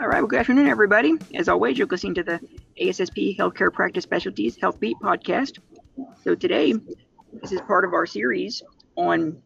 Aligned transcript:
All 0.00 0.06
right, 0.06 0.20
well, 0.20 0.28
good 0.28 0.38
afternoon, 0.38 0.68
everybody. 0.68 1.14
As 1.34 1.48
always, 1.48 1.76
you're 1.76 1.88
listening 1.88 2.14
to 2.14 2.22
the 2.22 2.40
ASSP 2.80 3.36
Healthcare 3.36 3.72
Practice 3.72 4.04
Specialties 4.04 4.56
Health 4.56 4.78
Beat 4.78 4.96
podcast. 5.02 5.58
So 6.22 6.36
today, 6.36 6.72
this 7.42 7.50
is 7.50 7.60
part 7.62 7.84
of 7.84 7.92
our 7.92 8.06
series 8.06 8.62
on 8.94 9.42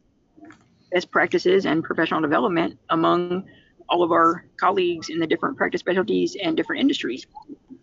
best 0.93 1.11
practices 1.11 1.65
and 1.65 1.83
professional 1.83 2.21
development 2.21 2.79
among 2.91 3.49
all 3.89 4.03
of 4.03 4.13
our 4.13 4.45
colleagues 4.59 5.09
in 5.09 5.19
the 5.19 5.27
different 5.27 5.57
practice 5.57 5.81
specialties 5.81 6.37
and 6.43 6.55
different 6.55 6.83
industries. 6.83 7.27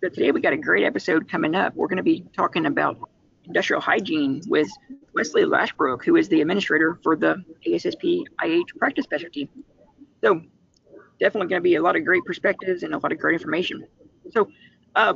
So 0.04 0.10
today, 0.10 0.30
we 0.30 0.40
got 0.40 0.54
a 0.54 0.58
great 0.58 0.86
episode 0.86 1.28
coming 1.28 1.56
up. 1.56 1.76
We're 1.76 1.88
going 1.88 1.98
to 1.98 2.04
be 2.04 2.24
talking 2.38 2.68
about 2.68 3.00
industrial 3.46 3.82
hygiene 3.82 4.44
with 4.48 4.70
Wesley 5.16 5.42
Lashbrook, 5.42 6.04
who 6.06 6.18
is 6.18 6.30
the 6.30 6.40
administrator 6.40 7.00
for 7.02 7.16
the 7.16 7.44
ASSP 7.68 8.26
IH 8.44 8.78
practice 8.78 9.06
specialty. 9.06 9.50
So 10.24 10.44
definitely 11.20 11.48
going 11.48 11.62
to 11.62 11.64
be 11.64 11.76
a 11.76 11.82
lot 11.82 11.96
of 11.96 12.06
great 12.06 12.24
perspectives 12.26 12.84
and 12.84 12.94
a 12.94 12.98
lot 12.98 13.12
of 13.12 13.20
great 13.20 13.34
information. 13.34 13.86
So, 14.32 14.50
uh, 14.96 15.16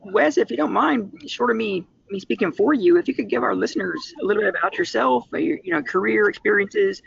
Wes, 0.00 0.38
if 0.38 0.50
you 0.50 0.56
don't 0.56 0.72
mind, 0.72 1.22
short 1.26 1.50
of 1.50 1.56
me 1.56 1.86
me 2.10 2.20
speaking 2.20 2.52
for 2.52 2.72
you, 2.72 2.96
if 2.96 3.08
you 3.08 3.14
could 3.14 3.28
give 3.28 3.42
our 3.42 3.54
listeners 3.54 4.14
a 4.22 4.24
little 4.24 4.42
bit 4.42 4.54
about 4.56 4.78
yourself, 4.78 5.26
uh, 5.32 5.38
your 5.38 5.58
you 5.62 5.72
know 5.72 5.82
career 5.82 6.28
experiences, 6.28 7.02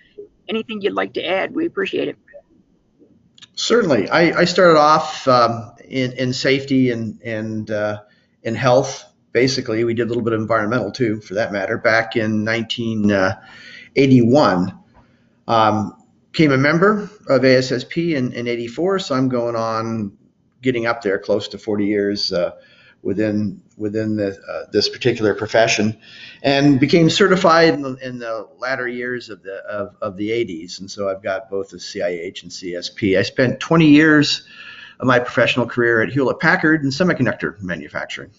anything 0.48 0.82
you'd 0.82 0.94
like 0.94 1.14
to 1.14 1.26
add, 1.26 1.54
we 1.54 1.66
appreciate 1.66 2.08
it. 2.08 2.18
Certainly, 3.56 4.10
I, 4.10 4.40
I 4.40 4.46
started 4.46 4.80
off 4.80 5.28
um, 5.28 5.74
in 5.88 6.14
in 6.14 6.34
safety 6.34 6.92
and 6.92 7.22
and 7.22 7.70
uh, 7.70 8.02
in 8.44 8.56
health. 8.56 9.06
Basically, 9.32 9.84
we 9.84 9.94
did 9.94 10.04
a 10.04 10.08
little 10.08 10.24
bit 10.24 10.34
of 10.34 10.42
environmental 10.42 10.92
too, 10.92 11.22
for 11.22 11.36
that 11.36 11.54
matter. 11.54 11.78
Back 11.78 12.18
in 12.18 12.44
1981, 12.44 14.80
uh, 15.48 15.52
um, 15.52 15.96
became 16.32 16.52
a 16.52 16.58
member 16.58 17.10
of 17.28 17.42
ASSP 17.42 18.16
in, 18.16 18.32
in 18.34 18.48
84, 18.48 19.00
so 19.00 19.16
I'm 19.16 19.30
going 19.30 19.56
on 19.56 20.18
getting 20.62 20.86
up 20.86 21.02
there 21.02 21.20
close 21.20 21.48
to 21.50 21.58
40 21.58 21.86
years 21.86 22.32
uh, 22.32 22.52
within 23.02 23.62
within 23.78 24.16
the, 24.16 24.40
uh, 24.48 24.70
this 24.72 24.88
particular 24.88 25.34
profession, 25.34 25.98
and 26.44 26.80
became 26.80 27.10
certified 27.10 27.74
in 27.74 27.82
the, 27.82 27.96
in 27.96 28.20
the 28.20 28.48
latter 28.60 28.88
years 28.88 29.30
of 29.30 29.42
the 29.42 29.56
of, 29.66 29.96
of, 30.02 30.18
the 30.18 30.30
80s. 30.30 30.80
And 30.80 30.90
so 30.90 31.10
I've 31.10 31.24
got 31.24 31.50
both 31.50 31.70
the 31.70 31.78
CIH 31.78 32.44
and 32.44 32.52
CSP. 32.52 33.18
I 33.18 33.24
spent 33.24 33.60
20 33.60 33.88
years 33.88 34.46
of 35.00 35.08
my 35.08 35.18
professional 35.20 35.66
career 35.66 36.02
at 36.02 36.14
Hewlett 36.14 36.40
Packard 36.40 36.84
in 36.84 36.92
semiconductor 36.92 37.60
manufacturing. 37.60 38.32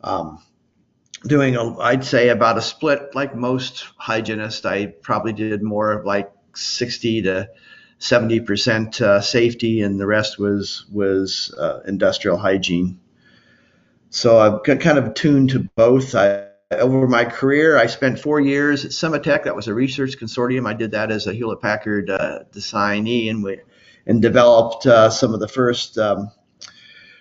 Um, 0.00 0.40
doing 1.26 1.56
a, 1.56 1.76
I'd 1.78 2.04
say 2.04 2.28
about 2.28 2.56
a 2.56 2.62
split 2.62 3.16
like 3.16 3.34
most 3.34 3.86
hygienists. 3.96 4.64
I 4.64 4.86
probably 4.86 5.32
did 5.32 5.62
more 5.62 5.90
of 5.90 6.06
like 6.06 6.30
60 6.56 7.22
to 7.22 7.48
70 7.98 8.40
percent 8.40 9.00
uh, 9.00 9.20
safety, 9.20 9.82
and 9.82 9.98
the 9.98 10.06
rest 10.06 10.38
was 10.38 10.86
was 10.90 11.54
uh, 11.58 11.80
industrial 11.86 12.36
hygiene. 12.36 13.00
So 14.10 14.38
I've 14.38 14.64
got 14.64 14.80
kind 14.80 14.98
of 14.98 15.14
tuned 15.14 15.50
to 15.50 15.68
both. 15.76 16.14
I, 16.14 16.48
over 16.72 17.06
my 17.06 17.24
career, 17.24 17.76
I 17.76 17.86
spent 17.86 18.18
four 18.18 18.40
years 18.40 18.84
at 18.84 18.90
Sematech. 18.90 19.44
That 19.44 19.54
was 19.54 19.68
a 19.68 19.74
research 19.74 20.18
consortium. 20.18 20.66
I 20.66 20.74
did 20.74 20.90
that 20.90 21.10
as 21.10 21.26
a 21.26 21.32
Hewlett 21.32 21.60
Packard 21.60 22.10
uh, 22.10 22.40
designee, 22.52 23.30
and 23.30 23.42
we 23.42 23.60
and 24.06 24.20
developed 24.20 24.86
uh, 24.86 25.10
some 25.10 25.32
of 25.32 25.40
the 25.40 25.48
first 25.48 25.96
um, 25.98 26.30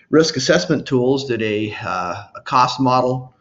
risk 0.09 0.35
assessment 0.35 0.85
tools. 0.85 1.25
Did 1.25 1.41
a, 1.41 1.73
uh, 1.81 2.23
a 2.35 2.41
cost 2.43 2.79
model 2.79 3.35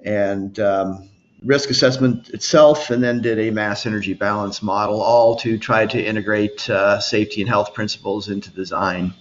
and 0.00 0.58
um, 0.60 1.10
risk 1.46 1.70
assessment 1.70 2.28
itself, 2.30 2.90
and 2.90 3.02
then 3.02 3.22
did 3.22 3.38
a 3.38 3.50
mass 3.50 3.86
energy 3.86 4.14
balance 4.14 4.62
model, 4.62 5.00
all 5.00 5.36
to 5.36 5.58
try 5.58 5.86
to 5.86 6.02
integrate 6.02 6.68
uh, 6.68 7.00
safety 7.00 7.40
and 7.40 7.48
health 7.48 7.72
principles 7.72 8.28
into 8.28 8.50
design 8.50 9.14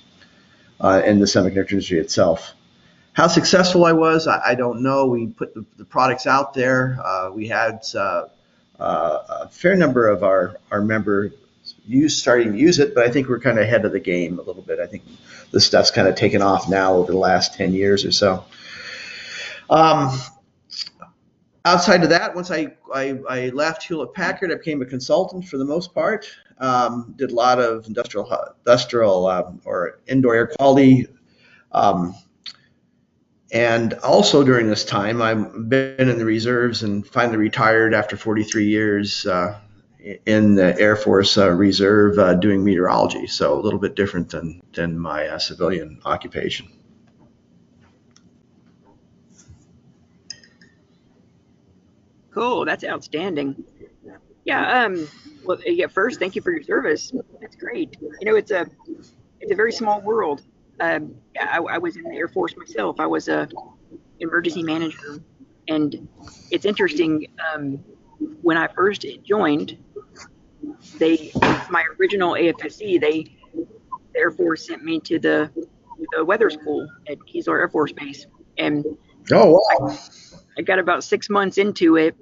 uh, 0.81 1.01
in 1.05 1.19
the 1.19 1.25
semiconductor 1.25 1.71
industry 1.71 1.99
itself. 1.99 2.53
How 3.13 3.27
successful 3.27 3.85
I 3.85 3.93
was, 3.93 4.27
I, 4.27 4.41
I 4.47 4.55
don't 4.55 4.81
know. 4.81 5.05
We 5.05 5.27
put 5.27 5.53
the, 5.53 5.63
the 5.77 5.85
products 5.85 6.27
out 6.27 6.53
there. 6.53 6.99
Uh, 7.01 7.31
we 7.31 7.47
had 7.47 7.83
uh, 7.95 8.25
uh, 8.79 9.43
a 9.43 9.49
fair 9.49 9.75
number 9.75 10.09
of 10.09 10.23
our, 10.23 10.57
our 10.71 10.81
members 10.81 11.31
use 11.87 12.17
starting 12.17 12.53
to 12.53 12.57
use 12.57 12.79
it, 12.79 12.93
but 12.93 13.05
I 13.05 13.11
think 13.11 13.29
we're 13.29 13.39
kind 13.39 13.57
of 13.57 13.63
ahead 13.63 13.85
of 13.85 13.91
the 13.91 13.99
game 13.99 14.39
a 14.39 14.41
little 14.41 14.63
bit. 14.63 14.79
I 14.79 14.87
think 14.87 15.03
the 15.51 15.61
stuff's 15.61 15.91
kind 15.91 16.07
of 16.07 16.15
taken 16.15 16.41
off 16.41 16.67
now 16.67 16.95
over 16.95 17.11
the 17.11 17.17
last 17.17 17.53
10 17.53 17.73
years 17.73 18.03
or 18.03 18.11
so. 18.11 18.43
Um, 19.69 20.19
outside 21.65 22.03
of 22.03 22.09
that, 22.09 22.33
once 22.33 22.51
I, 22.51 22.73
I, 22.93 23.19
I, 23.27 23.49
left 23.49 23.83
Hewlett 23.83 24.13
Packard, 24.13 24.51
I 24.51 24.55
became 24.55 24.81
a 24.81 24.85
consultant 24.85 25.45
for 25.45 25.57
the 25.57 25.65
most 25.65 25.93
part. 25.93 26.27
Um, 26.59 27.13
did 27.17 27.31
a 27.31 27.35
lot 27.35 27.59
of 27.59 27.85
industrial 27.87 28.31
industrial 28.65 29.27
um, 29.27 29.61
or 29.65 29.99
indoor 30.07 30.35
air 30.35 30.47
quality. 30.47 31.07
Um, 31.73 32.15
and 33.51 33.93
also 33.95 34.43
during 34.43 34.67
this 34.67 34.85
time, 34.85 35.21
I've 35.21 35.69
been 35.69 36.09
in 36.09 36.17
the 36.17 36.25
reserves 36.25 36.83
and 36.83 37.05
finally 37.05 37.37
retired 37.37 37.93
after 37.93 38.15
43 38.15 38.67
years 38.67 39.25
uh, 39.25 39.59
in 40.25 40.55
the 40.55 40.79
Air 40.79 40.95
Force 40.95 41.37
uh, 41.37 41.51
Reserve 41.51 42.17
uh, 42.17 42.35
doing 42.35 42.63
meteorology. 42.63 43.27
So 43.27 43.59
a 43.59 43.61
little 43.61 43.79
bit 43.79 43.95
different 43.95 44.29
than, 44.29 44.61
than 44.73 44.97
my 44.97 45.27
uh, 45.27 45.39
civilian 45.39 45.99
occupation. 46.05 46.67
Cool. 52.35 52.65
That's 52.65 52.83
outstanding. 52.83 53.63
Yeah. 54.43 54.83
Um. 54.83 55.07
Well, 55.45 55.57
yeah. 55.65 55.87
First, 55.87 56.19
thank 56.19 56.35
you 56.35 56.41
for 56.41 56.51
your 56.51 56.63
service. 56.63 57.13
That's 57.39 57.55
great. 57.55 57.95
You 58.01 58.25
know, 58.25 58.35
it's 58.35 58.51
a 58.51 58.67
it's 59.39 59.51
a 59.51 59.55
very 59.55 59.71
small 59.71 60.01
world. 60.01 60.41
Um. 60.81 61.15
I, 61.39 61.59
I 61.59 61.77
was 61.77 61.95
in 61.95 62.03
the 62.03 62.15
Air 62.15 62.27
Force 62.27 62.55
myself. 62.57 62.99
I 62.99 63.07
was 63.07 63.29
a 63.29 63.47
emergency 64.19 64.63
manager, 64.63 65.23
and 65.69 66.07
it's 66.51 66.65
interesting. 66.65 67.27
Um, 67.53 67.79
when 68.41 68.57
I 68.57 68.67
first 68.67 69.05
joined, 69.23 69.77
they 70.97 71.31
my 71.69 71.85
original 71.99 72.33
AFSC 72.33 72.99
they 72.99 73.31
the 73.53 74.19
Air 74.19 74.31
Force 74.31 74.67
sent 74.67 74.83
me 74.83 74.99
to 75.01 75.19
the 75.19 75.51
the 76.11 76.25
weather 76.25 76.49
school 76.49 76.85
at 77.07 77.17
Keesler 77.19 77.59
Air 77.59 77.69
Force 77.69 77.93
Base, 77.93 78.27
and 78.57 78.85
oh 79.31 79.51
wow. 79.51 79.87
I, 79.89 80.34
I 80.57 80.61
got 80.61 80.79
about 80.79 81.03
six 81.03 81.29
months 81.29 81.57
into 81.57 81.97
it, 81.97 82.15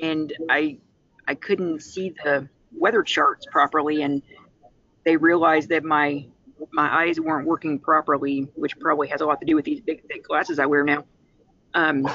and 0.00 0.32
I 0.48 0.78
I 1.26 1.34
couldn't 1.34 1.82
see 1.82 2.14
the 2.24 2.48
weather 2.72 3.02
charts 3.02 3.46
properly, 3.50 4.02
and 4.02 4.22
they 5.04 5.16
realized 5.16 5.68
that 5.70 5.84
my 5.84 6.26
my 6.72 7.02
eyes 7.02 7.20
weren't 7.20 7.46
working 7.46 7.78
properly, 7.78 8.48
which 8.54 8.78
probably 8.78 9.08
has 9.08 9.20
a 9.20 9.26
lot 9.26 9.40
to 9.40 9.46
do 9.46 9.54
with 9.54 9.64
these 9.64 9.80
big 9.80 10.06
thick 10.08 10.24
glasses 10.26 10.58
I 10.58 10.66
wear 10.66 10.84
now. 10.84 11.04
Um, 11.74 12.08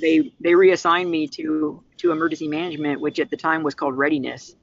they 0.00 0.32
they 0.40 0.54
reassigned 0.54 1.10
me 1.10 1.28
to 1.28 1.82
to 1.98 2.12
emergency 2.12 2.48
management, 2.48 3.00
which 3.00 3.18
at 3.18 3.30
the 3.30 3.36
time 3.36 3.62
was 3.62 3.74
called 3.74 3.96
readiness, 3.96 4.54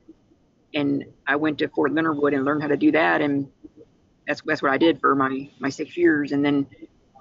and 0.73 1.05
I 1.25 1.37
went 1.37 1.57
to 1.59 1.69
Fort 1.69 1.93
Leonard 1.93 2.17
Wood 2.17 2.33
and 2.33 2.45
learned 2.45 2.61
how 2.61 2.67
to 2.67 2.77
do 2.77 2.91
that, 2.91 3.21
and 3.21 3.49
that's 4.27 4.41
that's 4.45 4.61
what 4.61 4.71
I 4.71 4.77
did 4.77 4.99
for 4.99 5.15
my 5.15 5.49
my 5.59 5.69
six 5.69 5.97
years, 5.97 6.31
and 6.31 6.45
then 6.45 6.67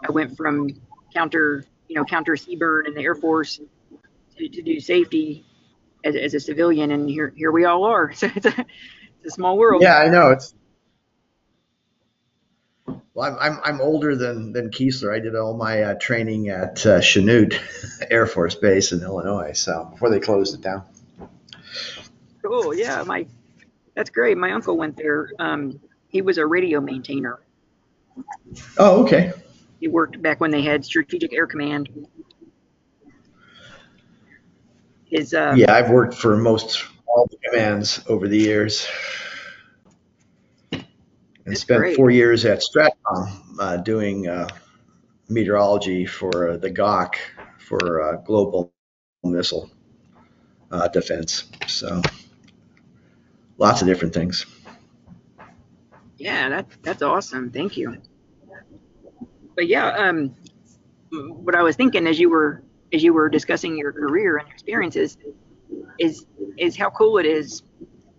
I 0.07 0.13
went 0.13 0.37
from 0.37 0.69
counter 1.15 1.65
you 1.91 1.97
know, 1.97 2.05
counter 2.05 2.37
CBRN 2.37 2.87
and 2.87 2.97
the 2.97 3.03
Air 3.03 3.17
Force 3.17 3.61
to, 4.37 4.49
to 4.49 4.63
do 4.63 4.79
safety 4.79 5.45
as, 6.05 6.15
as 6.15 6.35
a 6.35 6.41
civilian, 6.41 6.93
and 6.93 7.11
here 7.11 7.33
here 7.37 7.51
we 7.51 7.65
all 7.65 7.85
are. 7.85 8.13
So 8.15 8.31
it's 8.33 8.47
a, 8.47 8.65
it's 9.19 9.27
a 9.27 9.31
small 9.31 9.59
world. 9.59 9.83
Yeah, 9.83 9.99
I 9.99 10.09
know 10.09 10.31
it's. 10.31 10.55
Well, 13.13 13.29
I'm, 13.29 13.39
I'm, 13.41 13.61
I'm 13.65 13.81
older 13.81 14.15
than, 14.15 14.53
than 14.53 14.71
Keesler. 14.71 15.13
I 15.15 15.19
did 15.19 15.35
all 15.35 15.57
my 15.57 15.83
uh, 15.83 15.95
training 16.01 16.49
at 16.49 16.87
uh, 16.87 17.01
Chanute 17.01 17.59
Air 18.11 18.27
Force 18.27 18.55
Base 18.55 18.93
in 18.93 19.03
Illinois, 19.03 19.53
so 19.53 19.89
before 19.91 20.11
they 20.11 20.21
closed 20.21 20.55
it 20.55 20.61
down. 20.61 20.85
Cool. 22.41 22.73
Yeah, 22.73 23.03
my 23.03 23.27
that's 23.97 24.11
great. 24.11 24.39
My 24.39 24.53
uncle 24.53 24.77
went 24.77 24.97
there. 24.97 25.33
Um, 25.41 25.81
he 26.07 26.23
was 26.23 26.39
a 26.39 26.47
radio 26.47 26.81
maintainer. 26.81 27.41
Oh, 28.79 29.03
okay. 29.03 29.33
He 29.81 29.89
worked 29.89 30.21
back 30.21 30.41
when 30.41 30.51
they 30.51 30.61
had 30.61 30.85
Strategic 30.85 31.33
Air 31.33 31.47
Command. 31.47 31.89
His, 35.07 35.33
uh, 35.33 35.55
yeah, 35.57 35.75
I've 35.75 35.91
worked 35.91 36.15
for 36.15 36.37
most 36.37 36.85
all 37.07 37.27
the 37.31 37.39
commands 37.49 38.05
over 38.07 38.29
the 38.29 38.37
years. 38.37 38.87
And 41.47 41.57
spent 41.57 41.81
great. 41.81 41.97
four 41.97 42.11
years 42.11 42.45
at 42.45 42.61
Stratcom 42.61 43.41
uh, 43.59 43.79
doing 43.79 44.29
uh, 44.29 44.49
meteorology 45.31 46.05
for 46.05 46.59
the 46.59 46.71
GOC 46.71 47.15
for 47.59 48.03
uh, 48.03 48.17
global 48.19 48.73
missile 49.25 49.71
uh, 50.71 50.89
defense. 50.89 51.45
So 51.67 52.03
lots 53.57 53.81
of 53.81 53.89
different 53.89 54.13
things. 54.13 54.45
Yeah, 56.19 56.51
that, 56.51 56.67
that's 56.83 57.03
awesome. 57.03 57.51
Thank 57.51 57.79
you 57.79 57.97
but 59.61 59.69
yeah, 59.69 59.91
um, 59.91 60.35
what 61.13 61.55
I 61.55 61.63
was 61.63 61.77
thinking 61.77 62.07
as 62.07 62.19
you 62.19 62.31
were 62.31 62.63
as 62.95 63.03
you 63.03 63.13
were 63.13 63.29
discussing 63.29 63.77
your 63.77 63.93
career 63.93 64.39
and 64.39 64.49
experiences 64.49 65.19
is 65.99 66.25
is 66.57 66.79
how 66.79 66.89
cool 66.89 67.19
it 67.19 67.27
is 67.27 67.63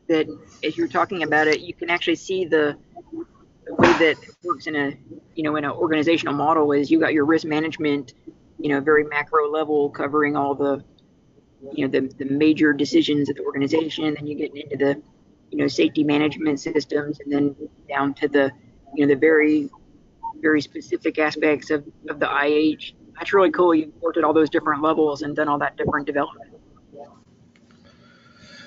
that 0.08 0.28
as 0.64 0.78
you're 0.78 0.88
talking 0.88 1.24
about 1.24 1.48
it, 1.48 1.62
you 1.62 1.74
can 1.74 1.90
actually 1.90 2.18
see 2.18 2.46
the 2.46 2.78
way 3.70 3.92
that 3.94 4.18
works 4.44 4.68
in 4.68 4.76
a 4.76 4.96
you 5.34 5.42
know 5.42 5.56
in 5.56 5.66
an 5.66 5.72
organizational 5.72 6.36
model 6.36 6.74
is 6.74 6.92
you 6.92 7.00
got 7.00 7.12
your 7.12 7.26
risk 7.26 7.48
management, 7.48 8.14
you 8.60 8.70
know, 8.70 8.80
very 8.80 9.04
macro 9.04 9.50
level 9.50 9.90
covering 9.90 10.36
all 10.36 10.54
the 10.54 10.84
you 11.74 11.88
know 11.88 11.92
the, 11.92 12.08
the 12.24 12.26
major 12.26 12.72
decisions 12.72 13.32
of 13.32 13.36
the 13.36 13.44
organization. 13.44 14.06
And 14.06 14.16
then 14.16 14.28
you 14.28 14.36
get 14.36 14.56
into 14.56 14.78
the 14.78 15.02
you 15.50 15.58
know 15.58 15.68
safety 15.68 16.04
management 16.04 16.60
systems, 16.60 17.20
and 17.20 17.34
then 17.34 17.56
down 17.90 18.14
to 18.14 18.28
the 18.28 18.52
you 18.94 19.08
know 19.08 19.12
the 19.12 19.20
very 19.20 19.72
very 20.42 20.62
specific 20.62 21.20
aspects 21.20 21.70
of, 21.70 21.86
of 22.10 22.20
the 22.20 22.28
IH. 22.28 22.94
That's 23.16 23.34
really 23.34 23.52
cool. 23.52 23.76
You've 23.76 23.94
worked 24.02 24.18
at 24.18 24.24
all 24.24 24.34
those 24.34 24.50
different 24.50 24.82
levels 24.82 25.22
and 25.22 25.36
done 25.36 25.48
all 25.48 25.60
that 25.60 25.78
different 25.78 26.08
development. 26.08 26.52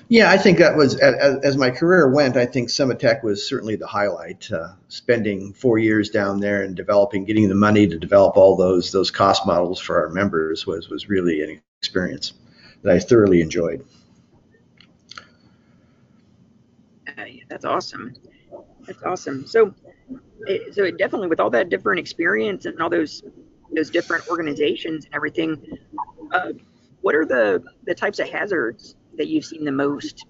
Yeah, 0.09 0.31
I 0.31 0.37
think 0.37 0.59
that 0.59 0.77
was 0.77 0.97
as, 0.97 1.37
as 1.43 1.57
my 1.57 1.71
career 1.71 2.11
went. 2.11 2.37
I 2.37 2.45
think 2.45 2.69
Sematech 2.69 3.25
was 3.25 3.49
certainly 3.49 3.77
the 3.77 3.87
highlight. 3.87 4.51
Uh, 4.53 4.73
spending 4.89 5.55
four 5.55 5.79
years 5.79 6.11
down 6.11 6.41
there 6.41 6.63
and 6.63 6.77
developing, 6.77 7.25
getting 7.25 7.49
the 7.49 7.55
money 7.55 7.87
to 7.87 7.99
develop 7.99 8.37
all 8.37 8.55
those 8.57 8.93
those 8.93 9.11
cost 9.11 9.47
models 9.47 9.81
for 9.81 10.03
our 10.03 10.11
members 10.11 10.67
was 10.67 10.91
was 10.91 11.09
really 11.09 11.43
an 11.43 11.61
experience 11.81 12.35
that 12.83 12.95
I 12.95 12.99
thoroughly 12.99 13.41
enjoyed. 13.41 13.85
Uh, 17.09 17.25
yeah, 17.25 17.45
that's 17.49 17.65
awesome. 17.65 18.15
That's 18.87 19.03
awesome. 19.03 19.47
So, 19.47 19.75
it, 20.47 20.75
so 20.75 20.85
it 20.85 20.99
definitely 20.99 21.29
with 21.29 21.41
all 21.41 21.51
that 21.51 21.69
different 21.69 22.01
experience 22.01 22.67
and 22.67 22.81
all 22.81 22.91
those 22.91 23.23
those 23.75 23.91
different 23.91 24.29
organizations 24.29 25.05
and 25.05 25.15
everything, 25.15 25.79
uh, 26.33 26.53
what 27.01 27.15
are 27.15 27.25
the 27.25 27.63
the 27.85 27.95
types 27.95 28.19
of 28.19 28.29
hazards 28.29 28.95
that 29.17 29.27
you've 29.29 29.45
seen 29.45 29.65
the 29.65 29.73
most? 29.73 30.27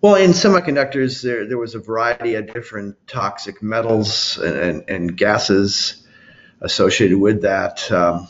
Well, 0.00 0.16
in 0.16 0.30
semiconductors, 0.30 1.22
there, 1.22 1.46
there 1.46 1.58
was 1.58 1.76
a 1.76 1.78
variety 1.78 2.34
of 2.34 2.52
different 2.52 2.96
toxic 3.06 3.62
metals 3.62 4.36
and, 4.38 4.56
and, 4.56 4.90
and 4.90 5.16
gases 5.16 6.04
associated 6.60 7.18
with 7.18 7.42
that. 7.42 7.90
Um, 7.92 8.26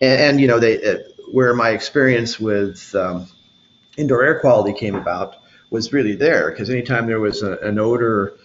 and, 0.00 0.20
and, 0.20 0.40
you 0.40 0.46
know, 0.46 0.60
they, 0.60 0.80
uh, 0.80 0.98
where 1.32 1.54
my 1.54 1.70
experience 1.70 2.38
with 2.38 2.94
um, 2.94 3.26
indoor 3.96 4.22
air 4.22 4.38
quality 4.38 4.78
came 4.78 4.94
about 4.94 5.34
was 5.70 5.92
really 5.92 6.14
there 6.14 6.50
because 6.50 6.70
anytime 6.70 7.08
there 7.08 7.18
was 7.18 7.42
a, 7.42 7.56
an 7.58 7.80
odor 7.80 8.36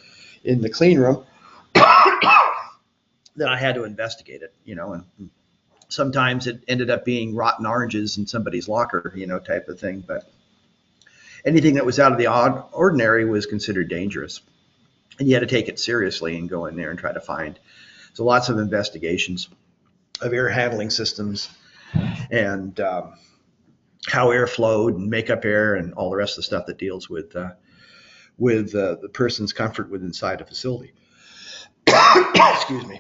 in 0.47 0.61
the 0.61 0.69
clean 0.69 0.97
room, 0.97 1.25
then 1.75 3.49
I 3.49 3.57
had 3.57 3.75
to 3.75 3.83
investigate 3.83 4.41
it, 4.41 4.53
you 4.63 4.75
know, 4.75 4.93
and 4.93 5.29
sometimes 5.89 6.47
it 6.47 6.63
ended 6.67 6.89
up 6.89 7.05
being 7.05 7.35
rotten 7.35 7.65
oranges 7.65 8.17
in 8.17 8.25
somebody's 8.27 8.67
locker, 8.67 9.11
you 9.15 9.27
know, 9.27 9.39
type 9.39 9.67
of 9.67 9.79
thing. 9.79 10.03
But 10.05 10.23
anything 11.45 11.75
that 11.75 11.85
was 11.85 11.99
out 11.99 12.13
of 12.13 12.17
the 12.17 12.27
odd, 12.27 12.63
ordinary 12.71 13.25
was 13.25 13.45
considered 13.45 13.89
dangerous. 13.89 14.41
And 15.19 15.27
you 15.27 15.33
had 15.33 15.41
to 15.41 15.47
take 15.47 15.67
it 15.67 15.79
seriously 15.79 16.37
and 16.37 16.49
go 16.49 16.65
in 16.65 16.75
there 16.75 16.91
and 16.91 16.99
try 16.99 17.11
to 17.11 17.21
find. 17.21 17.59
So 18.13 18.23
lots 18.23 18.49
of 18.49 18.57
investigations 18.57 19.49
of 20.21 20.33
air 20.33 20.49
handling 20.49 20.89
systems 20.89 21.49
and 22.31 22.79
um, 22.79 23.13
how 24.07 24.31
air 24.31 24.47
flowed 24.47 24.95
and 24.95 25.09
makeup 25.09 25.43
air 25.43 25.75
and 25.75 25.93
all 25.93 26.09
the 26.09 26.15
rest 26.15 26.33
of 26.33 26.37
the 26.37 26.43
stuff 26.43 26.67
that 26.67 26.77
deals 26.77 27.09
with 27.09 27.35
uh, 27.35 27.51
with 28.37 28.75
uh, 28.75 28.95
the 29.01 29.09
person's 29.09 29.53
comfort 29.53 29.89
with 29.89 30.03
inside 30.03 30.41
a 30.41 30.45
facility. 30.45 30.93
Excuse 31.87 32.85
me. 32.85 32.99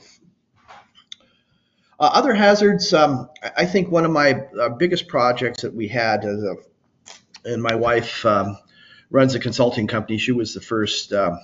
Uh, 1.99 2.11
other 2.13 2.33
hazards, 2.33 2.93
um, 2.93 3.29
I 3.55 3.65
think 3.65 3.89
one 3.89 4.05
of 4.05 4.11
my 4.11 4.45
uh, 4.59 4.69
biggest 4.69 5.07
projects 5.07 5.63
that 5.63 5.73
we 5.73 5.87
had, 5.87 6.25
a, 6.25 6.55
and 7.43 7.61
my 7.61 7.75
wife 7.75 8.23
um, 8.25 8.57
runs 9.09 9.33
a 9.33 9.39
consulting 9.39 9.87
company. 9.87 10.19
She 10.19 10.31
was 10.31 10.53
the 10.53 10.61
first 10.61 11.11
um, 11.11 11.39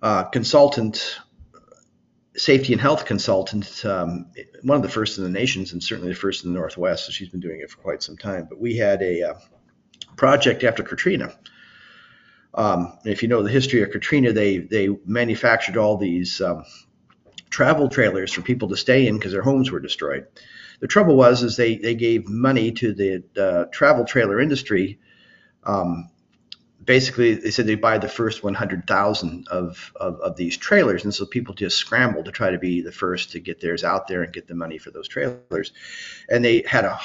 uh, 0.00 0.24
consultant, 0.24 1.18
safety 2.36 2.72
and 2.72 2.80
health 2.80 3.06
consultant, 3.06 3.84
um, 3.84 4.30
one 4.62 4.76
of 4.76 4.82
the 4.82 4.88
first 4.88 5.18
in 5.18 5.24
the 5.24 5.30
nations, 5.30 5.72
and 5.72 5.82
certainly 5.82 6.12
the 6.12 6.18
first 6.18 6.44
in 6.44 6.52
the 6.52 6.58
Northwest. 6.58 7.06
So 7.06 7.12
she's 7.12 7.28
been 7.28 7.40
doing 7.40 7.60
it 7.60 7.70
for 7.70 7.78
quite 7.78 8.04
some 8.04 8.16
time. 8.16 8.46
But 8.48 8.60
we 8.60 8.76
had 8.76 9.02
a 9.02 9.30
uh, 9.30 9.34
project 10.16 10.62
after 10.62 10.84
Katrina. 10.84 11.36
Um, 12.54 12.98
if 13.04 13.22
you 13.22 13.28
know 13.28 13.42
the 13.42 13.50
history 13.50 13.82
of 13.82 13.90
Katrina, 13.90 14.32
they 14.32 14.58
they 14.58 14.88
manufactured 15.06 15.76
all 15.76 15.96
these 15.96 16.40
um, 16.40 16.64
travel 17.48 17.88
trailers 17.88 18.32
for 18.32 18.42
people 18.42 18.68
to 18.68 18.76
stay 18.76 19.06
in 19.06 19.16
because 19.16 19.32
their 19.32 19.42
homes 19.42 19.70
were 19.70 19.80
destroyed. 19.80 20.26
The 20.80 20.88
trouble 20.88 21.16
was 21.16 21.42
is 21.42 21.56
they 21.56 21.76
they 21.76 21.94
gave 21.94 22.28
money 22.28 22.72
to 22.72 22.92
the 22.92 23.22
uh, 23.36 23.64
travel 23.72 24.04
trailer 24.04 24.40
industry. 24.40 24.98
Um, 25.62 26.10
basically, 26.82 27.34
they 27.34 27.50
said 27.50 27.66
they 27.66 27.74
buy 27.74 27.98
the 27.98 28.08
first 28.08 28.42
100,000 28.42 29.48
of, 29.48 29.92
of 29.96 30.20
of 30.20 30.36
these 30.36 30.56
trailers, 30.56 31.04
and 31.04 31.14
so 31.14 31.26
people 31.26 31.54
just 31.54 31.76
scrambled 31.76 32.24
to 32.24 32.32
try 32.32 32.50
to 32.50 32.58
be 32.58 32.80
the 32.80 32.92
first 32.92 33.32
to 33.32 33.40
get 33.40 33.60
theirs 33.60 33.84
out 33.84 34.08
there 34.08 34.22
and 34.22 34.32
get 34.32 34.48
the 34.48 34.54
money 34.54 34.78
for 34.78 34.90
those 34.90 35.06
trailers. 35.06 35.72
And 36.28 36.44
they 36.44 36.64
had 36.66 36.84
a 36.84 36.98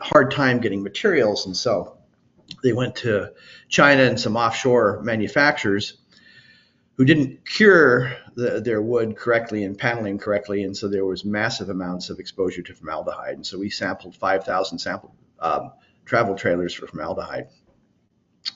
hard 0.00 0.30
time 0.30 0.60
getting 0.60 0.82
materials, 0.82 1.46
and 1.46 1.56
so 1.56 1.96
they 2.62 2.72
went 2.72 2.96
to 2.96 3.32
China 3.68 4.02
and 4.02 4.18
some 4.18 4.36
offshore 4.36 5.02
manufacturers 5.02 5.98
who 6.96 7.04
didn't 7.04 7.44
cure 7.46 8.16
the, 8.34 8.60
their 8.60 8.82
wood 8.82 9.16
correctly 9.16 9.64
and 9.64 9.78
paneling 9.78 10.18
correctly, 10.18 10.62
and 10.64 10.76
so 10.76 10.88
there 10.88 11.04
was 11.04 11.24
massive 11.24 11.68
amounts 11.68 12.10
of 12.10 12.18
exposure 12.18 12.62
to 12.62 12.74
formaldehyde. 12.74 13.34
And 13.34 13.46
so 13.46 13.58
we 13.58 13.70
sampled 13.70 14.14
5,000 14.16 14.78
sample 14.78 15.14
um, 15.40 15.72
travel 16.04 16.34
trailers 16.34 16.74
for 16.74 16.86
formaldehyde, 16.86 17.48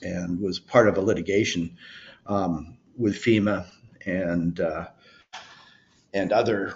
and 0.02 0.40
was 0.40 0.58
part 0.58 0.88
of 0.88 0.98
a 0.98 1.00
litigation 1.00 1.76
um, 2.26 2.78
with 2.96 3.16
FEMA 3.16 3.66
and 4.04 4.60
uh, 4.60 4.86
and 6.12 6.32
other 6.32 6.74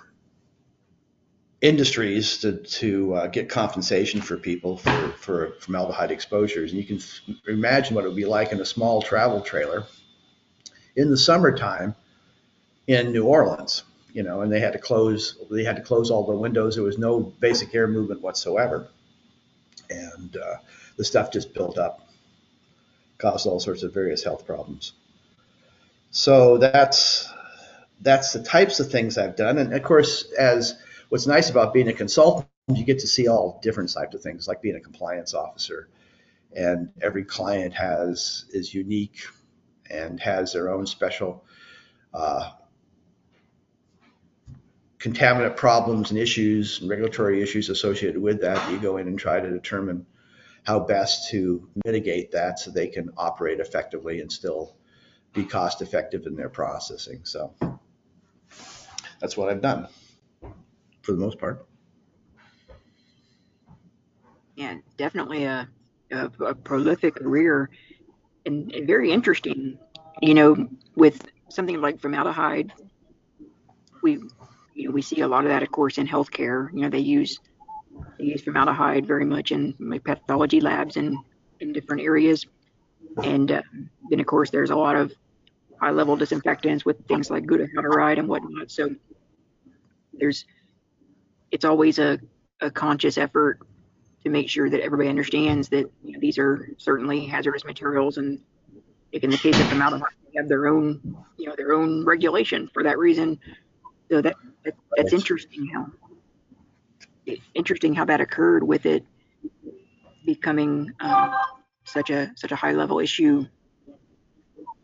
industries 1.62 2.38
to, 2.38 2.56
to 2.58 3.14
uh, 3.14 3.26
get 3.26 3.48
compensation 3.48 4.20
for 4.20 4.36
people 4.36 4.78
for, 4.78 5.12
for 5.18 5.52
formaldehyde 5.60 6.10
exposures. 6.10 6.72
And 6.72 6.80
you 6.80 6.86
can 6.86 7.00
imagine 7.46 7.94
what 7.94 8.04
it 8.04 8.08
would 8.08 8.16
be 8.16 8.24
like 8.24 8.52
in 8.52 8.60
a 8.60 8.64
small 8.64 9.02
travel 9.02 9.42
trailer 9.42 9.84
in 10.96 11.10
the 11.10 11.16
summertime 11.16 11.94
in 12.86 13.12
New 13.12 13.24
Orleans, 13.24 13.84
you 14.12 14.22
know, 14.22 14.40
and 14.40 14.50
they 14.50 14.60
had 14.60 14.72
to 14.72 14.78
close 14.78 15.36
they 15.50 15.64
had 15.64 15.76
to 15.76 15.82
close 15.82 16.10
all 16.10 16.26
the 16.26 16.32
windows. 16.32 16.74
There 16.74 16.84
was 16.84 16.98
no 16.98 17.20
basic 17.20 17.74
air 17.74 17.86
movement 17.86 18.22
whatsoever, 18.22 18.88
and 19.88 20.36
uh, 20.36 20.56
the 20.96 21.04
stuff 21.04 21.30
just 21.30 21.54
built 21.54 21.78
up, 21.78 22.08
caused 23.18 23.46
all 23.46 23.60
sorts 23.60 23.82
of 23.82 23.94
various 23.94 24.24
health 24.24 24.46
problems. 24.46 24.92
So 26.10 26.58
that's 26.58 27.28
that's 28.00 28.32
the 28.32 28.42
types 28.42 28.80
of 28.80 28.90
things 28.90 29.18
I've 29.18 29.36
done, 29.36 29.58
and 29.58 29.72
of 29.72 29.82
course, 29.82 30.24
as 30.32 30.74
what's 31.10 31.26
nice 31.26 31.50
about 31.50 31.74
being 31.74 31.88
a 31.88 31.92
consultant, 31.92 32.48
you 32.72 32.84
get 32.84 33.00
to 33.00 33.06
see 33.06 33.28
all 33.28 33.60
different 33.62 33.92
types 33.92 34.14
of 34.14 34.22
things, 34.22 34.48
like 34.48 34.62
being 34.62 34.76
a 34.76 34.80
compliance 34.80 35.34
officer, 35.34 35.88
and 36.56 36.90
every 37.02 37.24
client 37.24 37.74
has 37.74 38.46
is 38.50 38.72
unique 38.72 39.18
and 39.90 40.20
has 40.20 40.52
their 40.52 40.72
own 40.72 40.86
special 40.86 41.44
uh, 42.14 42.50
contaminant 44.98 45.56
problems 45.56 46.10
and 46.10 46.18
issues 46.18 46.80
and 46.80 46.88
regulatory 46.88 47.42
issues 47.42 47.68
associated 47.70 48.20
with 48.20 48.40
that. 48.40 48.70
You 48.70 48.78
go 48.78 48.96
in 48.96 49.08
and 49.08 49.18
try 49.18 49.40
to 49.40 49.50
determine 49.50 50.06
how 50.62 50.78
best 50.78 51.30
to 51.30 51.68
mitigate 51.84 52.30
that 52.32 52.60
so 52.60 52.70
they 52.70 52.86
can 52.86 53.10
operate 53.16 53.58
effectively 53.58 54.20
and 54.20 54.30
still 54.30 54.76
be 55.32 55.44
cost 55.44 55.82
effective 55.82 56.26
in 56.26 56.36
their 56.36 56.50
processing. 56.50 57.24
So 57.24 57.54
that's 59.20 59.36
what 59.36 59.48
I've 59.48 59.62
done 59.62 59.88
for 61.02 61.12
the 61.12 61.18
most 61.18 61.38
part. 61.38 61.66
Yeah, 64.56 64.76
definitely 64.96 65.44
a, 65.44 65.68
a, 66.10 66.30
a 66.40 66.54
prolific 66.54 67.14
career 67.16 67.70
and, 68.46 68.72
very 68.86 69.10
interesting. 69.10 69.78
You 70.20 70.34
know, 70.34 70.68
with 70.96 71.26
something 71.48 71.80
like 71.80 72.00
formaldehyde, 72.00 72.72
we 74.02 74.20
you 74.74 74.88
know 74.88 74.90
we 74.90 75.02
see 75.02 75.20
a 75.20 75.28
lot 75.28 75.44
of 75.44 75.50
that, 75.50 75.62
of 75.62 75.70
course, 75.70 75.98
in 75.98 76.06
healthcare. 76.06 76.72
You 76.72 76.82
know, 76.82 76.90
they 76.90 76.98
use 76.98 77.38
they 78.18 78.24
use 78.24 78.42
formaldehyde 78.42 79.06
very 79.06 79.24
much 79.24 79.52
in 79.52 79.74
my 79.78 79.98
pathology 79.98 80.60
labs 80.60 80.96
and 80.96 81.16
in 81.60 81.72
different 81.72 82.02
areas. 82.02 82.46
And 83.24 83.50
uh, 83.50 83.62
then, 84.10 84.20
of 84.20 84.26
course, 84.26 84.50
there's 84.50 84.70
a 84.70 84.76
lot 84.76 84.96
of 84.96 85.12
high 85.80 85.90
level 85.90 86.16
disinfectants 86.16 86.84
with 86.84 87.04
things 87.06 87.30
like 87.30 87.44
glutarate 87.44 88.18
and 88.18 88.28
whatnot. 88.28 88.70
So 88.70 88.94
there's 90.12 90.44
it's 91.50 91.64
always 91.64 91.98
a, 91.98 92.18
a 92.60 92.70
conscious 92.70 93.18
effort 93.18 93.60
to 94.24 94.30
make 94.30 94.48
sure 94.48 94.68
that 94.68 94.80
everybody 94.80 95.08
understands 95.08 95.68
that 95.70 95.90
you 96.04 96.12
know, 96.12 96.20
these 96.20 96.38
are 96.38 96.68
certainly 96.78 97.26
hazardous 97.26 97.64
materials 97.64 98.18
and 98.18 98.40
like 99.12 99.24
in 99.24 99.30
the 99.30 99.38
case 99.38 99.54
of 99.54 99.62
the 99.64 99.68
formaldehyde 99.70 100.12
they 100.24 100.38
have 100.38 100.48
their 100.48 100.66
own 100.66 101.00
you 101.38 101.48
know 101.48 101.54
their 101.56 101.72
own 101.72 102.04
regulation 102.04 102.68
for 102.72 102.82
that 102.82 102.98
reason 102.98 103.38
so 104.10 104.20
that, 104.20 104.34
that 104.64 104.74
that's 104.96 105.12
interesting 105.12 105.68
how 105.68 105.86
interesting 107.54 107.94
how 107.94 108.04
that 108.04 108.20
occurred 108.20 108.62
with 108.62 108.86
it 108.86 109.04
becoming 110.26 110.92
um, 111.00 111.32
such 111.84 112.10
a 112.10 112.30
such 112.36 112.52
a 112.52 112.56
high 112.56 112.72
level 112.72 113.00
issue 113.00 113.44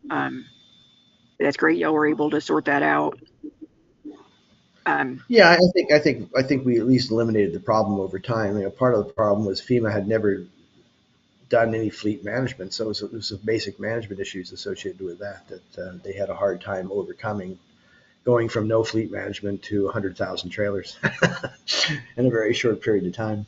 um, 0.09 0.45
that's 1.39 1.57
great. 1.57 1.77
Y'all 1.77 1.93
were 1.93 2.07
able 2.07 2.29
to 2.31 2.41
sort 2.41 2.65
that 2.65 2.83
out. 2.83 3.19
Um, 4.87 5.23
Yeah, 5.27 5.49
I 5.49 5.57
think 5.73 5.91
I 5.91 5.99
think 5.99 6.31
I 6.35 6.41
think 6.43 6.65
we 6.65 6.79
at 6.79 6.87
least 6.87 7.11
eliminated 7.11 7.53
the 7.53 7.59
problem 7.59 7.99
over 7.99 8.19
time. 8.19 8.57
You 8.57 8.63
know, 8.63 8.69
part 8.69 8.95
of 8.95 9.05
the 9.05 9.13
problem 9.13 9.45
was 9.45 9.61
FEMA 9.61 9.91
had 9.91 10.07
never 10.07 10.45
done 11.49 11.73
any 11.75 11.89
fleet 11.89 12.23
management, 12.25 12.73
so 12.73 12.85
it 12.85 12.87
was, 12.87 13.01
it 13.01 13.13
was 13.13 13.27
some 13.27 13.39
basic 13.45 13.79
management 13.79 14.19
issues 14.19 14.51
associated 14.51 15.01
with 15.01 15.19
that 15.19 15.47
that 15.47 15.77
uh, 15.81 15.93
they 16.03 16.13
had 16.13 16.29
a 16.29 16.35
hard 16.35 16.61
time 16.61 16.91
overcoming, 16.91 17.57
going 18.25 18.49
from 18.49 18.67
no 18.67 18.83
fleet 18.83 19.11
management 19.11 19.63
to 19.63 19.85
100,000 19.85 20.49
trailers 20.49 20.97
in 22.17 22.25
a 22.25 22.29
very 22.29 22.53
short 22.53 22.81
period 22.81 23.05
of 23.05 23.13
time. 23.13 23.45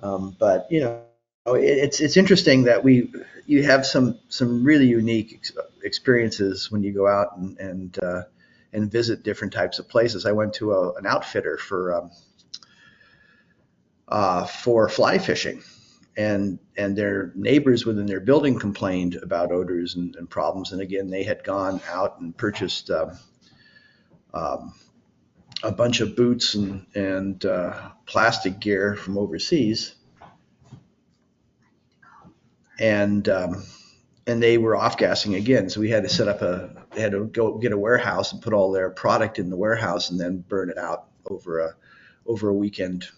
Um, 0.00 0.36
but 0.38 0.66
you 0.70 0.80
know, 0.80 1.02
it's 1.46 2.00
it's 2.00 2.16
interesting 2.16 2.64
that 2.64 2.82
we 2.82 3.12
you 3.46 3.62
have 3.64 3.86
some 3.86 4.18
some 4.28 4.64
really 4.64 4.86
unique 4.86 5.34
ex- 5.34 5.52
experiences 5.84 6.70
when 6.70 6.82
you 6.82 6.92
go 6.92 7.06
out 7.08 7.36
and 7.36 7.58
and 7.58 7.98
uh, 8.02 8.22
and 8.72 8.90
visit 8.90 9.22
different 9.22 9.52
types 9.52 9.78
of 9.78 9.88
places. 9.88 10.26
I 10.26 10.32
went 10.32 10.54
to 10.54 10.72
a, 10.72 10.94
an 10.94 11.06
outfitter 11.06 11.58
for 11.58 11.94
um, 11.94 12.10
uh, 14.08 14.44
for 14.44 14.88
fly 14.88 15.18
fishing, 15.18 15.62
and 16.16 16.58
and 16.76 16.96
their 16.96 17.32
neighbors 17.34 17.84
within 17.86 18.06
their 18.06 18.20
building 18.20 18.58
complained 18.58 19.16
about 19.16 19.52
odors 19.52 19.94
and, 19.94 20.16
and 20.16 20.28
problems. 20.28 20.72
And 20.72 20.80
again, 20.80 21.10
they 21.10 21.22
had 21.22 21.44
gone 21.44 21.80
out 21.88 22.20
and 22.20 22.36
purchased 22.36 22.90
um, 22.90 23.18
um, 24.34 24.74
a 25.62 25.72
bunch 25.72 26.00
of 26.00 26.16
boots 26.16 26.54
and 26.54 26.86
and 26.94 27.44
uh, 27.44 27.90
plastic 28.06 28.60
gear 28.60 28.96
from 28.96 29.18
overseas, 29.18 29.94
and 32.78 33.28
um, 33.28 33.64
and 34.26 34.42
they 34.42 34.58
were 34.58 34.76
off 34.76 34.96
gassing 34.96 35.34
again. 35.34 35.68
So 35.68 35.80
we 35.80 35.90
had 35.90 36.04
to 36.04 36.08
set 36.08 36.28
up 36.28 36.42
a, 36.42 36.70
they 36.92 37.00
had 37.00 37.12
to 37.12 37.24
go 37.24 37.58
get 37.58 37.72
a 37.72 37.78
warehouse 37.78 38.32
and 38.32 38.40
put 38.42 38.52
all 38.52 38.70
their 38.70 38.90
product 38.90 39.38
in 39.38 39.50
the 39.50 39.56
warehouse 39.56 40.10
and 40.10 40.20
then 40.20 40.44
burn 40.48 40.70
it 40.70 40.78
out 40.78 41.06
over 41.26 41.60
a, 41.60 41.74
over 42.26 42.48
a 42.48 42.54
weekend 42.54 43.08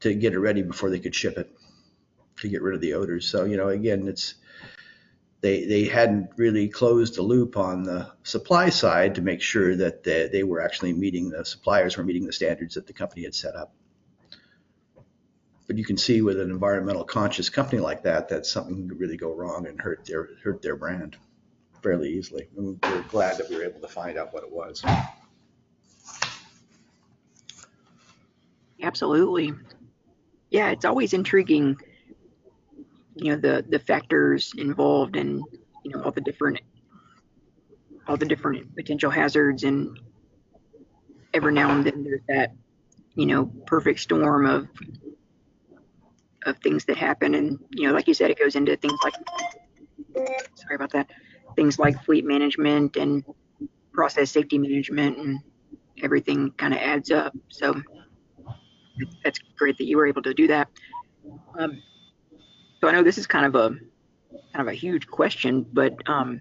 to 0.00 0.14
get 0.14 0.32
it 0.32 0.38
ready 0.38 0.62
before 0.62 0.90
they 0.90 0.98
could 0.98 1.14
ship 1.14 1.36
it 1.36 1.50
to 2.38 2.48
get 2.48 2.62
rid 2.62 2.74
of 2.74 2.80
the 2.80 2.94
odors. 2.94 3.28
So, 3.28 3.44
you 3.44 3.56
know, 3.56 3.68
again, 3.68 4.08
it's, 4.08 4.34
they, 5.42 5.64
they 5.64 5.84
hadn't 5.84 6.30
really 6.36 6.68
closed 6.68 7.16
the 7.16 7.22
loop 7.22 7.56
on 7.56 7.82
the 7.82 8.10
supply 8.22 8.70
side 8.70 9.14
to 9.14 9.22
make 9.22 9.42
sure 9.42 9.76
that 9.76 10.04
they, 10.04 10.28
they 10.28 10.42
were 10.42 10.62
actually 10.62 10.92
meeting 10.92 11.30
the 11.30 11.44
suppliers 11.44 11.96
were 11.96 12.04
meeting 12.04 12.26
the 12.26 12.32
standards 12.32 12.74
that 12.74 12.86
the 12.86 12.92
company 12.92 13.24
had 13.24 13.34
set 13.34 13.54
up. 13.54 13.72
But 15.70 15.78
you 15.78 15.84
can 15.84 15.96
see 15.96 16.20
with 16.20 16.40
an 16.40 16.50
environmental 16.50 17.04
conscious 17.04 17.48
company 17.48 17.80
like 17.80 18.02
that, 18.02 18.28
that 18.30 18.44
something 18.44 18.88
could 18.88 18.98
really 18.98 19.16
go 19.16 19.32
wrong 19.32 19.68
and 19.68 19.80
hurt 19.80 20.04
their 20.04 20.30
hurt 20.42 20.62
their 20.62 20.74
brand 20.74 21.16
fairly 21.80 22.10
easily. 22.10 22.48
And 22.56 22.76
we're 22.82 23.02
glad 23.02 23.38
that 23.38 23.48
we 23.48 23.54
were 23.54 23.62
able 23.62 23.78
to 23.78 23.86
find 23.86 24.18
out 24.18 24.34
what 24.34 24.42
it 24.42 24.50
was. 24.50 24.84
absolutely. 28.82 29.52
Yeah, 30.50 30.70
it's 30.70 30.84
always 30.84 31.12
intriguing, 31.12 31.76
you 33.14 33.30
know, 33.30 33.36
the 33.36 33.64
the 33.68 33.78
factors 33.78 34.52
involved 34.58 35.14
and 35.14 35.40
you 35.84 35.92
know 35.92 36.02
all 36.02 36.10
the 36.10 36.20
different 36.20 36.60
all 38.08 38.16
the 38.16 38.26
different 38.26 38.74
potential 38.74 39.12
hazards 39.12 39.62
and 39.62 40.00
every 41.32 41.52
now 41.52 41.70
and 41.70 41.86
then 41.86 42.02
there's 42.02 42.22
that 42.28 42.56
you 43.14 43.26
know 43.26 43.46
perfect 43.66 44.00
storm 44.00 44.46
of 44.46 44.66
of 46.46 46.58
things 46.58 46.84
that 46.86 46.96
happen. 46.96 47.34
And 47.34 47.58
you 47.70 47.86
know 47.86 47.94
like 47.94 48.08
you 48.08 48.14
said 48.14 48.30
it 48.30 48.38
goes 48.38 48.56
into 48.56 48.76
things 48.76 48.98
like 49.04 49.14
sorry 50.54 50.74
about 50.74 50.92
that 50.92 51.10
things 51.56 51.78
like 51.78 52.02
fleet 52.04 52.24
management 52.24 52.96
and 52.96 53.24
process 53.92 54.30
safety 54.30 54.58
management 54.58 55.18
and 55.18 55.40
everything 56.02 56.52
kind 56.52 56.72
of 56.72 56.80
adds 56.80 57.10
up. 57.10 57.36
So 57.48 57.80
that's 59.24 59.38
great 59.56 59.78
that 59.78 59.84
you 59.84 59.96
were 59.96 60.06
able 60.06 60.22
to 60.22 60.34
do 60.34 60.46
that. 60.46 60.68
Um, 61.58 61.82
so 62.80 62.88
i 62.88 62.92
know 62.92 63.02
this 63.02 63.18
is 63.18 63.26
kind 63.26 63.46
of 63.46 63.54
a 63.54 63.68
kind 64.52 64.60
of 64.60 64.68
a 64.68 64.72
huge 64.72 65.06
question 65.06 65.66
but 65.72 65.94
um, 66.08 66.40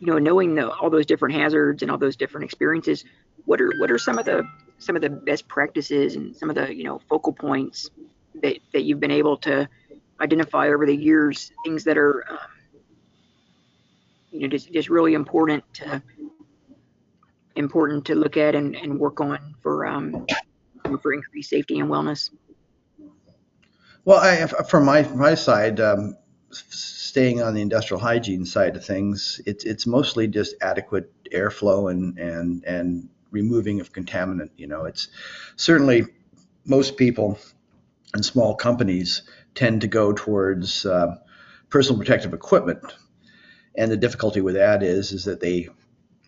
you 0.00 0.06
know 0.06 0.18
knowing 0.18 0.54
the, 0.54 0.70
all 0.70 0.90
those 0.90 1.06
different 1.06 1.34
hazards 1.34 1.82
and 1.82 1.90
all 1.90 1.98
those 1.98 2.16
different 2.16 2.44
experiences 2.44 3.04
what 3.44 3.60
are 3.60 3.72
what 3.80 3.90
are 3.90 3.98
some 3.98 4.18
of 4.18 4.24
the 4.24 4.42
some 4.78 4.96
of 4.96 5.02
the 5.02 5.10
best 5.10 5.48
practices 5.48 6.16
and 6.16 6.36
some 6.36 6.50
of 6.50 6.56
the 6.56 6.74
you 6.74 6.84
know 6.84 7.00
focal 7.08 7.32
points 7.32 7.90
that, 8.42 8.58
that 8.72 8.82
you've 8.82 9.00
been 9.00 9.10
able 9.10 9.36
to 9.38 9.68
identify 10.20 10.68
over 10.68 10.86
the 10.86 10.96
years 10.96 11.50
things 11.64 11.84
that 11.84 11.98
are 11.98 12.24
um, 12.30 12.38
you 14.30 14.40
know 14.40 14.48
just, 14.48 14.72
just 14.72 14.88
really 14.88 15.14
important 15.14 15.64
to 15.74 16.02
important 17.56 18.04
to 18.06 18.14
look 18.14 18.36
at 18.36 18.54
and, 18.54 18.74
and 18.76 18.98
work 18.98 19.20
on 19.20 19.54
for 19.60 19.86
um, 19.86 20.26
for 21.02 21.12
increased 21.12 21.50
safety 21.50 21.78
and 21.80 21.88
wellness 21.90 22.30
Well, 24.04 24.18
I, 24.18 24.46
from 24.46 24.84
my 24.84 25.02
my 25.02 25.34
side, 25.34 25.80
um, 25.80 26.16
staying 26.50 27.42
on 27.42 27.54
the 27.54 27.60
industrial 27.60 28.00
hygiene 28.00 28.44
side 28.44 28.76
of 28.76 28.84
things, 28.84 29.40
it's 29.46 29.64
it's 29.64 29.86
mostly 29.86 30.26
just 30.26 30.54
adequate 30.60 31.12
airflow 31.30 31.90
and 31.90 32.18
and 32.18 32.64
and 32.64 33.08
removing 33.30 33.80
of 33.80 33.92
contaminant. 33.92 34.50
You 34.56 34.66
know, 34.66 34.84
it's 34.86 35.08
certainly 35.56 36.06
most 36.64 36.96
people 36.96 37.38
and 38.14 38.24
small 38.24 38.54
companies 38.54 39.22
tend 39.54 39.80
to 39.82 39.86
go 39.86 40.12
towards 40.12 40.84
uh, 40.86 41.16
personal 41.70 41.98
protective 41.98 42.34
equipment, 42.34 42.94
and 43.74 43.90
the 43.90 43.96
difficulty 43.96 44.40
with 44.40 44.54
that 44.54 44.82
is 44.82 45.12
is 45.12 45.24
that 45.24 45.40
they 45.40 45.68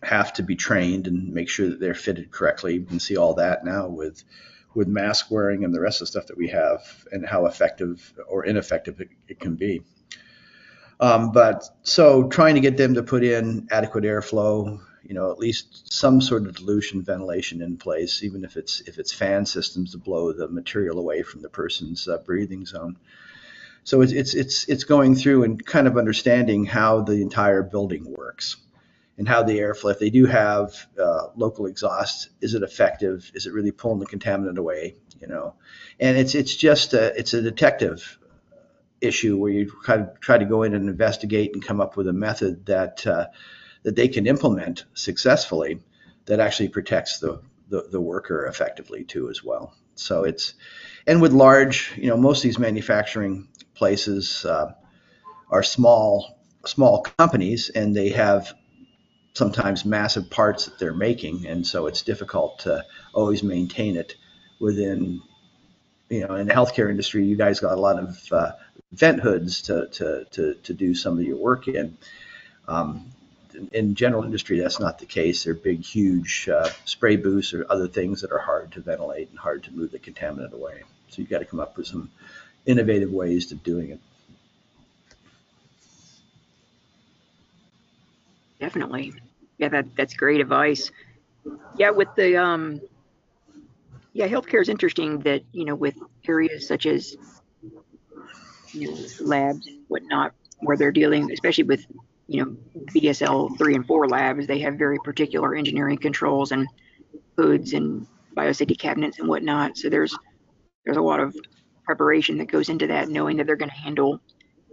have 0.03 0.33
to 0.33 0.43
be 0.43 0.55
trained 0.55 1.07
and 1.07 1.33
make 1.33 1.49
sure 1.49 1.69
that 1.69 1.79
they're 1.79 1.93
fitted 1.93 2.31
correctly. 2.31 2.75
You 2.75 2.85
can 2.85 2.99
see 2.99 3.17
all 3.17 3.35
that 3.35 3.65
now 3.65 3.87
with 3.87 4.23
with 4.73 4.87
mask 4.87 5.31
wearing 5.31 5.63
and 5.63 5.73
the 5.73 5.79
rest 5.79 6.01
of 6.01 6.07
the 6.07 6.11
stuff 6.11 6.27
that 6.27 6.37
we 6.37 6.49
have 6.49 7.05
and 7.11 7.25
how 7.25 7.45
effective 7.45 8.13
or 8.27 8.45
ineffective 8.45 8.99
it, 8.99 9.09
it 9.27 9.39
can 9.39 9.55
be. 9.55 9.81
Um, 10.99 11.31
but 11.31 11.63
so 11.83 12.27
trying 12.27 12.55
to 12.55 12.61
get 12.61 12.77
them 12.77 12.93
to 12.95 13.03
put 13.03 13.23
in 13.23 13.67
adequate 13.71 14.03
airflow, 14.03 14.79
you 15.07 15.13
know, 15.13 15.31
at 15.31 15.39
least 15.39 15.91
some 15.93 16.19
sort 16.19 16.47
of 16.47 16.55
dilution 16.55 17.01
ventilation 17.03 17.61
in 17.61 17.77
place, 17.77 18.23
even 18.23 18.43
if 18.43 18.57
it's 18.57 18.81
if 18.81 18.97
it's 18.97 19.13
fan 19.13 19.45
systems 19.45 19.91
to 19.91 19.97
blow 19.97 20.33
the 20.33 20.47
material 20.47 20.99
away 20.99 21.21
from 21.21 21.41
the 21.41 21.49
person's 21.49 22.07
uh, 22.07 22.17
breathing 22.17 22.65
zone. 22.65 22.97
So 23.83 24.01
it's, 24.01 24.11
it's 24.11 24.33
it's 24.33 24.65
it's 24.67 24.83
going 24.83 25.15
through 25.15 25.43
and 25.43 25.63
kind 25.63 25.87
of 25.87 25.97
understanding 25.97 26.65
how 26.65 27.01
the 27.01 27.21
entire 27.21 27.61
building 27.61 28.11
works 28.17 28.57
and 29.17 29.27
how 29.27 29.43
the 29.43 29.59
airflow. 29.59 29.91
If 29.91 29.99
they 29.99 30.09
do 30.09 30.25
have 30.25 30.87
uh, 30.99 31.27
local 31.35 31.67
exhaust, 31.67 32.29
is 32.41 32.55
it 32.55 32.63
effective? 32.63 33.31
Is 33.35 33.45
it 33.45 33.53
really 33.53 33.71
pulling 33.71 33.99
the 33.99 34.07
contaminant 34.07 34.57
away? 34.57 34.95
You 35.21 35.27
know, 35.27 35.53
and 35.99 36.17
it's 36.17 36.33
it's 36.33 36.55
just 36.55 36.93
a, 36.93 37.17
it's 37.17 37.33
a 37.33 37.41
detective 37.41 38.17
issue 39.01 39.37
where 39.37 39.51
you 39.51 39.71
kind 39.83 40.01
of 40.01 40.19
try 40.19 40.37
to 40.37 40.45
go 40.45 40.63
in 40.63 40.73
and 40.73 40.89
investigate 40.89 41.53
and 41.53 41.63
come 41.63 41.79
up 41.79 41.95
with 41.95 42.07
a 42.07 42.13
method 42.13 42.65
that 42.65 43.05
uh, 43.05 43.27
that 43.85 43.95
they 43.95 44.07
can 44.07 44.25
implement 44.25 44.83
successfully 44.95 45.79
that 46.25 46.39
actually 46.39 46.67
protects 46.67 47.19
the, 47.19 47.39
the, 47.69 47.87
the 47.91 48.01
worker 48.01 48.47
effectively 48.47 49.03
too 49.03 49.29
as 49.29 49.43
well. 49.43 49.73
So 49.93 50.23
it's 50.23 50.55
and 51.07 51.21
with 51.21 51.33
large, 51.33 51.93
you 51.95 52.07
know, 52.07 52.17
most 52.17 52.39
of 52.39 52.43
these 52.43 52.59
manufacturing 52.59 53.47
places 53.75 54.43
uh, 54.43 54.73
are 55.51 55.63
small 55.63 56.39
small 56.65 57.03
companies 57.03 57.69
and 57.69 57.95
they 57.95 58.09
have 58.09 58.53
sometimes 59.33 59.85
massive 59.85 60.31
parts 60.31 60.65
that 60.65 60.79
they're 60.79 60.93
making, 60.93 61.45
and 61.45 61.67
so 61.67 61.85
it's 61.85 62.01
difficult 62.01 62.59
to 62.59 62.83
always 63.13 63.43
maintain 63.43 63.95
it 63.95 64.15
within. 64.59 65.21
You 66.09 66.27
know, 66.27 66.35
in 66.35 66.47
the 66.47 66.53
healthcare 66.53 66.89
industry, 66.89 67.25
you 67.25 67.35
guys 67.35 67.59
got 67.59 67.73
a 67.77 67.81
lot 67.81 67.97
of 67.97 68.31
uh, 68.31 68.51
vent 68.91 69.21
hoods 69.21 69.63
to, 69.63 69.87
to, 69.87 70.25
to, 70.31 70.53
to 70.53 70.73
do 70.73 70.93
some 70.93 71.17
of 71.17 71.23
your 71.23 71.37
work 71.37 71.67
in. 71.67 71.97
Um, 72.67 73.11
in 73.71 73.95
general 73.95 74.23
industry, 74.23 74.59
that's 74.59 74.79
not 74.79 74.99
the 74.99 75.05
case. 75.05 75.43
They're 75.43 75.53
big, 75.53 75.83
huge 75.83 76.49
uh, 76.49 76.69
spray 76.85 77.15
booths 77.15 77.53
or 77.53 77.65
other 77.69 77.87
things 77.87 78.21
that 78.21 78.31
are 78.31 78.39
hard 78.39 78.71
to 78.73 78.81
ventilate 78.81 79.29
and 79.29 79.39
hard 79.39 79.63
to 79.63 79.71
move 79.71 79.91
the 79.91 79.99
contaminant 79.99 80.53
away. 80.53 80.83
So 81.09 81.21
you've 81.21 81.29
got 81.29 81.39
to 81.39 81.45
come 81.45 81.59
up 81.59 81.77
with 81.77 81.87
some 81.87 82.09
innovative 82.65 83.11
ways 83.11 83.47
to 83.47 83.55
doing 83.55 83.91
it. 83.91 83.99
definitely 88.59 89.13
yeah 89.57 89.69
that 89.69 89.85
that's 89.95 90.13
great 90.13 90.41
advice 90.41 90.91
yeah 91.77 91.89
with 91.89 92.07
the 92.15 92.37
um 92.37 92.81
yeah 94.13 94.27
healthcare 94.27 94.61
is 94.61 94.69
interesting 94.69 95.19
that 95.19 95.41
you 95.51 95.65
know 95.65 95.75
with 95.75 95.95
areas 96.27 96.67
such 96.67 96.85
as 96.85 97.15
you 98.71 98.91
know, 98.91 98.97
labs 99.21 99.67
whatnot 99.87 100.33
where 100.61 100.77
they're 100.77 100.91
dealing 100.91 101.31
especially 101.31 101.63
with 101.63 101.85
you 102.27 102.43
know 102.43 102.55
BSL 102.93 103.57
3 103.57 103.75
and 103.75 103.87
4 103.87 104.07
labs 104.07 104.47
they 104.47 104.59
have 104.59 104.75
very 104.75 104.97
particular 105.03 105.55
engineering 105.55 105.97
controls 105.97 106.51
and 106.51 106.67
hoods 107.37 107.73
and 107.73 108.07
biosafety 108.35 108.77
cabinets 108.77 109.19
and 109.19 109.27
whatnot 109.27 109.77
so 109.77 109.89
there's 109.89 110.15
there's 110.85 110.97
a 110.97 111.01
lot 111.01 111.19
of 111.19 111.35
preparation 111.85 112.37
that 112.37 112.47
goes 112.47 112.69
into 112.69 112.87
that 112.87 113.09
knowing 113.09 113.37
that 113.37 113.47
they're 113.47 113.55
going 113.55 113.69
to 113.69 113.75
handle 113.75 114.19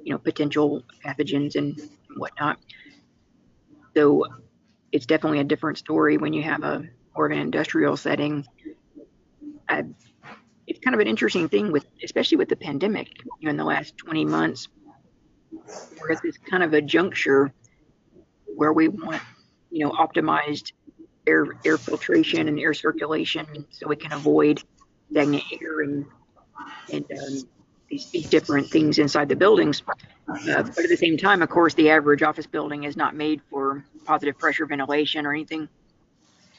you 0.03 0.13
know 0.13 0.19
potential 0.19 0.83
pathogens 1.05 1.57
and 1.57 1.79
whatnot 2.17 2.59
So 3.97 4.25
it's 4.93 5.07
definitely 5.07 5.41
a 5.41 5.45
different 5.45 5.79
story 5.79 6.19
when 6.19 6.33
you 6.33 6.43
have 6.43 6.63
a 6.65 6.85
more 7.17 7.27
of 7.27 7.33
an 7.33 7.39
industrial 7.39 7.97
setting. 7.97 8.47
Uh, 9.69 9.83
it's 10.67 10.81
kind 10.81 10.95
of 10.95 11.01
an 11.01 11.07
interesting 11.09 11.49
thing 11.49 11.73
with, 11.73 11.87
especially 12.05 12.39
with 12.39 12.49
the 12.49 12.57
pandemic. 12.57 13.09
You 13.41 13.47
know, 13.47 13.51
in 13.51 13.57
the 13.57 13.65
last 13.65 13.97
20 13.99 14.25
months, 14.25 14.69
we're 16.01 16.13
at 16.13 16.23
this 16.23 16.39
kind 16.39 16.63
of 16.63 16.75
a 16.75 16.81
juncture 16.81 17.53
where 18.57 18.73
we 18.73 18.89
want, 18.89 19.23
you 19.71 19.85
know, 19.85 19.93
optimized 19.93 20.73
air 21.27 21.47
air 21.65 21.79
filtration 21.79 22.49
and 22.49 22.59
air 22.59 22.75
circulation 22.75 23.47
so 23.71 23.87
we 23.87 23.97
can 23.97 24.13
avoid 24.13 24.63
stagnant 25.11 25.45
air 25.61 25.81
and 25.81 26.05
and 26.93 27.05
um, 27.13 27.49
these, 27.89 28.11
these 28.11 28.29
different 28.29 28.69
things 28.69 28.99
inside 28.99 29.29
the 29.29 29.37
buildings. 29.37 29.83
Uh, 30.29 30.63
but 30.63 30.79
at 30.79 30.89
the 30.89 30.97
same 30.97 31.17
time, 31.17 31.43
of 31.43 31.49
course, 31.49 31.75
the 31.75 31.91
average 31.91 32.23
office 32.23 32.47
building 32.47 32.85
is 32.85 32.97
not 32.97 33.15
made 33.15 33.41
for 33.51 33.85
positive 34.05 34.39
pressure 34.39 34.67
ventilation 34.67 35.27
or 35.27 35.33
anything. 35.33 35.69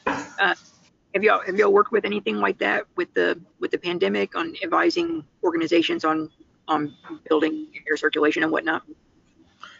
Uh, 0.06 0.54
have 1.14 1.24
y'all 1.24 1.42
have 1.46 1.56
y'all 1.56 1.72
worked 1.72 1.92
with 1.92 2.06
anything 2.06 2.38
like 2.38 2.58
that 2.60 2.86
with 2.96 3.14
the 3.14 3.40
with 3.60 3.72
the 3.72 3.78
pandemic 3.78 4.36
on 4.36 4.54
advising 4.64 5.24
organizations 5.44 6.04
on 6.04 6.30
on 6.68 6.96
building 7.28 7.68
air 7.88 7.98
circulation 7.98 8.44
and 8.44 8.52
whatnot? 8.52 8.84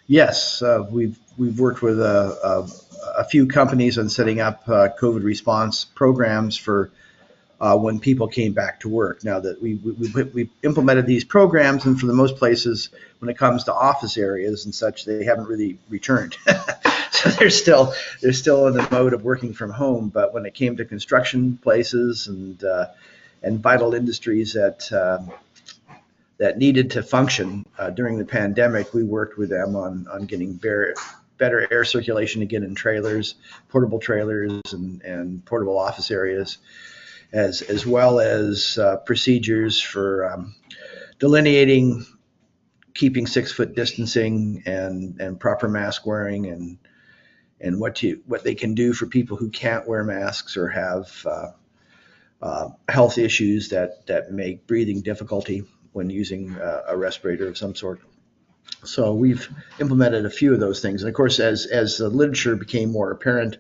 Yes, 0.08 0.62
uh, 0.62 0.86
we've 0.90 1.18
we've 1.38 1.60
worked 1.60 1.82
with 1.82 2.00
a, 2.00 2.38
a, 2.44 3.22
a, 3.22 3.24
few 3.24 3.48
companies 3.48 3.98
on 3.98 4.10
setting 4.10 4.42
up 4.42 4.68
uh, 4.68 4.90
COVID 5.00 5.24
response 5.24 5.86
programs 5.86 6.58
for 6.58 6.92
uh, 7.62 7.78
when 7.78 8.00
people 8.00 8.28
came 8.28 8.52
back 8.52 8.82
to 8.82 8.90
work. 8.90 9.24
Now 9.24 9.40
that 9.40 9.62
we, 9.62 9.76
we, 9.76 10.24
we 10.24 10.50
implemented 10.62 11.06
these 11.06 11.24
programs, 11.24 11.86
and 11.86 11.98
for 11.98 12.08
the 12.08 12.14
most 12.14 12.36
places, 12.36 12.90
when 13.20 13.30
it 13.30 13.38
comes 13.38 13.64
to 13.64 13.74
office 13.74 14.18
areas 14.18 14.66
and 14.66 14.76
such, 14.76 15.06
they 15.06 15.24
haven't 15.24 15.48
really 15.48 15.80
returned. 15.88 16.36
so 17.12 17.30
they're 17.30 17.50
still 17.50 17.94
they're 18.22 18.34
still 18.34 18.68
in 18.68 18.74
the 18.74 18.86
mode 18.92 19.14
of 19.14 19.24
working 19.24 19.54
from 19.54 19.72
home. 19.72 20.10
But 20.10 20.34
when 20.34 20.46
it 20.46 20.54
came 20.54 20.76
to 20.78 20.86
construction 20.86 21.58
places 21.58 22.28
and 22.28 22.62
uh, 22.62 22.88
and 23.42 23.62
vital 23.62 23.94
industries 23.94 24.54
that 24.54 24.92
um, 24.92 25.32
that 26.38 26.58
needed 26.58 26.92
to 26.92 27.04
function 27.04 27.66
uh, 27.78 27.90
during 27.90 28.18
the 28.18 28.26
pandemic, 28.26 28.94
we 28.94 29.04
worked 29.04 29.38
with 29.38 29.50
them 29.50 29.76
on 29.76 30.08
on 30.12 30.26
getting 30.26 30.54
better 31.38 31.68
air 31.72 31.84
circulation 31.84 32.42
again 32.42 32.64
in 32.64 32.76
trailers, 32.76 33.36
portable 33.70 34.00
trailers, 34.00 34.62
and 34.72 35.02
and 35.02 35.46
portable 35.46 35.78
office 35.78 36.12
areas 36.12 36.58
as 37.34 37.64
as 37.64 37.86
well 37.86 38.20
as 38.20 38.78
uh, 38.78 38.98
procedures 38.98 39.82
for 39.82 40.32
um, 40.32 40.56
delineating, 41.20 42.06
keeping 42.94 43.28
six 43.28 43.52
foot 43.52 43.76
distancing, 43.76 44.64
and 44.66 45.20
and 45.20 45.40
proper 45.40 45.68
mask 45.68 46.06
wearing, 46.06 46.46
and 46.46 46.78
and 47.60 47.80
what 47.80 47.96
to 47.96 48.22
what 48.28 48.44
they 48.44 48.56
can 48.56 48.76
do 48.76 48.94
for 48.94 49.08
people 49.08 49.36
who 49.36 49.50
can't 49.50 49.88
wear 49.88 50.04
masks 50.04 50.56
or 50.56 50.70
have 50.70 51.26
uh, 51.26 51.52
uh, 52.42 52.70
health 52.88 53.18
issues 53.18 53.70
that 53.70 54.06
that 54.06 54.32
make 54.32 54.68
breathing 54.68 55.02
difficulty 55.02 55.64
when 55.94 56.10
using 56.10 56.56
uh, 56.60 56.84
a 56.88 56.98
respirator 56.98 57.48
of 57.48 57.58
some 57.58 57.76
sort. 57.76 58.02
So 58.84 59.14
we've 59.14 59.48
implemented 59.80 60.26
a 60.26 60.30
few 60.30 60.54
of 60.54 60.60
those 60.60 60.82
things, 60.82 61.04
and 61.04 61.10
of 61.10 61.16
course, 61.16 61.40
as 61.40 61.66
as 61.66 61.98
the 61.98 62.10
literature 62.10 62.56
became 62.56 62.92
more 62.92 63.12
apparent 63.12 63.58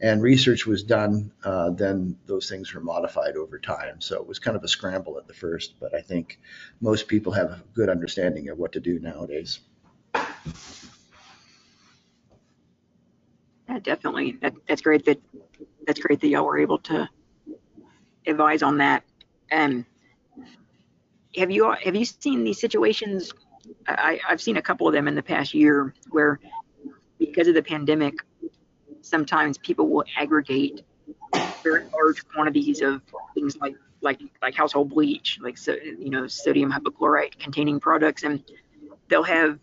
and 0.00 0.22
research 0.22 0.66
was 0.66 0.82
done, 0.82 1.32
uh, 1.42 1.70
then 1.70 2.16
those 2.26 2.48
things 2.48 2.72
were 2.72 2.80
modified 2.80 3.36
over 3.36 3.58
time. 3.58 4.00
So 4.00 4.16
it 4.16 4.28
was 4.28 4.38
kind 4.38 4.56
of 4.56 4.62
a 4.62 4.68
scramble 4.68 5.18
at 5.18 5.26
the 5.26 5.34
first, 5.34 5.74
but 5.80 5.94
I 5.94 6.00
think 6.00 6.38
most 6.80 7.08
people 7.08 7.32
have 7.32 7.50
a 7.50 7.62
good 7.74 7.88
understanding 7.88 8.48
of 8.48 8.58
what 8.58 8.72
to 8.72 8.80
do 8.80 9.00
nowadays. 9.00 9.58
Yeah, 13.68 13.80
definitely. 13.82 14.38
That, 14.40 14.54
that's 14.66 14.82
great 14.82 15.04
that 15.06 15.20
that's 15.86 16.00
great 16.00 16.20
that 16.20 16.28
y'all 16.28 16.46
were 16.46 16.58
able 16.58 16.78
to 16.78 17.08
advise 18.26 18.62
on 18.62 18.78
that. 18.78 19.02
And 19.50 19.74
um, 19.74 19.86
have 21.36 21.50
you 21.50 21.74
have 21.82 21.94
you 21.94 22.04
seen 22.04 22.44
these 22.44 22.60
situations? 22.60 23.32
I, 23.86 24.20
I've 24.26 24.40
seen 24.40 24.56
a 24.56 24.62
couple 24.62 24.86
of 24.86 24.94
them 24.94 25.08
in 25.08 25.14
the 25.14 25.22
past 25.22 25.54
year 25.54 25.94
where 26.10 26.40
because 27.18 27.48
of 27.48 27.54
the 27.54 27.62
pandemic, 27.62 28.14
sometimes 29.02 29.58
people 29.58 29.88
will 29.88 30.04
aggregate 30.16 30.84
very 31.62 31.84
large 31.92 32.26
quantities 32.28 32.80
of 32.80 33.02
things 33.34 33.56
like 33.58 33.74
like 34.00 34.20
like 34.40 34.54
household 34.54 34.90
bleach, 34.90 35.38
like 35.42 35.58
so 35.58 35.74
you 35.74 36.10
know 36.10 36.26
sodium 36.26 36.72
hypochlorite 36.72 37.38
containing 37.38 37.80
products, 37.80 38.22
and 38.22 38.42
they'll 39.08 39.22
have 39.22 39.58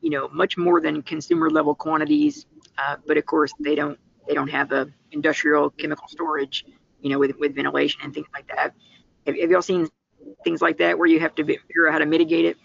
you 0.00 0.10
know 0.10 0.28
much 0.28 0.56
more 0.56 0.80
than 0.80 1.02
consumer 1.02 1.50
level 1.50 1.74
quantities, 1.74 2.46
uh, 2.78 2.96
but 3.06 3.16
of 3.16 3.26
course 3.26 3.52
they 3.60 3.74
don't 3.74 3.98
they 4.28 4.34
don't 4.34 4.48
have 4.48 4.72
a 4.72 4.88
industrial 5.10 5.70
chemical 5.70 6.06
storage, 6.08 6.64
you 7.00 7.10
know, 7.10 7.18
with 7.18 7.36
with 7.38 7.54
ventilation 7.54 8.00
and 8.04 8.14
things 8.14 8.28
like 8.32 8.46
that. 8.48 8.74
Have, 9.26 9.36
have 9.38 9.50
y'all 9.50 9.62
seen 9.62 9.88
things 10.44 10.60
like 10.62 10.78
that 10.78 10.98
where 10.98 11.06
you 11.06 11.20
have 11.20 11.34
to 11.36 11.44
figure 11.44 11.86
out 11.86 11.92
how 11.92 11.98
to 11.98 12.06
mitigate 12.06 12.44
it? 12.44 12.56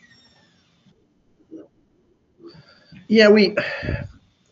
Yeah, 3.07 3.29
we 3.29 3.55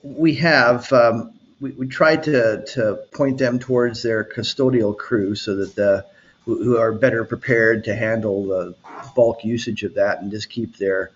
we 0.02 0.36
have. 0.36 0.92
Um, 0.94 1.32
we, 1.60 1.72
we 1.72 1.88
tried 1.88 2.24
to, 2.24 2.66
to 2.74 3.00
point 3.14 3.38
them 3.38 3.60
towards 3.60 4.04
their 4.04 4.26
custodial 4.26 4.96
crew 4.96 5.36
so 5.36 5.56
that 5.56 5.74
the 5.76 6.06
who, 6.46 6.78
are 6.78 6.94
better 6.94 7.26
prepared 7.26 7.86
to 7.86 7.96
handle 7.96 8.46
the 8.46 8.76
bulk 9.16 9.44
usage 9.44 9.84
of 9.84 9.96
that 9.96 10.22
and 10.22 10.32
just 10.32 10.50
keep 10.50 10.78
their 10.78 11.12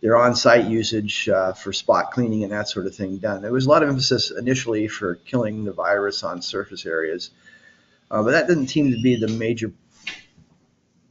their 0.00 0.16
on-site 0.16 0.66
usage 0.66 1.28
uh, 1.28 1.52
for 1.52 1.72
spot 1.72 2.12
cleaning 2.12 2.44
and 2.44 2.52
that 2.52 2.68
sort 2.68 2.86
of 2.86 2.94
thing 2.94 3.16
done. 3.16 3.42
There 3.42 3.50
was 3.50 3.66
a 3.66 3.68
lot 3.68 3.82
of 3.82 3.88
emphasis 3.88 4.30
initially 4.30 4.86
for 4.86 5.16
killing 5.16 5.64
the 5.64 5.72
virus 5.72 6.22
on 6.22 6.40
surface 6.40 6.86
areas, 6.86 7.30
uh, 8.08 8.22
but 8.22 8.30
that 8.30 8.46
didn't 8.46 8.68
seem 8.68 8.92
to 8.92 9.02
be 9.02 9.16
the 9.16 9.26
major 9.26 9.72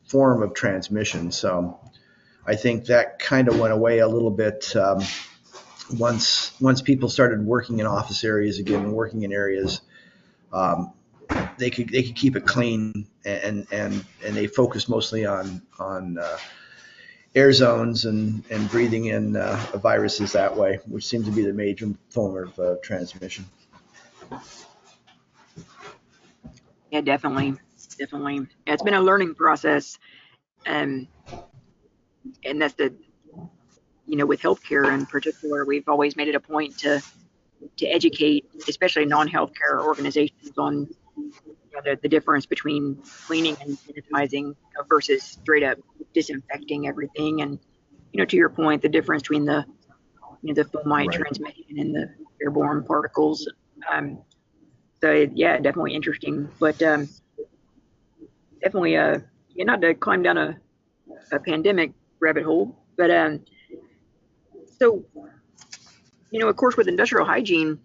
form 0.08 0.42
of 0.42 0.54
transmission. 0.54 1.32
So 1.32 1.80
I 2.46 2.56
think 2.56 2.86
that 2.86 3.20
kind 3.20 3.48
of 3.48 3.60
went 3.60 3.74
away 3.74 4.00
a 4.00 4.08
little 4.08 4.32
bit 4.32 4.76
um, 4.76 5.02
once 5.98 6.60
once 6.60 6.82
people 6.82 7.10
started 7.10 7.46
working 7.46 7.80
in 7.80 7.86
office 7.86 8.24
areas 8.24 8.60
again 8.60 8.92
working 8.92 9.24
in 9.24 9.32
areas 9.32 9.82
um, 10.52 10.92
they 11.58 11.70
could 11.70 11.90
they 11.90 12.04
could 12.04 12.16
keep 12.16 12.36
it 12.36 12.46
clean 12.46 13.08
and 13.26 13.68
and 13.72 14.06
and 14.26 14.36
they 14.36 14.48
focused 14.48 14.90
mostly 14.90 15.26
on 15.26 15.62
on 15.80 16.18
uh, 16.18 16.38
air 17.36 17.52
zones 17.54 18.06
and 18.06 18.44
and 18.50 18.70
breathing 18.70 19.06
in 19.06 19.36
uh, 19.36 19.56
viruses 19.76 20.32
that 20.34 20.56
way 20.56 20.80
which 20.88 21.06
seems 21.06 21.26
to 21.26 21.32
be 21.32 21.42
the 21.42 21.54
major 21.54 21.90
form 22.10 22.48
of 22.48 22.60
uh, 22.60 22.76
transmission 22.82 23.46
yeah 26.92 27.02
definitely 27.02 27.56
definitely 27.98 28.48
it's 28.66 28.84
been 28.84 28.94
a 28.94 29.02
learning 29.02 29.36
process 29.36 29.98
um, 30.66 31.08
and 32.44 32.62
that's 32.62 32.74
the 32.76 32.94
you 34.08 34.16
know, 34.16 34.26
with 34.26 34.42
healthcare 34.42 34.92
in 34.92 35.06
particular, 35.06 35.66
we've 35.66 35.88
always 35.88 36.16
made 36.16 36.30
it 36.30 36.36
a 36.36 36.40
point 36.40 36.78
to 36.80 37.04
to 37.78 37.86
educate, 37.88 38.46
especially 38.68 39.06
non-healthcare 39.06 39.84
organizations, 39.84 40.52
on 40.58 40.88
you 41.18 41.32
know, 41.74 41.82
the, 41.84 42.00
the 42.02 42.08
difference 42.08 42.46
between 42.46 43.02
cleaning 43.26 43.58
and 43.62 43.78
sanitizing 43.78 44.56
versus 44.88 45.24
straight 45.24 45.64
up 45.64 45.78
disinfecting 46.14 46.88
everything. 46.88 47.42
And 47.42 47.60
you 48.14 48.20
know, 48.20 48.26
to 48.26 48.38
your 48.38 48.50
point, 48.50 48.82
the 48.82 48.90
difference 48.90 49.24
between 49.24 49.46
the 49.46 49.66
you 50.42 50.54
know 50.54 50.64
the 50.64 50.70
fomite 50.70 51.08
right. 51.08 51.12
transmission 51.12 51.78
and 51.78 51.94
the 51.94 52.10
airborne 52.42 52.84
particles. 52.84 53.52
Um, 53.92 54.20
so 55.02 55.28
yeah, 55.34 55.58
definitely 55.58 55.94
interesting, 55.94 56.50
but 56.60 56.82
um, 56.82 57.10
definitely 58.68 58.94
yeah, 58.94 59.20
not 59.60 59.80
to 59.80 59.94
climb 59.94 60.22
down 60.22 60.38
a, 60.38 60.58
a 61.32 61.40
pandemic 61.40 61.94
rabbit 62.20 62.44
hole, 62.44 62.78
but 62.98 63.10
um, 63.10 63.40
so, 64.78 65.06
you 66.32 66.40
know, 66.40 66.50
of 66.50 66.58
course, 66.58 66.76
with 66.76 66.90
industrial 66.90 67.26
hygiene, 67.26 67.80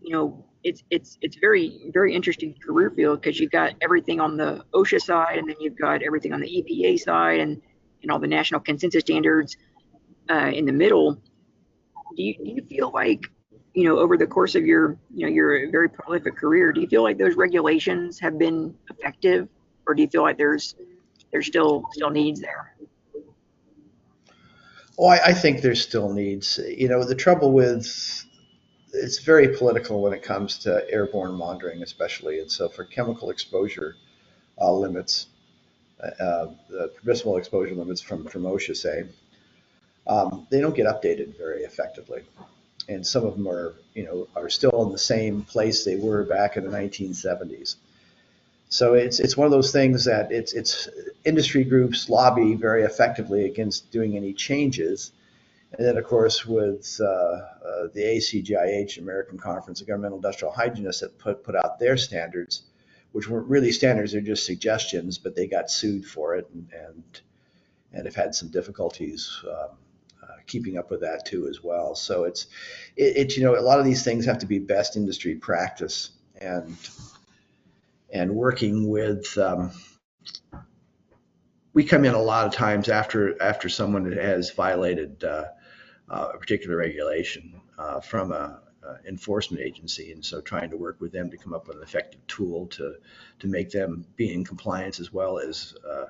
you 0.00 0.12
know, 0.12 0.44
it's 0.62 0.84
it's 0.90 1.18
it's 1.20 1.36
very 1.36 1.90
very 1.92 2.14
interesting 2.14 2.54
career 2.64 2.90
field 2.90 3.20
because 3.20 3.40
you've 3.40 3.50
got 3.50 3.74
everything 3.80 4.20
on 4.20 4.36
the 4.36 4.64
OSHA 4.72 5.00
side, 5.00 5.38
and 5.38 5.48
then 5.48 5.56
you've 5.58 5.78
got 5.78 6.02
everything 6.02 6.32
on 6.32 6.40
the 6.40 6.46
EPA 6.46 7.00
side, 7.00 7.40
and 7.40 7.60
and 8.02 8.12
all 8.12 8.20
the 8.20 8.28
national 8.28 8.60
consensus 8.60 9.00
standards 9.00 9.56
uh, 10.30 10.52
in 10.54 10.64
the 10.64 10.72
middle. 10.72 11.14
Do 12.16 12.22
you 12.22 12.34
do 12.38 12.50
you 12.50 12.62
feel 12.68 12.92
like 12.92 13.24
you 13.76 13.84
know 13.84 13.98
over 13.98 14.16
the 14.16 14.26
course 14.26 14.54
of 14.54 14.64
your 14.64 14.96
you 15.14 15.26
know 15.26 15.32
your 15.32 15.70
very 15.70 15.88
prolific 15.88 16.34
career, 16.34 16.72
do 16.72 16.80
you 16.80 16.88
feel 16.88 17.02
like 17.02 17.18
those 17.18 17.36
regulations 17.36 18.18
have 18.18 18.38
been 18.38 18.74
effective, 18.90 19.48
or 19.86 19.94
do 19.94 20.02
you 20.02 20.08
feel 20.08 20.22
like 20.22 20.38
there's 20.38 20.74
there's 21.30 21.46
still 21.46 21.84
still 21.92 22.08
needs 22.08 22.40
there? 22.40 22.74
Oh, 24.98 25.08
I, 25.08 25.26
I 25.26 25.32
think 25.34 25.60
there's 25.60 25.82
still 25.82 26.10
needs. 26.10 26.58
You 26.66 26.88
know, 26.88 27.04
the 27.04 27.14
trouble 27.14 27.52
with 27.52 28.24
it's 28.94 29.18
very 29.18 29.54
political 29.54 30.00
when 30.00 30.14
it 30.14 30.22
comes 30.22 30.58
to 30.60 30.90
airborne 30.90 31.34
monitoring, 31.34 31.82
especially, 31.82 32.40
and 32.40 32.50
so 32.50 32.70
for 32.70 32.84
chemical 32.84 33.28
exposure 33.28 33.96
uh, 34.58 34.72
limits, 34.72 35.26
uh, 36.02 36.46
the 36.70 36.90
permissible 36.96 37.36
exposure 37.36 37.74
limits 37.74 38.00
from 38.00 38.24
from 38.24 38.44
OSHA 38.44 38.74
say, 38.74 39.04
um, 40.06 40.46
they 40.50 40.62
don't 40.62 40.74
get 40.74 40.86
updated 40.86 41.36
very 41.36 41.64
effectively. 41.64 42.22
And 42.88 43.06
some 43.06 43.24
of 43.24 43.34
them 43.34 43.48
are, 43.48 43.74
you 43.94 44.04
know, 44.04 44.28
are 44.36 44.48
still 44.48 44.84
in 44.84 44.92
the 44.92 44.98
same 44.98 45.42
place 45.42 45.84
they 45.84 45.96
were 45.96 46.24
back 46.24 46.56
in 46.56 46.64
the 46.64 46.70
1970s. 46.70 47.76
So 48.68 48.94
it's 48.94 49.20
it's 49.20 49.36
one 49.36 49.46
of 49.46 49.52
those 49.52 49.72
things 49.72 50.04
that 50.04 50.32
it's 50.32 50.52
it's 50.52 50.88
industry 51.24 51.62
groups 51.62 52.08
lobby 52.08 52.54
very 52.54 52.82
effectively 52.82 53.44
against 53.44 53.90
doing 53.92 54.16
any 54.16 54.32
changes, 54.32 55.12
and 55.72 55.86
then 55.86 55.96
of 55.96 56.04
course 56.04 56.44
with 56.44 57.00
uh, 57.00 57.04
uh, 57.06 57.88
the 57.94 58.02
ACGIH, 58.02 58.98
American 58.98 59.38
Conference 59.38 59.80
of 59.80 59.86
Governmental 59.86 60.18
Industrial 60.18 60.52
Hygienists, 60.52 61.00
that 61.00 61.16
put 61.18 61.44
put 61.44 61.54
out 61.54 61.78
their 61.78 61.96
standards, 61.96 62.62
which 63.12 63.28
weren't 63.28 63.48
really 63.48 63.70
standards; 63.70 64.12
they're 64.12 64.20
just 64.20 64.44
suggestions, 64.44 65.16
but 65.16 65.36
they 65.36 65.46
got 65.46 65.70
sued 65.70 66.04
for 66.04 66.34
it 66.34 66.48
and 66.52 66.68
and, 66.72 67.20
and 67.92 68.04
have 68.04 68.16
had 68.16 68.34
some 68.34 68.48
difficulties. 68.48 69.30
Um, 69.48 69.76
keeping 70.46 70.78
up 70.78 70.90
with 70.90 71.00
that 71.00 71.24
too 71.26 71.48
as 71.48 71.62
well. 71.62 71.94
So 71.94 72.24
it's 72.24 72.46
it, 72.96 73.16
it, 73.16 73.36
you 73.36 73.44
know 73.44 73.58
a 73.58 73.60
lot 73.60 73.78
of 73.78 73.84
these 73.84 74.04
things 74.04 74.24
have 74.26 74.38
to 74.38 74.46
be 74.46 74.58
best 74.58 74.96
industry 74.96 75.34
practice 75.34 76.10
and 76.40 76.76
and 78.12 78.34
working 78.34 78.88
with 78.88 79.36
um, 79.38 79.72
we 81.76 81.84
come 81.84 82.06
in 82.06 82.14
a 82.14 82.22
lot 82.22 82.46
of 82.46 82.54
times 82.54 82.88
after 82.88 83.40
after 83.42 83.68
someone 83.68 84.10
has 84.12 84.50
violated 84.50 85.22
uh, 85.22 85.44
uh, 86.08 86.28
a 86.32 86.38
particular 86.38 86.74
regulation 86.74 87.60
uh, 87.78 88.00
from 88.00 88.32
a, 88.32 88.60
a, 88.82 89.08
enforcement 89.08 89.62
agency, 89.62 90.10
and 90.12 90.24
so 90.24 90.40
trying 90.40 90.70
to 90.70 90.76
work 90.78 91.00
with 91.00 91.12
them 91.12 91.30
to 91.30 91.36
come 91.36 91.52
up 91.52 91.68
with 91.68 91.76
an 91.76 91.82
effective 91.82 92.26
tool 92.28 92.66
to 92.68 92.94
to 93.40 93.46
make 93.46 93.70
them 93.70 94.06
be 94.16 94.32
in 94.32 94.42
compliance 94.42 95.00
as 95.00 95.12
well 95.12 95.38
as 95.38 95.74
uh, 95.86 96.05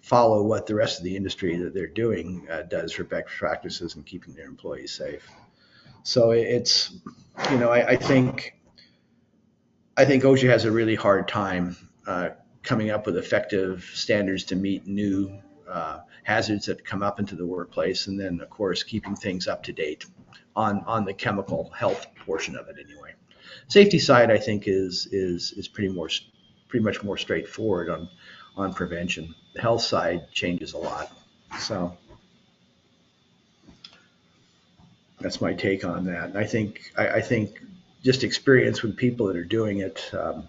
follow 0.00 0.42
what 0.42 0.66
the 0.66 0.74
rest 0.74 0.98
of 0.98 1.04
the 1.04 1.16
industry 1.16 1.56
that 1.56 1.74
they're 1.74 1.86
doing 1.86 2.46
uh, 2.50 2.62
does 2.62 2.92
for 2.92 3.04
best 3.04 3.28
practices 3.28 3.94
and 3.94 4.06
keeping 4.06 4.34
their 4.34 4.46
employees 4.46 4.92
safe. 4.92 5.28
So 6.02 6.30
it's 6.30 6.92
you 7.50 7.58
know 7.58 7.70
I, 7.70 7.88
I 7.90 7.96
think 7.96 8.54
I 9.96 10.04
think 10.04 10.22
OSHA 10.22 10.48
has 10.48 10.64
a 10.64 10.72
really 10.72 10.94
hard 10.94 11.28
time 11.28 11.76
uh, 12.06 12.30
coming 12.62 12.90
up 12.90 13.06
with 13.06 13.16
effective 13.16 13.90
standards 13.94 14.44
to 14.44 14.56
meet 14.56 14.86
new 14.86 15.38
uh, 15.68 16.00
hazards 16.24 16.66
that 16.66 16.84
come 16.84 17.02
up 17.02 17.20
into 17.20 17.36
the 17.36 17.46
workplace, 17.46 18.06
and 18.06 18.18
then 18.18 18.40
of 18.40 18.50
course 18.50 18.82
keeping 18.82 19.14
things 19.14 19.46
up 19.46 19.62
to 19.64 19.72
date 19.72 20.06
on 20.56 20.82
on 20.86 21.04
the 21.04 21.14
chemical 21.14 21.70
health 21.76 22.06
portion 22.24 22.56
of 22.56 22.68
it 22.68 22.76
anyway. 22.82 23.12
Safety 23.68 23.98
side, 23.98 24.30
I 24.30 24.38
think, 24.38 24.64
is 24.66 25.06
is 25.12 25.52
is 25.52 25.68
pretty 25.68 25.92
more 25.92 26.08
pretty 26.68 26.84
much 26.84 27.02
more 27.02 27.18
straightforward 27.18 27.90
on 27.90 28.08
on 28.56 28.74
prevention. 28.74 29.34
The 29.54 29.62
health 29.62 29.82
side 29.82 30.32
changes 30.32 30.72
a 30.74 30.78
lot, 30.78 31.12
so 31.58 31.96
that's 35.20 35.40
my 35.40 35.52
take 35.52 35.84
on 35.84 36.06
that. 36.06 36.30
And 36.30 36.38
I 36.38 36.44
think 36.44 36.92
I, 36.96 37.08
I 37.08 37.20
think 37.20 37.60
just 38.02 38.24
experience 38.24 38.82
with 38.82 38.96
people 38.96 39.26
that 39.26 39.36
are 39.36 39.44
doing 39.44 39.80
it 39.80 40.10
um, 40.14 40.48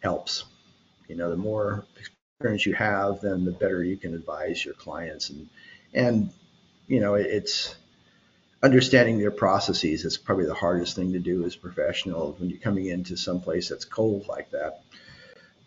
helps. 0.00 0.44
You 1.08 1.16
know, 1.16 1.30
the 1.30 1.36
more 1.36 1.84
experience 1.98 2.66
you 2.66 2.74
have, 2.74 3.20
then 3.20 3.44
the 3.44 3.52
better 3.52 3.82
you 3.82 3.96
can 3.96 4.14
advise 4.14 4.64
your 4.64 4.74
clients. 4.74 5.30
And 5.30 5.48
and 5.94 6.30
you 6.86 7.00
know, 7.00 7.14
it's 7.14 7.74
understanding 8.62 9.18
their 9.18 9.30
processes 9.30 10.04
is 10.04 10.16
probably 10.16 10.46
the 10.46 10.54
hardest 10.54 10.94
thing 10.94 11.12
to 11.12 11.18
do 11.18 11.44
as 11.44 11.56
a 11.56 11.58
professional 11.58 12.36
when 12.38 12.48
you're 12.50 12.60
coming 12.60 12.86
into 12.86 13.16
some 13.16 13.40
place 13.40 13.68
that's 13.68 13.84
cold 13.84 14.26
like 14.28 14.50
that. 14.50 14.82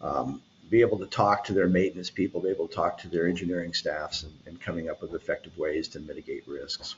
Um, 0.01 0.41
be 0.69 0.81
able 0.81 0.97
to 0.99 1.05
talk 1.05 1.43
to 1.45 1.53
their 1.53 1.67
maintenance 1.67 2.09
people, 2.09 2.41
be 2.41 2.49
able 2.49 2.67
to 2.67 2.73
talk 2.75 2.97
to 2.99 3.07
their 3.07 3.27
engineering 3.27 3.73
staffs, 3.73 4.23
and, 4.23 4.33
and 4.45 4.59
coming 4.61 4.89
up 4.89 5.01
with 5.01 5.13
effective 5.13 5.57
ways 5.57 5.87
to 5.89 5.99
mitigate 5.99 6.47
risks. 6.47 6.95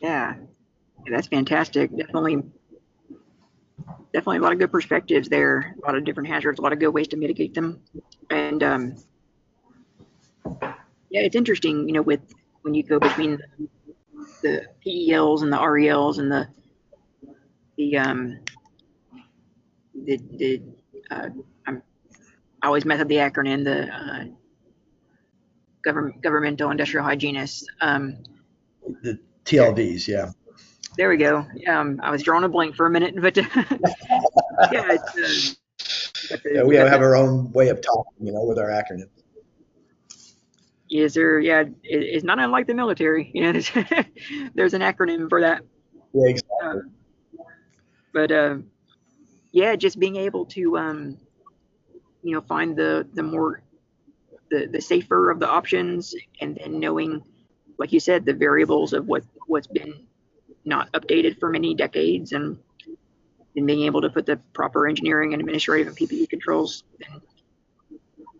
Yeah, 0.00 0.34
that's 1.10 1.28
fantastic. 1.28 1.94
Definitely, 1.96 2.42
definitely 4.12 4.38
a 4.38 4.40
lot 4.40 4.52
of 4.52 4.58
good 4.58 4.72
perspectives 4.72 5.28
there. 5.28 5.74
A 5.82 5.86
lot 5.86 5.96
of 5.96 6.04
different 6.04 6.28
hazards, 6.28 6.58
a 6.58 6.62
lot 6.62 6.72
of 6.72 6.78
good 6.78 6.90
ways 6.90 7.08
to 7.08 7.16
mitigate 7.16 7.54
them. 7.54 7.80
And 8.30 8.62
um, 8.62 8.94
yeah, 11.10 11.20
it's 11.20 11.36
interesting, 11.36 11.88
you 11.88 11.94
know, 11.94 12.02
with 12.02 12.20
when 12.62 12.74
you 12.74 12.82
go 12.82 12.98
between 12.98 13.38
the, 13.38 13.68
the 14.42 14.66
PELs 14.82 15.42
and 15.42 15.52
the 15.52 15.58
RELs 15.58 16.18
and 16.18 16.30
the 16.30 16.48
the 17.76 17.96
um 17.98 18.38
the 20.04 20.20
the 20.36 20.62
uh, 21.10 21.28
I'm 21.66 21.82
I 22.62 22.66
always 22.66 22.84
mess 22.84 23.00
up 23.00 23.08
the 23.08 23.16
acronym 23.16 23.64
the 23.64 23.94
uh, 23.94 24.24
government 25.84 26.22
governmental 26.22 26.70
industrial 26.70 27.04
hygienists. 27.04 27.66
Um, 27.80 28.18
the 29.02 29.18
TLVs, 29.44 30.08
yeah. 30.08 30.30
There 30.96 31.08
we 31.08 31.16
go. 31.16 31.46
Um, 31.66 32.00
I 32.02 32.10
was 32.10 32.22
drawing 32.22 32.44
a 32.44 32.48
blank 32.48 32.76
for 32.76 32.86
a 32.86 32.90
minute, 32.90 33.14
but 33.20 33.36
yeah, 33.36 33.44
it's, 34.70 35.56
uh, 36.30 36.36
yeah, 36.44 36.62
we 36.62 36.76
have 36.76 37.02
our 37.02 37.16
own 37.16 37.52
way 37.52 37.68
of 37.68 37.80
talking, 37.80 38.26
you 38.26 38.32
know, 38.32 38.44
with 38.44 38.58
our 38.58 38.68
acronym. 38.68 39.08
Is 40.90 41.14
there? 41.14 41.40
Yeah, 41.40 41.60
it, 41.60 41.74
it's 41.82 42.24
not 42.24 42.38
unlike 42.38 42.66
the 42.66 42.74
military. 42.74 43.30
You 43.34 43.42
know, 43.42 43.52
there's, 43.52 43.70
there's 44.54 44.74
an 44.74 44.82
acronym 44.82 45.28
for 45.28 45.40
that. 45.40 45.62
Yeah, 46.12 46.28
exactly. 46.28 46.56
Uh, 46.62 46.74
but 48.12 48.30
uh, 48.30 48.56
yeah, 49.54 49.76
just 49.76 50.00
being 50.00 50.16
able 50.16 50.46
to, 50.46 50.76
um, 50.76 51.16
you 52.24 52.32
know, 52.32 52.40
find 52.40 52.76
the 52.76 53.06
the 53.14 53.22
more 53.22 53.62
the 54.50 54.66
the 54.66 54.80
safer 54.80 55.30
of 55.30 55.38
the 55.38 55.48
options, 55.48 56.12
and 56.40 56.56
then 56.56 56.80
knowing 56.80 57.22
like 57.78 57.92
you 57.92 58.00
said, 58.00 58.26
the 58.26 58.34
variables 58.34 58.92
of 58.92 59.06
what 59.06 59.22
what's 59.46 59.68
been 59.68 60.06
not 60.64 60.90
updated 60.92 61.38
for 61.38 61.50
many 61.50 61.72
decades, 61.72 62.32
and 62.32 62.58
and 63.54 63.64
being 63.64 63.82
able 63.82 64.00
to 64.00 64.10
put 64.10 64.26
the 64.26 64.38
proper 64.54 64.88
engineering 64.88 65.32
and 65.32 65.40
administrative 65.40 65.86
and 65.86 65.96
PPE 65.96 66.28
controls, 66.28 66.82
and 67.08 67.22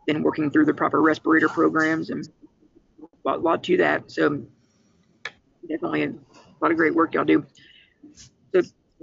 then 0.09 0.20
working 0.20 0.50
through 0.50 0.64
the 0.64 0.74
proper 0.74 1.00
respirator 1.00 1.48
programs, 1.48 2.11
and 2.11 2.29
a 3.03 3.07
lot, 3.24 3.40
lot 3.40 3.62
to 3.62 3.77
that. 3.77 4.11
So 4.11 4.44
definitely 5.68 6.03
a 6.03 6.14
lot 6.61 6.72
of 6.72 6.77
great 6.77 6.92
work 6.96 7.14
y'all 7.14 7.24
do. 7.24 7.46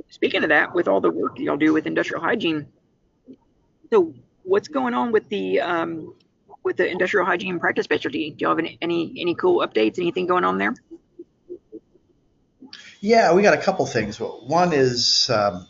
Speaking 0.09 0.43
of 0.43 0.49
that, 0.49 0.73
with 0.73 0.87
all 0.87 1.01
the 1.01 1.11
work 1.11 1.39
y'all 1.39 1.57
do 1.57 1.73
with 1.73 1.87
industrial 1.87 2.21
hygiene, 2.21 2.67
so 3.91 4.13
what's 4.43 4.67
going 4.67 4.93
on 4.93 5.11
with 5.11 5.29
the 5.29 5.61
um, 5.61 6.13
with 6.63 6.77
the 6.77 6.87
industrial 6.87 7.25
hygiene 7.25 7.59
practice 7.59 7.85
specialty. 7.85 8.31
Do 8.31 8.37
you 8.39 8.49
have 8.49 8.59
any, 8.59 8.77
any, 8.81 9.13
any 9.17 9.35
cool 9.35 9.65
updates? 9.65 9.99
Anything 9.99 10.27
going 10.27 10.43
on 10.43 10.57
there? 10.57 10.73
Yeah, 12.99 13.33
we 13.33 13.41
got 13.41 13.55
a 13.55 13.61
couple 13.61 13.85
things. 13.85 14.19
One 14.19 14.73
is 14.73 15.29
um, 15.29 15.67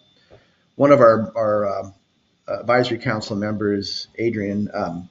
one 0.76 0.92
of 0.92 1.00
our, 1.00 1.32
our 1.36 1.80
um, 1.80 1.94
advisory 2.48 2.98
council 2.98 3.38
members, 3.38 4.08
Adrian, 4.18 4.70
um, 4.74 5.10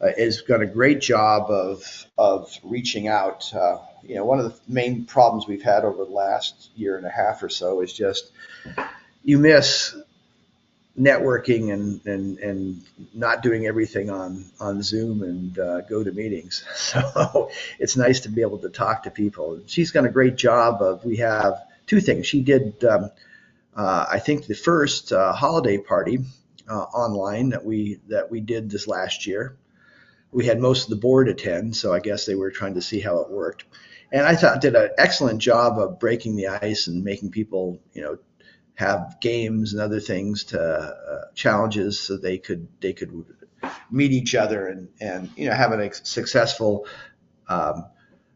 uh, 0.00 0.10
has 0.16 0.42
got 0.42 0.62
a 0.62 0.66
great 0.66 1.00
job 1.00 1.50
of 1.50 2.06
of 2.18 2.54
reaching 2.62 3.08
out. 3.08 3.52
Uh, 3.52 3.78
you 4.08 4.16
know, 4.16 4.24
one 4.24 4.38
of 4.38 4.44
the 4.44 4.60
main 4.72 5.04
problems 5.04 5.46
we've 5.46 5.62
had 5.62 5.84
over 5.84 6.04
the 6.04 6.10
last 6.10 6.70
year 6.76 6.96
and 6.96 7.06
a 7.06 7.10
half 7.10 7.42
or 7.42 7.48
so 7.48 7.80
is 7.80 7.92
just 7.92 8.30
you 9.24 9.38
miss 9.38 9.96
networking 10.98 11.72
and, 11.72 12.04
and, 12.06 12.38
and 12.38 12.82
not 13.12 13.42
doing 13.42 13.66
everything 13.66 14.08
on, 14.08 14.46
on 14.60 14.82
Zoom 14.82 15.22
and 15.22 15.58
uh, 15.58 15.80
go 15.82 16.02
to 16.02 16.12
meetings. 16.12 16.64
So 16.76 17.50
it's 17.78 17.96
nice 17.96 18.20
to 18.20 18.28
be 18.28 18.40
able 18.42 18.58
to 18.58 18.68
talk 18.68 19.02
to 19.02 19.10
people. 19.10 19.60
She's 19.66 19.92
done 19.92 20.06
a 20.06 20.10
great 20.10 20.36
job 20.36 20.80
of, 20.80 21.04
we 21.04 21.16
have 21.16 21.60
two 21.86 22.00
things. 22.00 22.26
She 22.26 22.40
did, 22.42 22.82
um, 22.84 23.10
uh, 23.74 24.06
I 24.08 24.20
think 24.20 24.46
the 24.46 24.54
first 24.54 25.12
uh, 25.12 25.32
holiday 25.32 25.78
party 25.78 26.20
uh, 26.68 26.82
online 26.82 27.50
that 27.50 27.64
we, 27.64 28.00
that 28.08 28.30
we 28.30 28.40
did 28.40 28.70
this 28.70 28.86
last 28.86 29.26
year. 29.26 29.56
We 30.32 30.46
had 30.46 30.60
most 30.60 30.84
of 30.84 30.90
the 30.90 30.96
board 30.96 31.28
attend, 31.28 31.76
so 31.76 31.92
I 31.92 32.00
guess 32.00 32.24
they 32.24 32.34
were 32.34 32.50
trying 32.50 32.74
to 32.74 32.82
see 32.82 33.00
how 33.00 33.20
it 33.20 33.30
worked. 33.30 33.64
And 34.16 34.24
I 34.24 34.34
thought 34.34 34.62
did 34.62 34.74
an 34.74 34.88
excellent 34.96 35.42
job 35.42 35.78
of 35.78 36.00
breaking 36.00 36.36
the 36.36 36.46
ice 36.46 36.86
and 36.86 37.04
making 37.04 37.32
people, 37.32 37.82
you 37.92 38.00
know, 38.00 38.16
have 38.76 39.18
games 39.20 39.74
and 39.74 39.82
other 39.82 40.00
things 40.00 40.44
to 40.44 40.58
uh, 40.58 41.24
challenges 41.34 42.00
so 42.00 42.16
they 42.16 42.38
could 42.38 42.66
they 42.80 42.94
could 42.94 43.26
meet 43.90 44.12
each 44.12 44.34
other 44.34 44.68
and 44.68 44.88
and 45.02 45.28
you 45.36 45.46
know 45.46 45.54
have 45.54 45.70
a 45.72 45.92
successful 45.92 46.86
um, 47.48 47.84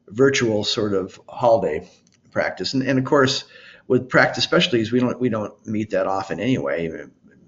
virtual 0.09 0.64
sort 0.64 0.93
of 0.93 1.19
holiday 1.27 1.88
practice. 2.31 2.75
And, 2.75 2.83
and 2.83 2.99
of 2.99 3.07
course 3.07 3.45
with 3.88 4.11
practice 4.11 4.45
specialties 4.45 4.93
we 4.93 5.01
don't 5.01 5.19
we 5.19 5.31
don't 5.31 5.66
meet 5.66 5.90
that 5.90 6.07
often 6.07 6.40
anyway 6.40 6.90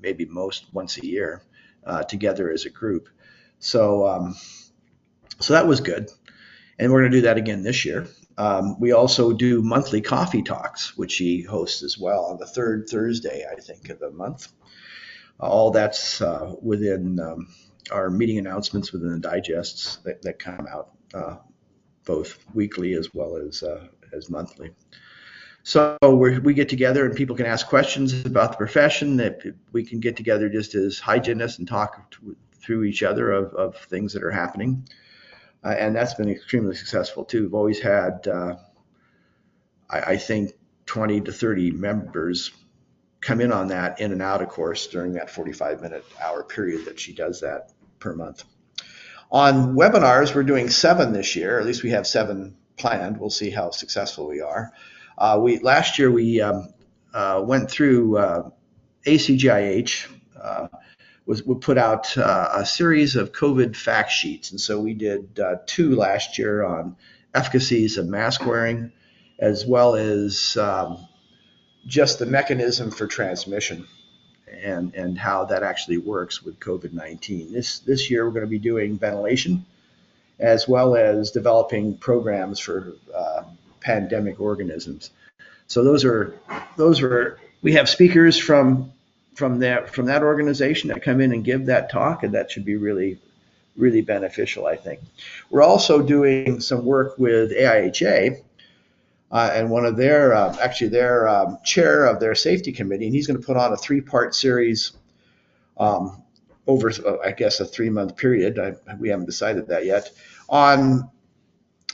maybe 0.01 0.25
most 0.25 0.73
once 0.73 0.97
a 0.97 1.07
year 1.07 1.43
uh, 1.85 2.03
together 2.05 2.51
as 2.51 2.65
a 2.65 2.71
group. 2.71 3.11
So 3.59 4.07
um, 4.07 4.37
so 5.39 5.53
that 5.53 5.67
was 5.67 5.81
good. 5.81 6.11
And 6.79 6.91
we're 6.91 7.01
going 7.01 7.13
to 7.13 7.19
do 7.19 7.23
that 7.23 7.37
again 7.37 7.63
this 7.63 7.85
year 7.85 8.09
um, 8.39 8.79
we 8.81 8.93
also 8.93 9.33
do 9.33 9.63
monthly 9.63 10.01
coffee 10.01 10.43
talks, 10.43 10.97
which 10.97 11.17
he 11.17 11.43
hosts 11.43 11.83
as 11.83 11.99
well 11.99 12.27
on 12.27 12.39
the 12.39 12.47
third 12.47 12.89
Thursday, 12.89 13.45
I 13.51 13.61
think, 13.61 13.89
of 13.91 13.99
the 13.99 14.11
month. 14.11 14.53
All 15.41 15.71
that's 15.71 16.21
uh, 16.21 16.55
within 16.63 17.19
um, 17.21 17.49
our 17.91 18.11
meeting 18.11 18.39
announcements 18.39 18.93
within 18.93 19.13
the 19.13 19.19
digests 19.19 19.97
that, 20.05 20.23
that 20.23 20.39
come 20.39 20.67
out 20.71 20.91
uh, 21.15 21.37
both 22.05 22.39
weekly 22.55 22.95
as 22.95 23.13
well 23.13 23.37
as 23.37 23.63
uh, 23.63 23.89
as 24.13 24.31
monthly. 24.31 24.71
So 25.65 25.97
we 26.03 26.39
we 26.39 26.55
get 26.55 26.69
together 26.69 27.05
and 27.05 27.15
people 27.15 27.37
can 27.37 27.47
ask 27.47 27.67
questions 27.69 28.25
about 28.25 28.53
the 28.53 28.57
profession. 28.57 29.17
That 29.17 29.43
we 29.73 29.85
can 29.85 30.01
get 30.01 30.17
together 30.17 30.49
just 30.49 30.75
as 30.75 30.99
hygienists 30.99 31.59
and 31.59 31.69
talk 31.69 32.11
to, 32.13 32.37
through 32.61 32.85
each 32.85 33.03
other 33.03 33.31
of, 33.31 33.55
of 33.55 33.77
things 33.77 34.13
that 34.13 34.23
are 34.23 34.31
happening. 34.31 34.89
Uh, 35.65 35.75
and 35.79 35.95
that's 35.95 36.15
been 36.15 36.29
extremely 36.29 36.75
successful 36.75 37.25
too. 37.25 37.45
We've 37.45 37.55
always 37.55 37.81
had, 37.81 38.27
uh, 38.27 38.57
I, 39.89 40.01
I, 40.01 40.17
think, 40.17 40.53
20 40.87 41.23
to 41.23 41.33
30 41.33 41.71
members 41.71 42.51
come 43.21 43.41
in 43.41 43.53
on 43.53 43.69
that 43.69 44.01
in 44.01 44.13
and 44.13 44.21
out 44.21 44.43
of 44.43 44.49
course 44.49 44.89
during 44.89 45.13
that 45.13 45.31
45 45.31 45.81
minute 45.81 46.05
hour 46.21 46.43
period 46.43 46.87
that 46.87 46.99
she 46.99 47.15
does 47.15 47.41
that 47.41 47.71
per 48.01 48.15
month. 48.15 48.45
On 49.31 49.75
webinars, 49.75 50.35
we're 50.35 50.43
doing 50.43 50.69
seven 50.69 51.13
this 51.13 51.37
year. 51.37 51.59
At 51.59 51.65
least 51.65 51.83
we 51.83 51.91
have 51.91 52.07
seven 52.07 52.57
planned. 52.77 53.19
We'll 53.19 53.31
see 53.31 53.51
how 53.51 53.71
successful 53.71 54.27
we 54.27 54.41
are. 54.41 54.73
Uh, 55.17 55.39
we 55.41 55.59
last 55.61 55.99
year 55.99 56.11
we 56.11 56.41
um, 56.41 56.69
uh, 57.15 57.43
went 57.45 57.71
through 57.71 58.19
uh, 58.19 58.51
ACGIH. 59.07 60.09
Was 61.25 61.45
we 61.45 61.55
put 61.55 61.79
out 61.79 62.19
uh, 62.19 62.49
a 62.55 62.67
series 62.67 63.15
of 63.15 63.33
COVID 63.33 63.77
fact 63.77 64.11
sheets, 64.11 64.51
and 64.51 64.61
so 64.61 64.81
we 64.81 64.95
did 64.95 65.39
uh, 65.39 65.57
two 65.67 65.95
last 65.95 66.37
year 66.37 66.65
on 66.65 66.97
efficacies 67.35 67.97
of 67.97 68.07
mask 68.07 68.45
wearing, 68.45 68.91
as 69.39 69.65
well 69.65 69.95
as 69.95 70.57
um, 70.57 71.07
just 71.87 72.19
the 72.19 72.27
mechanism 72.27 72.91
for 72.91 73.07
transmission 73.07 73.87
and 74.63 74.95
and 74.95 75.19
how 75.19 75.45
that 75.47 75.63
actually 75.63 75.99
works 75.99 76.43
with 76.43 76.59
COVID-19. 76.61 77.53
This 77.53 77.79
this 77.81 78.11
year 78.11 78.25
we're 78.25 78.33
going 78.33 78.45
to 78.45 78.51
be 78.51 78.59
doing 78.59 78.99
ventilation, 78.99 79.65
as 80.39 80.69
well 80.69 80.97
as 80.97 81.31
developing 81.31 81.97
programs 81.97 82.59
for 82.59 82.95
uh, 83.15 83.45
pandemic 83.81 84.41
organisms. 84.41 85.11
So 85.67 85.85
those 85.85 86.05
are 86.05 86.39
those 86.77 87.01
are 87.03 87.39
we 87.63 87.75
have 87.75 87.89
speakers 87.89 88.39
from 88.39 88.93
from 89.35 89.59
that 89.61 89.95
from 89.95 90.07
that 90.07 90.23
organization 90.23 90.89
that 90.89 91.03
come 91.03 91.21
in 91.21 91.33
and 91.33 91.45
give 91.45 91.67
that 91.67 91.91
talk, 91.91 92.23
and 92.23 92.35
that 92.35 92.51
should 92.51 92.65
be 92.65 92.77
really 92.77 93.19
really 93.77 94.03
beneficial, 94.03 94.67
I 94.67 94.77
think. 94.77 95.01
We're 95.51 95.63
also 95.63 96.03
doing 96.03 96.61
some 96.61 96.85
work 96.85 97.19
with 97.19 97.53
AIHA. 97.53 98.43
Uh, 99.31 99.51
and 99.55 99.71
one 99.71 99.87
of 99.87 99.97
their, 99.97 100.35
uh, 100.35 100.55
actually 100.61 100.89
their 100.89 101.27
um, 101.27 101.57
chair 101.65 102.05
of 102.05 102.21
their 102.21 102.35
safety 102.35 102.71
committee, 102.71 103.07
and 103.07 103.15
he's 103.15 103.27
going 103.27 103.41
to 103.41 103.47
put 103.47 103.57
on 103.57 103.73
a 103.73 103.77
three-part 103.79 104.35
series 104.35 104.93
um, 105.79 106.23
over, 106.67 106.91
uh, 106.91 107.17
I 107.25 107.33
guess, 107.33 107.59
a 107.61 107.65
three-month 107.65 108.19
period. 108.19 108.59
I, 108.59 108.75
we 108.97 109.09
haven't 109.09 109.25
decided 109.25 109.69
that 109.69 109.87
yet 109.87 110.11
on 110.51 111.11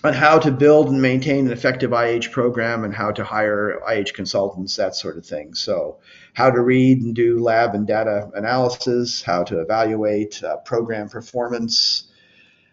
on 0.05 0.14
how 0.14 0.38
to 0.38 0.53
build 0.53 0.88
and 0.88 1.03
maintain 1.03 1.46
an 1.46 1.53
effective 1.53 1.92
IH 1.92 2.31
program 2.31 2.85
and 2.85 2.94
how 2.94 3.11
to 3.11 3.24
hire 3.24 3.81
IH 3.88 4.12
consultants, 4.14 4.77
that 4.77 4.94
sort 4.94 5.18
of 5.18 5.27
thing. 5.27 5.55
So, 5.55 5.98
how 6.38 6.48
to 6.48 6.61
read 6.61 7.03
and 7.03 7.16
do 7.16 7.42
lab 7.42 7.74
and 7.74 7.85
data 7.85 8.31
analysis, 8.33 9.20
how 9.20 9.42
to 9.42 9.59
evaluate 9.59 10.40
uh, 10.44 10.57
program 10.59 11.09
performance, 11.09 12.05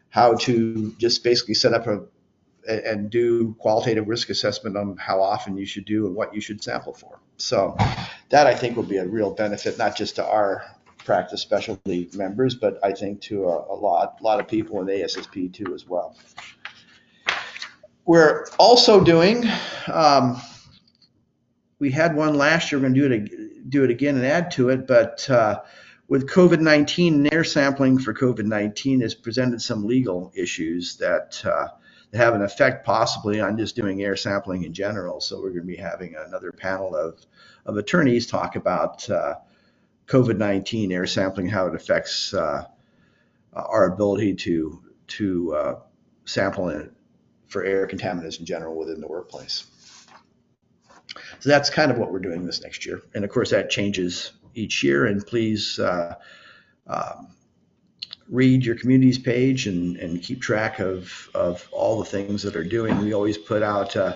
how 0.10 0.36
to 0.36 0.93
just 0.99 1.23
basically 1.23 1.56
set 1.56 1.73
up 1.73 1.88
a 1.88 2.04
and 2.67 3.10
do 3.10 3.56
qualitative 3.58 4.08
risk 4.08 4.30
assessment 4.30 4.78
on 4.78 4.95
how 4.97 5.19
often 5.19 5.58
you 5.58 5.65
should 5.65 5.86
do 5.86 6.06
and 6.06 6.15
what 6.15 6.34
you 6.34 6.41
should 6.41 6.63
sample 6.63 6.93
for. 6.93 7.19
So, 7.38 7.75
that 8.30 8.45
I 8.45 8.54
think 8.54 8.75
will 8.75 8.84
be 8.84 8.97
a 8.97 9.08
real 9.08 9.32
benefit, 9.32 9.80
not 9.80 9.95
just 9.95 10.17
to 10.17 10.25
our 10.25 10.63
practice 11.04 11.41
specialty 11.41 12.08
members, 12.13 12.54
but 12.54 12.80
I 12.84 12.91
think 12.91 13.21
to 13.21 13.45
a, 13.45 13.73
a 13.73 13.78
lot, 13.78 14.21
lot 14.21 14.39
of 14.39 14.47
people 14.47 14.80
in 14.82 14.88
ASSP 14.88 15.51
too 15.51 15.73
as 15.73 15.88
well. 15.88 16.15
We're 18.06 18.45
also 18.60 19.04
doing, 19.04 19.43
um, 19.91 20.39
we 21.80 21.89
had 21.89 22.15
one 22.15 22.36
last 22.36 22.71
year, 22.71 22.80
we're 22.80 22.89
going 22.89 22.93
to 22.93 23.10
do 23.10 23.36
it, 23.36 23.44
do 23.67 23.84
it 23.84 23.89
again 23.89 24.15
and 24.15 24.25
add 24.25 24.51
to 24.51 24.69
it, 24.69 24.88
but 24.88 25.30
uh, 25.30 25.62
with 26.08 26.30
COVID 26.30 26.60
19 26.60 27.34
air 27.34 27.43
sampling 27.43 27.97
for 27.97 28.13
COVID 28.13 28.45
19 28.45 29.01
has 29.01 29.15
presented 29.15 29.62
some 29.62 29.86
legal 29.86 30.32
issues 30.36 30.97
that, 30.97 31.41
uh, 31.45 31.67
that 32.12 32.17
have 32.17 32.36
an 32.36 32.41
effect 32.41 32.86
possibly 32.86 33.39
on 33.39 33.58
just 33.58 33.75
doing 33.75 34.01
air 34.04 34.15
sampling 34.15 34.63
in 34.63 34.73
general. 34.73 35.19
So 35.19 35.38
we're 35.38 35.49
going 35.49 35.62
to 35.62 35.67
be 35.67 35.75
having 35.75 36.15
another 36.15 36.51
panel 36.51 36.95
of, 36.95 37.25
of 37.65 37.78
attorneys 37.78 38.28
talk 38.28 38.56
about 38.56 39.10
uh, 39.10 39.36
COVID 40.08 40.38
19 40.38 40.91
air 40.91 41.08
sampling, 41.08 41.47
how 41.47 41.67
it 41.67 41.75
affects 41.75 42.34
uh, 42.34 42.65
our 43.54 43.93
ability 43.93 44.36
to, 44.36 44.82
to 45.08 45.56
uh, 45.56 45.80
sample 46.25 46.88
for 47.47 47.63
air 47.63 47.88
contaminants 47.88 48.39
in 48.39 48.45
general 48.45 48.75
within 48.75 48.99
the 48.99 49.08
workplace. 49.08 49.65
So 51.39 51.49
that's 51.49 51.69
kind 51.69 51.91
of 51.91 51.97
what 51.97 52.12
we're 52.12 52.19
doing 52.19 52.45
this 52.45 52.62
next 52.62 52.86
year. 52.86 53.01
And 53.13 53.23
of 53.23 53.32
course, 53.32 53.51
that 53.51 53.69
changes 53.69 54.32
each 54.54 54.84
year. 54.84 55.06
And 55.06 55.25
please 55.25 55.80
uh, 55.80 56.15
um, 56.88 57.28
read 58.30 58.65
your 58.65 58.75
communities 58.75 59.17
page 59.17 59.67
and, 59.67 59.97
and 59.97 60.21
keep 60.21 60.41
track 60.41 60.80
of, 60.80 61.30
of 61.34 61.67
all 61.71 61.99
the 61.99 62.06
things 62.06 62.43
that 62.43 62.56
are 62.56 62.63
doing. 62.63 62.99
We 62.99 63.13
always 63.13 63.38
put 63.38 63.63
out 63.63 63.95
uh, 63.95 64.15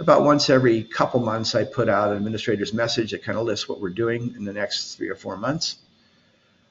about 0.00 0.22
once 0.24 0.48
every 0.48 0.84
couple 0.84 1.20
months, 1.20 1.54
I 1.54 1.64
put 1.64 1.88
out 1.88 2.10
an 2.10 2.18
administrator's 2.18 2.72
message 2.72 3.10
that 3.10 3.24
kind 3.24 3.36
of 3.36 3.44
lists 3.44 3.68
what 3.68 3.80
we're 3.80 3.90
doing 3.90 4.34
in 4.36 4.44
the 4.44 4.52
next 4.52 4.94
three 4.94 5.08
or 5.08 5.16
four 5.16 5.36
months 5.36 5.78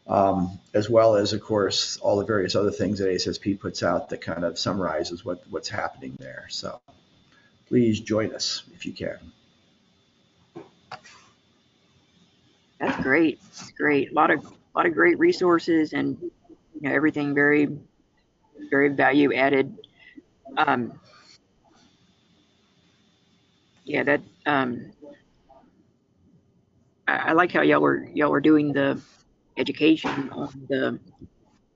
um, 0.07 0.59
as 0.73 0.89
well 0.89 1.15
as, 1.15 1.33
of 1.33 1.41
course, 1.41 1.97
all 1.97 2.17
the 2.17 2.25
various 2.25 2.55
other 2.55 2.71
things 2.71 2.99
that 2.99 3.09
ASSP 3.09 3.59
puts 3.59 3.83
out 3.83 4.09
that 4.09 4.21
kind 4.21 4.43
of 4.43 4.57
summarizes 4.57 5.25
what, 5.25 5.43
what's 5.49 5.69
happening 5.69 6.15
there. 6.19 6.47
So 6.49 6.79
please 7.67 7.99
join 7.99 8.33
us 8.33 8.63
if 8.73 8.85
you 8.85 8.93
can. 8.93 9.17
That's 12.79 13.01
great. 13.03 13.39
That's 13.41 13.71
great. 13.71 14.11
A 14.11 14.13
lot 14.13 14.31
of 14.31 14.45
a 14.45 14.49
lot 14.77 14.85
of 14.85 14.93
great 14.93 15.17
resources 15.19 15.93
and 15.93 16.17
you 16.21 16.81
know 16.81 16.91
everything 16.93 17.33
very 17.33 17.69
very 18.69 18.89
value 18.89 19.33
added. 19.33 19.77
Um, 20.57 20.99
yeah, 23.85 24.03
that 24.03 24.21
um, 24.45 24.91
I, 27.07 27.15
I 27.29 27.31
like 27.33 27.51
how 27.51 27.61
y'all 27.61 27.81
were 27.81 28.07
y'all 28.13 28.31
were 28.31 28.41
doing 28.41 28.73
the 28.73 29.01
education 29.57 30.29
on 30.31 30.49
the, 30.69 30.99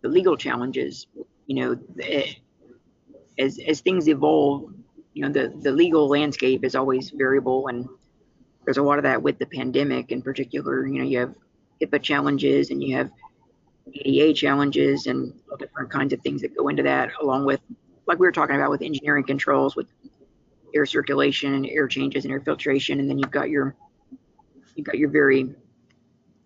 the 0.02 0.10
legal 0.10 0.38
challenges. 0.38 1.08
You 1.48 1.56
know, 1.56 1.80
as 3.40 3.60
as 3.60 3.82
things 3.82 4.08
evolve, 4.08 4.74
you 5.14 5.24
know, 5.24 5.32
the 5.32 5.54
the 5.62 5.72
legal 5.72 6.08
landscape 6.08 6.64
is 6.64 6.76
always 6.76 7.10
variable, 7.12 7.68
and 7.68 7.88
there's 8.66 8.78
a 8.78 8.84
lot 8.84 8.98
of 8.98 9.04
that 9.04 9.22
with 9.22 9.40
the 9.40 9.46
pandemic 9.46 10.12
in 10.12 10.22
particular. 10.22 10.86
You 10.88 11.00
know, 11.00 11.06
you 11.06 11.20
have 11.20 11.34
HIPAA 11.82 12.02
challenges, 12.02 12.70
and 12.70 12.84
you 12.84 12.96
have 12.96 13.12
ADA 13.94 14.34
challenges, 14.34 15.08
and 15.08 15.34
different 15.60 15.90
kinds 15.90 16.14
of 16.14 16.22
things 16.22 16.42
that 16.42 16.56
go 16.56 16.68
into 16.68 16.84
that, 16.84 17.12
along 17.22 17.46
with 17.46 17.60
like 18.08 18.20
we 18.20 18.26
were 18.26 18.32
talking 18.32 18.56
about 18.56 18.70
with 18.70 18.82
engineering 18.82 19.24
controls 19.24 19.76
with 19.76 19.88
air 20.74 20.86
circulation 20.86 21.54
and 21.54 21.66
air 21.68 21.88
changes 21.88 22.26
and 22.26 22.32
air 22.32 22.42
filtration, 22.42 23.00
and 23.00 23.10
then 23.10 23.18
you've 23.18 23.32
got 23.32 23.50
your 23.50 23.76
you've 24.76 24.86
got 24.86 24.98
your 24.98 25.10
very 25.10 25.54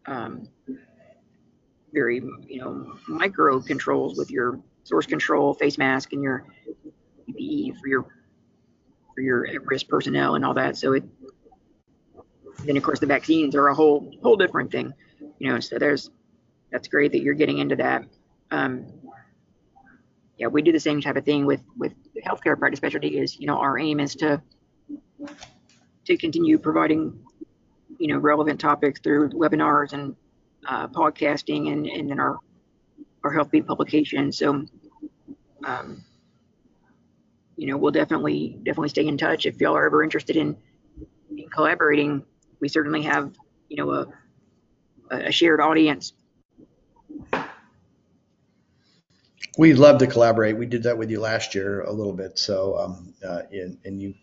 um, 0.08 0.48
very, 1.96 2.22
you 2.48 2.60
know, 2.60 2.98
micro 3.08 3.60
controls 3.60 4.18
with 4.18 4.30
your 4.30 4.60
source 4.84 5.08
control, 5.08 5.54
face 5.54 5.78
mask, 5.78 6.14
and 6.14 6.22
your 6.22 6.46
PPE 7.28 7.80
for 7.80 7.88
your 7.88 8.06
for 9.16 9.22
your 9.22 9.48
at-risk 9.48 9.88
personnel 9.88 10.36
and 10.36 10.44
all 10.46 10.54
that. 10.54 10.78
So 10.78 10.94
it 10.94 11.04
then 12.64 12.78
of 12.78 12.84
course 12.84 13.00
the 13.00 13.06
vaccines 13.06 13.56
are 13.56 13.68
a 13.68 13.76
whole 13.76 14.12
whole 14.22 14.36
different 14.36 14.72
thing, 14.72 14.94
you 15.40 15.52
know. 15.52 15.60
So 15.60 15.78
there's 15.78 16.10
that's 16.72 16.88
great 16.88 17.12
that 17.12 17.22
you're 17.22 17.34
getting 17.34 17.60
into 17.60 17.76
that. 17.78 18.06
Um, 18.52 18.88
yeah, 20.38 20.48
we 20.48 20.62
do 20.62 20.72
the 20.72 20.80
same 20.80 21.02
type 21.02 21.16
of 21.16 21.26
thing 21.26 21.46
with 21.46 21.62
with 21.78 21.94
healthcare 22.26 22.58
practice 22.58 22.78
specialty. 22.78 23.20
Is 23.20 23.40
you 23.40 23.48
know 23.48 23.58
our 23.58 23.78
aim 23.78 24.00
is 24.00 24.16
to 24.16 24.42
to 26.06 26.18
continue 26.18 26.58
providing 26.58 27.20
you 27.98 28.08
know 28.08 28.18
relevant 28.18 28.60
topics 28.60 29.00
through 29.00 29.30
webinars 29.30 29.94
and 29.94 30.16
uh, 30.68 30.88
podcasting 30.88 31.72
and, 31.72 31.86
and 31.86 32.10
then 32.10 32.20
our 32.20 32.40
our 33.26 33.32
health 33.32 33.50
HealthBeat 33.52 33.66
publication. 33.66 34.32
So, 34.32 34.66
um, 35.64 36.04
you 37.58 37.68
know, 37.68 37.78
we'll 37.78 37.92
definitely 37.92 38.58
definitely 38.64 38.90
stay 38.90 39.08
in 39.08 39.18
touch 39.18 39.46
if 39.46 39.60
y'all 39.60 39.76
are 39.76 39.86
ever 39.86 40.04
interested 40.04 40.38
in, 40.38 40.56
in 41.36 41.50
collaborating. 41.50 42.24
We 42.60 42.70
certainly 42.70 43.04
have 43.04 43.34
you 43.70 43.78
know 43.78 43.92
a 43.92 44.08
a 45.12 45.32
shared 45.32 45.62
audience. 45.62 46.14
We'd 49.58 49.78
love 49.78 50.00
to 50.00 50.08
collaborate. 50.08 50.58
We 50.58 50.66
did 50.66 50.84
that 50.84 50.98
with 50.98 51.10
you 51.10 51.22
last 51.22 51.56
year 51.56 51.82
a 51.82 51.92
little 51.92 52.12
bit. 52.12 52.38
So, 52.38 52.78
um, 52.78 53.14
uh, 53.26 53.44
and, 53.54 53.78
and 53.86 54.02
you, 54.02 54.14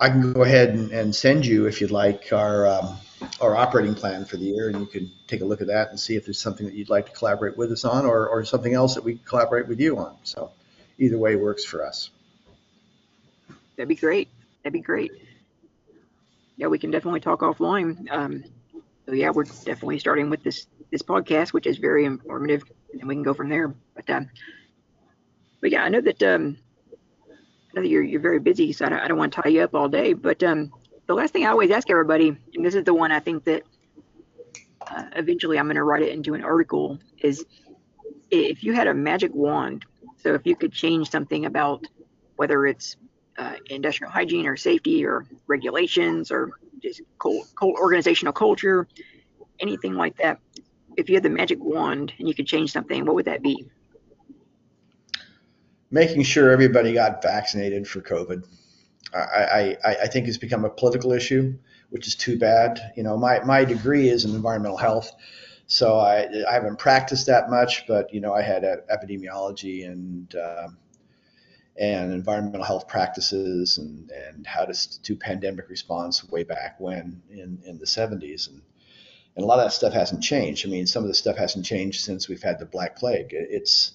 I 0.00 0.08
can 0.08 0.32
go 0.32 0.42
ahead 0.42 0.70
and, 0.70 0.90
and 0.90 1.14
send 1.14 1.44
you 1.44 1.66
if 1.66 1.82
you'd 1.82 1.90
like 1.90 2.32
our 2.32 2.66
um, 2.66 2.96
our 3.40 3.54
operating 3.54 3.94
plan 3.94 4.24
for 4.24 4.36
the 4.36 4.44
year, 4.44 4.68
and 4.68 4.80
you 4.80 4.86
can 4.86 5.10
take 5.26 5.42
a 5.42 5.44
look 5.44 5.60
at 5.60 5.68
that 5.68 5.90
and 5.90 6.00
see 6.00 6.16
if 6.16 6.24
there's 6.24 6.40
something 6.40 6.66
that 6.66 6.74
you'd 6.74 6.88
like 6.88 7.06
to 7.06 7.12
collaborate 7.12 7.56
with 7.56 7.70
us 7.70 7.84
on, 7.84 8.06
or, 8.06 8.28
or 8.28 8.44
something 8.44 8.74
else 8.74 8.94
that 8.94 9.04
we 9.04 9.20
collaborate 9.24 9.68
with 9.68 9.80
you 9.80 9.98
on. 9.98 10.16
So 10.24 10.50
either 10.98 11.18
way 11.18 11.36
works 11.36 11.64
for 11.64 11.84
us. 11.84 12.10
That'd 13.76 13.88
be 13.88 13.94
great. 13.94 14.28
That'd 14.62 14.72
be 14.72 14.80
great. 14.80 15.12
Yeah, 16.62 16.68
we 16.68 16.78
can 16.78 16.92
definitely 16.92 17.18
talk 17.18 17.40
offline. 17.40 18.06
Um, 18.08 18.44
so 19.04 19.14
yeah, 19.14 19.30
we're 19.30 19.42
definitely 19.42 19.98
starting 19.98 20.30
with 20.30 20.44
this 20.44 20.68
this 20.92 21.02
podcast, 21.02 21.52
which 21.52 21.66
is 21.66 21.78
very 21.78 22.04
informative, 22.04 22.62
and 22.92 23.08
we 23.08 23.16
can 23.16 23.24
go 23.24 23.34
from 23.34 23.48
there. 23.48 23.74
But 23.96 24.08
um, 24.08 24.30
but 25.60 25.72
yeah, 25.72 25.82
I 25.82 25.88
know 25.88 26.00
that 26.00 26.22
um, 26.22 26.56
I 27.32 27.74
know 27.74 27.82
that 27.82 27.88
you're 27.88 28.04
you're 28.04 28.20
very 28.20 28.38
busy, 28.38 28.72
so 28.72 28.86
I 28.86 28.90
don't, 28.90 29.00
I 29.00 29.08
don't 29.08 29.18
want 29.18 29.32
to 29.32 29.42
tie 29.42 29.48
you 29.48 29.62
up 29.62 29.74
all 29.74 29.88
day. 29.88 30.12
But 30.12 30.40
um, 30.44 30.72
the 31.08 31.14
last 31.14 31.32
thing 31.32 31.44
I 31.44 31.48
always 31.48 31.72
ask 31.72 31.90
everybody, 31.90 32.28
and 32.28 32.64
this 32.64 32.76
is 32.76 32.84
the 32.84 32.94
one 32.94 33.10
I 33.10 33.18
think 33.18 33.42
that 33.46 33.64
uh, 34.86 35.06
eventually 35.16 35.58
I'm 35.58 35.66
going 35.66 35.74
to 35.74 35.82
write 35.82 36.02
it 36.02 36.12
into 36.12 36.34
an 36.34 36.44
article, 36.44 37.00
is 37.18 37.44
if 38.30 38.62
you 38.62 38.72
had 38.72 38.86
a 38.86 38.94
magic 38.94 39.34
wand, 39.34 39.84
so 40.18 40.34
if 40.34 40.46
you 40.46 40.54
could 40.54 40.72
change 40.72 41.10
something 41.10 41.44
about 41.44 41.88
whether 42.36 42.64
it's 42.66 42.96
uh, 43.38 43.54
industrial 43.70 44.10
hygiene 44.10 44.46
or 44.46 44.56
safety 44.56 45.04
or 45.04 45.26
regulations 45.46 46.30
or 46.30 46.50
just 46.82 47.02
cold, 47.18 47.46
organizational 47.62 48.32
culture, 48.32 48.86
anything 49.60 49.94
like 49.94 50.16
that. 50.18 50.38
If 50.96 51.08
you 51.08 51.14
had 51.14 51.22
the 51.22 51.30
magic 51.30 51.58
wand 51.62 52.12
and 52.18 52.28
you 52.28 52.34
could 52.34 52.46
change 52.46 52.72
something, 52.72 53.04
what 53.04 53.14
would 53.14 53.24
that 53.24 53.42
be? 53.42 53.64
Making 55.90 56.22
sure 56.22 56.50
everybody 56.50 56.92
got 56.92 57.22
vaccinated 57.22 57.86
for 57.86 58.00
COVID. 58.00 58.44
I, 59.14 59.76
I, 59.84 59.96
I 60.02 60.06
think 60.06 60.26
it's 60.26 60.38
become 60.38 60.64
a 60.64 60.70
political 60.70 61.12
issue, 61.12 61.54
which 61.90 62.06
is 62.06 62.14
too 62.14 62.38
bad. 62.38 62.92
You 62.96 63.02
know, 63.02 63.16
my, 63.16 63.40
my 63.40 63.64
degree 63.64 64.08
is 64.08 64.24
in 64.24 64.34
environmental 64.34 64.78
health, 64.78 65.12
so 65.66 65.98
I, 65.98 66.28
I 66.48 66.54
haven't 66.54 66.78
practiced 66.78 67.26
that 67.26 67.50
much, 67.50 67.86
but 67.86 68.12
you 68.12 68.20
know, 68.20 68.32
I 68.32 68.42
had 68.42 68.62
epidemiology 68.62 69.86
and 69.86 70.34
um, 70.36 70.78
and 71.76 72.12
environmental 72.12 72.64
health 72.64 72.86
practices 72.86 73.78
and, 73.78 74.10
and 74.10 74.46
how 74.46 74.64
to 74.64 75.00
do 75.02 75.16
pandemic 75.16 75.68
response 75.68 76.28
way 76.30 76.44
back 76.44 76.78
when 76.78 77.22
in, 77.30 77.58
in 77.64 77.78
the 77.78 77.86
70s. 77.86 78.48
And, 78.48 78.62
and 79.36 79.44
a 79.44 79.46
lot 79.46 79.58
of 79.58 79.64
that 79.64 79.72
stuff 79.72 79.92
hasn't 79.92 80.22
changed. 80.22 80.66
I 80.66 80.70
mean, 80.70 80.86
some 80.86 81.02
of 81.02 81.08
the 81.08 81.14
stuff 81.14 81.36
hasn't 81.36 81.64
changed 81.64 82.02
since 82.02 82.28
we've 82.28 82.42
had 82.42 82.58
the 82.58 82.66
Black 82.66 82.96
Plague. 82.96 83.28
It's, 83.30 83.92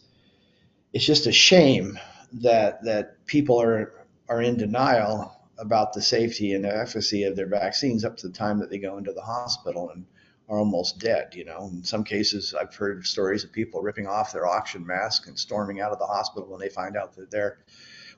it's 0.94 1.06
just 1.06 1.28
a 1.28 1.32
shame 1.32 2.00
that, 2.34 2.84
that 2.84 3.24
people 3.28 3.62
are, 3.62 4.06
are 4.28 4.42
in 4.42 4.58
denial 4.58 5.34
about 5.60 5.94
the 5.94 6.02
safety 6.02 6.54
and 6.54 6.66
efficacy 6.66 7.24
of 7.24 7.36
their 7.36 7.48
vaccines 7.48 8.04
up 8.04 8.18
to 8.18 8.28
the 8.28 8.34
time 8.34 8.60
that 8.60 8.70
they 8.70 8.80
go 8.80 8.98
into 8.98 9.14
the 9.14 9.22
hospital 9.22 9.92
and 9.92 10.06
are 10.50 10.60
almost 10.60 11.00
dead. 11.00 11.34
You 11.36 11.46
know, 11.46 11.70
in 11.72 11.84
some 11.84 12.04
cases, 12.04 12.54
I've 12.54 12.74
heard 12.76 13.06
stories 13.06 13.44
of 13.44 13.52
people 13.52 13.82
ripping 13.82 14.08
off 14.08 14.32
their 14.32 14.48
oxygen 14.48 14.86
mask 14.86 15.28
and 15.28 15.38
storming 15.38 15.82
out 15.82 15.92
of 15.92 16.00
the 16.00 16.06
hospital 16.06 16.50
when 16.50 16.60
they 16.60 16.70
find 16.70 16.96
out 16.96 17.16
that 17.16 17.32
they're 17.32 17.60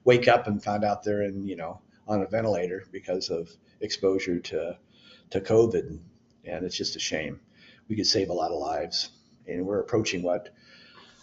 wake 0.03 0.27
up 0.27 0.47
and 0.47 0.63
find 0.63 0.83
out 0.83 1.03
they're 1.03 1.23
in, 1.23 1.45
you 1.45 1.55
know, 1.55 1.81
on 2.07 2.21
a 2.21 2.27
ventilator 2.27 2.85
because 2.91 3.29
of 3.29 3.49
exposure 3.81 4.39
to 4.39 4.77
to 5.31 5.41
COVID, 5.41 5.99
and 6.45 6.65
it's 6.65 6.77
just 6.77 6.95
a 6.95 6.99
shame. 6.99 7.39
We 7.87 7.95
could 7.95 8.07
save 8.07 8.29
a 8.29 8.33
lot 8.33 8.51
of 8.51 8.59
lives, 8.59 9.11
and 9.47 9.65
we're 9.65 9.79
approaching 9.79 10.23
what 10.23 10.49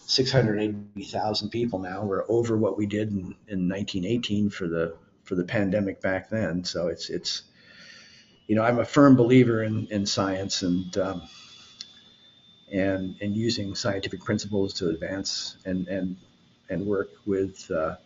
680,000 0.06 1.50
people 1.50 1.80
now. 1.80 2.04
We're 2.04 2.24
over 2.28 2.56
what 2.56 2.78
we 2.78 2.86
did 2.86 3.10
in, 3.10 3.34
in 3.48 3.68
1918 3.68 4.50
for 4.50 4.68
the 4.68 4.96
for 5.24 5.34
the 5.34 5.44
pandemic 5.44 6.00
back 6.00 6.30
then. 6.30 6.64
So 6.64 6.88
it's 6.88 7.10
it's 7.10 7.42
you 8.46 8.54
know, 8.54 8.62
I'm 8.62 8.78
a 8.78 8.84
firm 8.84 9.16
believer 9.16 9.62
in, 9.64 9.86
in 9.88 10.06
science 10.06 10.62
and 10.62 10.96
um, 10.98 11.22
and 12.72 13.16
and 13.20 13.36
using 13.36 13.74
scientific 13.74 14.22
principles 14.24 14.74
to 14.74 14.88
advance 14.88 15.56
and 15.64 15.88
and 15.88 16.16
and 16.68 16.86
work 16.86 17.10
with 17.26 17.70
uh, 17.70 17.96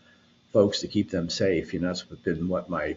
folks 0.52 0.80
to 0.80 0.88
keep 0.88 1.10
them 1.10 1.28
safe. 1.28 1.72
You 1.72 1.80
know, 1.80 1.88
that's 1.88 2.02
been 2.02 2.48
what 2.48 2.68
my 2.68 2.96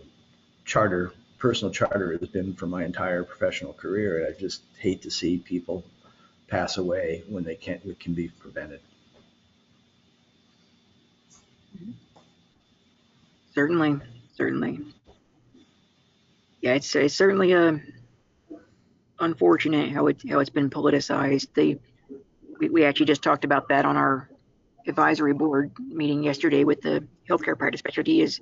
charter, 0.65 1.13
personal 1.37 1.73
charter, 1.73 2.17
has 2.17 2.29
been 2.29 2.53
for 2.53 2.67
my 2.67 2.83
entire 2.83 3.23
professional 3.23 3.73
career. 3.73 4.27
I 4.27 4.39
just 4.39 4.61
hate 4.79 5.01
to 5.03 5.11
see 5.11 5.37
people 5.37 5.83
pass 6.47 6.77
away 6.77 7.23
when 7.27 7.43
they 7.43 7.55
can't 7.55 7.83
it 7.85 7.99
can 7.99 8.13
be 8.13 8.29
prevented. 8.29 8.79
Certainly, 13.53 13.99
certainly 14.35 14.79
yeah, 16.63 16.75
it's, 16.75 16.95
it's 16.95 17.13
certainly 17.13 17.53
uh, 17.53 17.73
unfortunate 19.19 19.91
how 19.91 20.07
it 20.07 20.21
how 20.29 20.39
it's 20.39 20.49
been 20.49 20.69
politicized. 20.69 21.49
We, 22.59 22.69
we 22.69 22.85
actually 22.85 23.07
just 23.07 23.21
talked 23.21 23.43
about 23.43 23.67
that 23.67 23.83
on 23.83 23.97
our 23.97 24.29
advisory 24.87 25.33
board 25.33 25.73
meeting 25.79 26.23
yesterday 26.23 26.63
with 26.63 26.81
the 26.81 27.05
healthcare 27.29 27.57
practice 27.57 27.79
specialty 27.79 28.21
is 28.21 28.39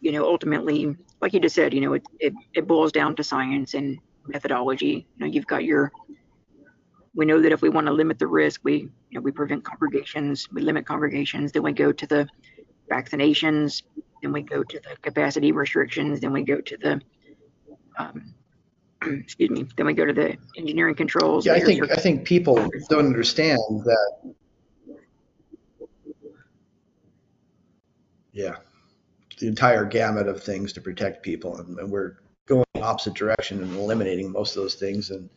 you 0.00 0.12
know 0.12 0.24
ultimately 0.24 0.94
like 1.20 1.32
you 1.32 1.40
just 1.40 1.54
said 1.54 1.72
you 1.72 1.80
know 1.80 1.94
it, 1.94 2.02
it, 2.18 2.34
it 2.54 2.66
boils 2.66 2.92
down 2.92 3.16
to 3.16 3.24
science 3.24 3.72
and 3.74 3.98
methodology. 4.26 5.06
You 5.16 5.20
know 5.20 5.26
you've 5.26 5.46
got 5.46 5.64
your 5.64 5.92
we 7.14 7.24
know 7.24 7.40
that 7.40 7.52
if 7.52 7.62
we 7.62 7.70
want 7.70 7.86
to 7.86 7.92
limit 7.92 8.18
the 8.18 8.26
risk 8.26 8.60
we 8.64 8.74
you 8.74 8.90
know 9.12 9.20
we 9.22 9.32
prevent 9.32 9.64
congregations 9.64 10.46
we 10.52 10.60
limit 10.60 10.86
congregations 10.86 11.52
then 11.52 11.62
we 11.62 11.72
go 11.72 11.90
to 11.90 12.06
the 12.06 12.28
vaccinations 12.90 13.82
then 14.22 14.32
we 14.32 14.42
go 14.42 14.62
to 14.62 14.80
the 14.80 14.96
capacity 15.02 15.52
restrictions, 15.52 16.20
then 16.20 16.32
we 16.32 16.42
go 16.42 16.60
to 16.60 16.76
the, 16.76 17.00
um, 17.98 18.34
excuse 19.02 19.50
me, 19.50 19.66
then 19.76 19.86
we 19.86 19.92
go 19.92 20.06
to 20.06 20.12
the 20.12 20.36
engineering 20.56 20.94
controls. 20.94 21.44
Yeah, 21.44 21.54
I 21.54 21.60
think 21.60 21.90
I 21.90 21.96
think 21.96 22.24
people 22.24 22.54
don't 22.88 23.06
understand 23.06 23.58
that. 23.84 24.34
Yeah, 28.32 28.56
the 29.38 29.48
entire 29.48 29.84
gamut 29.84 30.28
of 30.28 30.42
things 30.42 30.72
to 30.74 30.80
protect 30.80 31.22
people, 31.22 31.58
and, 31.58 31.78
and 31.78 31.90
we're 31.90 32.16
going 32.46 32.64
the 32.74 32.80
opposite 32.82 33.14
direction 33.14 33.62
and 33.62 33.74
eliminating 33.76 34.30
most 34.32 34.56
of 34.56 34.62
those 34.62 34.76
things, 34.76 35.10
and 35.10 35.28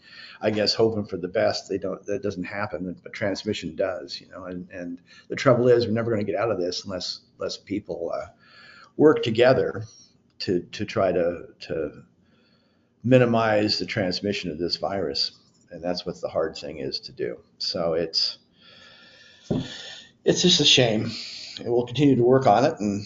I 0.42 0.52
guess 0.52 0.74
hoping 0.74 1.06
for 1.06 1.18
the 1.18 1.28
best. 1.28 1.68
They 1.68 1.78
don't. 1.78 2.06
That 2.06 2.24
doesn't 2.24 2.44
happen, 2.44 2.96
but 3.04 3.14
transmission 3.14 3.76
does. 3.76 4.22
You 4.22 4.28
know, 4.30 4.46
and 4.46 4.70
and 4.70 5.00
the 5.28 5.36
trouble 5.36 5.68
is, 5.68 5.86
we're 5.86 5.94
never 5.94 6.12
going 6.12 6.26
to 6.26 6.32
get 6.32 6.40
out 6.40 6.52
of 6.52 6.60
this 6.60 6.86
unless 6.86 7.22
unless 7.38 7.58
people. 7.58 8.12
Uh, 8.14 8.28
work 8.98 9.24
together 9.24 9.86
to 10.40 10.62
to 10.72 10.86
try 10.86 11.12
to 11.12 11.48
to 11.62 12.04
minimize 13.04 13.78
the 13.80 13.86
transmission 13.86 14.52
of 14.52 14.58
this 14.58 14.78
virus, 14.78 15.32
and 15.72 15.84
that's 15.84 16.06
what 16.06 16.20
the 16.22 16.30
hard 16.30 16.58
thing 16.58 16.80
is 16.80 17.00
to 17.02 17.12
do. 17.12 17.38
So 17.58 17.94
it's 17.94 18.38
it's 20.24 20.42
just 20.42 20.60
a 20.60 20.66
shame, 20.66 21.12
and 21.60 21.72
we'll 21.72 21.86
continue 21.86 22.16
to 22.16 22.24
work 22.24 22.48
on 22.48 22.66
it 22.66 22.80
and 22.80 23.06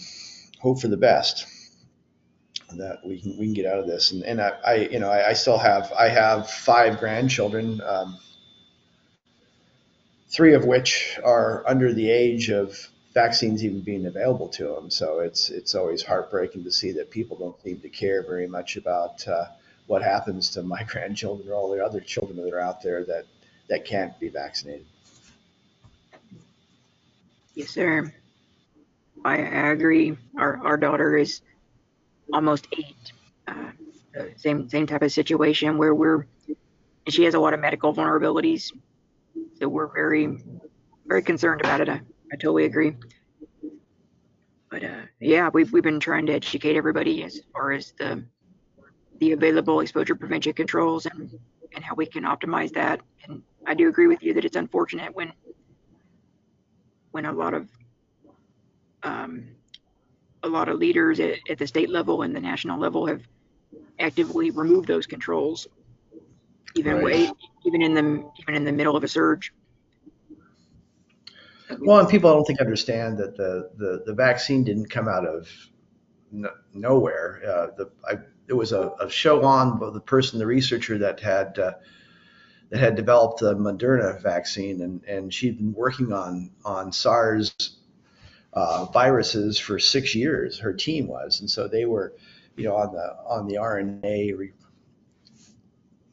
hope 0.60 0.80
for 0.80 0.88
the 0.88 0.96
best 0.96 1.46
that 2.76 2.98
we 3.04 3.20
can 3.20 3.36
we 3.38 3.46
can 3.46 3.54
get 3.54 3.66
out 3.66 3.78
of 3.78 3.86
this. 3.86 4.12
And, 4.12 4.22
and 4.24 4.40
I, 4.40 4.50
I 4.64 4.74
you 4.76 4.98
know 4.98 5.10
I, 5.10 5.30
I, 5.30 5.32
still 5.32 5.58
have 5.58 5.92
I 5.92 6.08
have 6.08 6.48
five 6.50 6.98
grandchildren, 6.98 7.80
um, 7.84 8.18
three 10.28 10.54
of 10.54 10.64
which 10.64 11.18
are 11.24 11.64
under 11.66 11.92
the 11.92 12.10
age 12.10 12.50
of 12.50 12.88
vaccines 13.12 13.64
even 13.64 13.80
being 13.80 14.06
available 14.06 14.48
to 14.48 14.64
them. 14.74 14.90
So 14.90 15.20
it's 15.20 15.50
it's 15.50 15.74
always 15.74 16.02
heartbreaking 16.02 16.64
to 16.64 16.72
see 16.72 16.92
that 16.92 17.10
people 17.10 17.36
don't 17.36 17.60
seem 17.62 17.80
to 17.80 17.88
care 17.88 18.22
very 18.22 18.46
much 18.46 18.76
about 18.76 19.26
uh, 19.26 19.46
what 19.86 20.02
happens 20.02 20.50
to 20.50 20.62
my 20.62 20.82
grandchildren 20.88 21.48
or 21.48 21.54
all 21.54 21.70
the 21.70 21.84
other 21.84 22.00
children 22.00 22.42
that 22.44 22.52
are 22.52 22.60
out 22.60 22.82
there 22.82 23.04
that 23.04 23.26
that 23.68 23.84
can't 23.84 24.18
be 24.18 24.28
vaccinated. 24.28 24.86
Yes, 27.54 27.70
sir. 27.70 28.12
I, 29.24 29.34
I 29.36 29.68
agree. 29.70 30.16
Our 30.38 30.60
our 30.64 30.76
daughter 30.76 31.16
is 31.16 31.40
almost 32.32 32.68
eight. 32.72 33.12
Uh, 33.46 33.72
same 34.36 34.68
same 34.68 34.86
type 34.86 35.02
of 35.02 35.12
situation 35.12 35.78
where 35.78 35.94
we're 35.94 36.26
she 37.08 37.24
has 37.24 37.34
a 37.34 37.40
lot 37.40 37.54
of 37.54 37.60
medical 37.60 37.92
vulnerabilities, 37.92 38.72
so 39.58 39.68
we're 39.68 39.92
very 39.92 40.38
very 41.06 41.22
concerned 41.22 41.60
about 41.60 41.80
it. 41.80 42.00
I, 42.32 42.36
totally 42.36 42.64
agree. 42.64 42.96
But 44.70 44.84
uh, 44.84 45.02
yeah, 45.20 45.50
we've 45.52 45.72
we've 45.72 45.82
been 45.82 46.00
trying 46.00 46.26
to 46.26 46.32
educate 46.32 46.76
everybody 46.76 47.24
as 47.24 47.40
far 47.52 47.72
as 47.72 47.92
the 47.98 48.24
the 49.18 49.32
available 49.32 49.80
exposure 49.80 50.14
prevention 50.14 50.52
controls 50.52 51.06
and 51.06 51.38
and 51.74 51.84
how 51.84 51.94
we 51.94 52.06
can 52.06 52.24
optimize 52.24 52.72
that. 52.72 53.00
And 53.24 53.42
I 53.66 53.74
do 53.74 53.88
agree 53.88 54.06
with 54.06 54.22
you 54.22 54.34
that 54.34 54.44
it's 54.44 54.56
unfortunate 54.56 55.14
when 55.14 55.32
when 57.10 57.26
a 57.26 57.32
lot 57.32 57.54
of 57.54 57.68
um, 59.02 59.48
a 60.42 60.48
lot 60.48 60.68
of 60.68 60.78
leaders 60.78 61.20
at, 61.20 61.38
at 61.48 61.58
the 61.58 61.66
state 61.66 61.90
level 61.90 62.22
and 62.22 62.34
the 62.34 62.40
national 62.40 62.78
level 62.78 63.06
have 63.06 63.22
actively 63.98 64.50
removed 64.50 64.88
those 64.88 65.06
controls, 65.06 65.66
even 66.76 66.96
right. 66.96 67.04
way, 67.04 67.30
even 67.66 67.82
in 67.82 67.94
the 67.94 68.24
even 68.40 68.54
in 68.54 68.64
the 68.64 68.72
middle 68.72 68.96
of 68.96 69.04
a 69.04 69.08
surge. 69.08 69.52
Well, 71.78 72.00
and 72.00 72.08
people 72.08 72.30
I 72.30 72.34
don't 72.34 72.44
think 72.44 72.60
understand 72.60 73.18
that 73.18 73.36
the, 73.36 73.70
the, 73.76 74.02
the 74.06 74.14
vaccine 74.14 74.64
didn't 74.64 74.90
come 74.90 75.08
out 75.08 75.26
of 75.26 75.48
no, 76.32 76.50
nowhere. 76.74 77.42
Uh, 77.46 77.66
the, 77.76 77.90
I, 78.08 78.52
was 78.52 78.72
a, 78.72 78.92
a, 79.00 79.08
show 79.08 79.44
on 79.44 79.78
the 79.92 80.00
person, 80.00 80.38
the 80.38 80.46
researcher 80.46 80.98
that 80.98 81.20
had 81.20 81.58
uh, 81.58 81.72
that 82.70 82.80
had 82.80 82.96
developed 82.96 83.40
the 83.40 83.54
Moderna 83.54 84.20
vaccine, 84.20 84.80
and, 84.82 85.04
and 85.04 85.32
she'd 85.32 85.58
been 85.58 85.72
working 85.72 86.12
on 86.12 86.50
on 86.64 86.92
SARS 86.92 87.76
uh, 88.52 88.86
viruses 88.86 89.58
for 89.58 89.78
six 89.78 90.14
years. 90.14 90.58
Her 90.58 90.72
team 90.72 91.06
was, 91.06 91.40
and 91.40 91.50
so 91.50 91.68
they 91.68 91.84
were, 91.84 92.14
you 92.56 92.64
know, 92.64 92.76
on 92.76 92.92
the 92.92 93.16
on 93.24 93.46
the 93.46 93.54
RNA 93.54 94.36
re- 94.36 94.52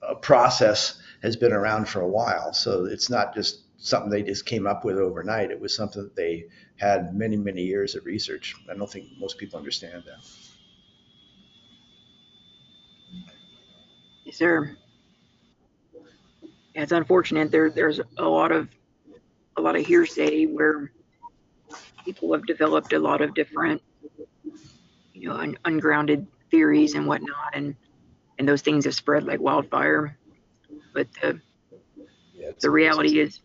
uh, 0.01 0.15
process 0.15 0.99
has 1.23 1.35
been 1.35 1.53
around 1.53 1.87
for 1.89 2.01
a 2.01 2.07
while. 2.07 2.53
So 2.53 2.85
it's 2.85 3.09
not 3.09 3.33
just 3.33 3.61
something 3.87 4.09
they 4.11 4.23
just 4.23 4.45
came 4.45 4.67
up 4.67 4.85
with 4.85 4.97
overnight. 4.97 5.51
It 5.51 5.59
was 5.59 5.75
something 5.75 6.03
that 6.03 6.15
they 6.15 6.45
had 6.77 7.15
many 7.15 7.37
many 7.37 7.63
years 7.63 7.95
of 7.95 8.05
research. 8.05 8.55
I 8.69 8.75
don't 8.75 8.91
think 8.91 9.07
most 9.19 9.37
people 9.37 9.57
understand 9.57 10.03
that. 10.05 10.19
Yes, 14.25 14.37
sir. 14.37 14.77
Yeah, 16.75 16.83
it's 16.83 16.91
unfortunate. 16.91 17.51
There, 17.51 17.69
there's 17.69 17.99
a 18.17 18.25
lot 18.25 18.51
of 18.51 18.69
a 19.57 19.61
lot 19.61 19.75
of 19.75 19.85
hearsay 19.85 20.45
where 20.45 20.91
people 22.05 22.33
have 22.33 22.45
developed 22.45 22.93
a 22.93 22.99
lot 22.99 23.21
of 23.21 23.33
different, 23.33 23.81
you 25.13 25.27
know, 25.29 25.35
un- 25.35 25.57
ungrounded 25.65 26.27
theories 26.51 26.95
and 26.95 27.07
whatnot, 27.07 27.53
and 27.53 27.75
and 28.39 28.47
those 28.47 28.61
things 28.61 28.85
have 28.85 28.95
spread 28.95 29.23
like 29.23 29.39
wildfire. 29.39 30.17
But 30.93 31.07
the 31.21 31.41
Yeah, 32.35 32.51
the 32.61 32.69
reality 32.69 33.19
is, 33.19 33.41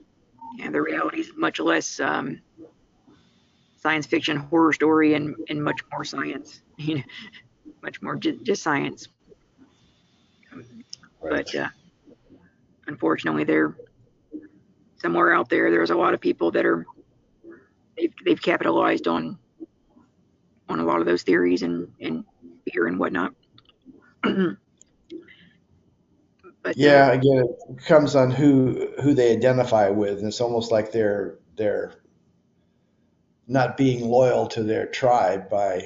yeah, 0.57 0.71
the 0.71 0.81
reality 0.81 1.21
is 1.21 1.31
much 1.37 1.59
less 1.61 2.01
um, 2.01 2.41
science 3.79 4.07
fiction, 4.07 4.37
horror 4.37 4.73
story, 4.73 5.15
and 5.15 5.35
and 5.49 5.63
much 5.63 5.81
more 5.93 6.05
science. 6.05 6.61
You 6.79 6.97
know, 6.97 7.03
much 7.83 8.03
more 8.03 8.17
just, 8.17 8.43
just 8.43 8.63
science. 8.63 9.07
right. 10.53 10.65
but 11.21 11.55
uh, 11.55 11.69
unfortunately 12.87 13.45
they're 13.45 13.77
somewhere 15.01 15.35
out 15.35 15.49
there 15.49 15.71
there's 15.71 15.91
a 15.91 15.95
lot 15.95 16.15
of 16.15 16.21
people 16.21 16.51
that 16.51 16.65
are 16.65 16.87
they've, 17.97 18.13
they've 18.25 18.43
capitalized 18.43 19.07
on 19.07 19.39
on 20.69 20.81
a 20.81 20.85
lot 20.85 21.01
of 21.01 21.07
those 21.07 21.23
theories 21.23 21.63
and 21.63 21.89
and 22.01 22.25
fear 22.71 22.87
and 22.87 22.99
whatnot 22.99 23.35
but 26.63 26.77
Yeah, 26.77 27.13
again, 27.13 27.47
it 27.71 27.85
comes 27.87 28.17
on 28.17 28.31
who 28.31 28.93
who 29.03 29.15
they 29.15 29.33
identify 29.33 29.91
with, 29.91 30.19
and 30.21 30.29
it's 30.29 30.41
almost 30.41 30.73
like 30.73 30.93
they're 30.93 31.39
they're 31.57 31.95
not 33.49 33.77
being 33.77 34.09
loyal 34.09 34.47
to 34.49 34.63
their 34.63 34.87
tribe 34.87 35.51
by 35.51 35.83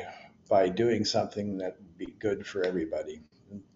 by 0.48 0.68
doing 0.68 1.04
something 1.04 1.58
that 1.58 1.76
would 1.78 1.98
be 1.98 2.14
good 2.20 2.46
for 2.46 2.64
everybody, 2.64 3.22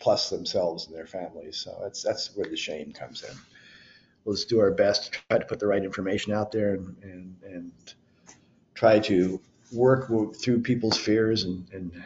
plus 0.01 0.31
themselves 0.31 0.87
and 0.87 0.97
their 0.97 1.07
families. 1.07 1.57
So 1.59 1.79
that's 1.83 2.03
that's 2.03 2.37
where 2.37 2.49
the 2.49 2.57
shame 2.57 2.93
comes 2.93 3.25
in. 3.25 3.37
Let's 4.25 4.45
do 4.47 4.61
our 4.61 4.73
best 4.73 5.07
to 5.13 5.21
try 5.29 5.39
to 5.39 5.47
put 5.47 5.61
the 5.61 5.69
right 5.69 5.85
information 5.85 6.33
out 6.35 6.53
there 6.53 6.75
and 6.75 6.97
and, 7.03 7.37
and 7.45 7.73
try 8.75 9.01
to 9.01 9.41
work 9.73 10.09
through 10.37 10.63
people's 10.63 10.99
fears 10.99 11.45
and, 11.45 11.67
and 11.73 12.05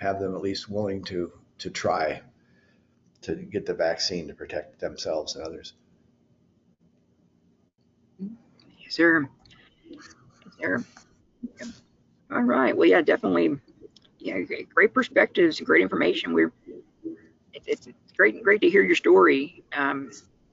have 0.00 0.20
them 0.20 0.34
at 0.34 0.42
least 0.42 0.70
willing 0.70 1.04
to 1.04 1.32
to 1.58 1.70
try 1.70 2.22
to 3.22 3.34
get 3.34 3.66
the 3.66 3.74
vaccine 3.74 4.28
to 4.28 4.34
protect 4.34 4.80
themselves 4.80 5.34
and 5.36 5.44
others. 5.44 5.74
yes 8.82 8.94
sir 8.94 9.28
yes, 9.90 10.14
sir 10.60 10.84
Yep. 11.60 11.68
all 12.32 12.42
right 12.42 12.76
well 12.76 12.88
yeah 12.88 13.00
definitely 13.00 13.56
yeah 14.18 14.38
great, 14.74 14.94
perspectives 14.94 15.60
great 15.60 15.82
information 15.82 16.32
we're 16.32 16.52
it, 17.52 17.62
it's, 17.66 17.86
it's 17.86 18.12
great 18.16 18.42
great 18.42 18.60
to 18.60 18.70
hear 18.70 18.82
your 18.82 18.96
story 18.96 19.62
um, 19.76 20.10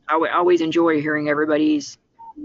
I 0.09 0.15
always 0.33 0.61
enjoy 0.61 1.01
hearing 1.01 1.29
everybody's 1.29 1.97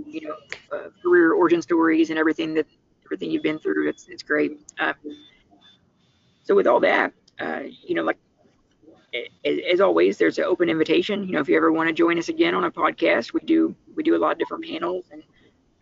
you 0.06 0.22
know 0.22 0.36
uh, 0.76 0.88
career 1.02 1.32
origin 1.32 1.62
stories 1.62 2.10
and 2.10 2.18
everything 2.18 2.54
that 2.54 2.66
everything 3.06 3.30
you've 3.30 3.42
been 3.42 3.58
through 3.58 3.88
it's 3.88 4.08
it's 4.08 4.22
great 4.22 4.58
uh, 4.78 4.94
so 6.44 6.54
with 6.54 6.66
all 6.66 6.80
that 6.80 7.12
uh, 7.40 7.62
you 7.86 7.94
know 7.94 8.02
like 8.02 8.18
as, 9.44 9.80
always 9.80 10.18
there's 10.18 10.38
an 10.38 10.44
open 10.44 10.68
invitation. 10.68 11.26
You 11.26 11.32
know 11.32 11.40
if 11.40 11.48
you 11.48 11.56
ever 11.56 11.72
want 11.72 11.88
to 11.88 11.92
join 11.92 12.18
us 12.18 12.28
again 12.28 12.54
on 12.54 12.64
a 12.64 12.70
podcast 12.70 13.32
we 13.32 13.40
do 13.40 13.74
we 13.94 14.02
do 14.02 14.16
a 14.16 14.18
lot 14.18 14.32
of 14.32 14.38
different 14.38 14.64
panels 14.64 15.04
and, 15.12 15.22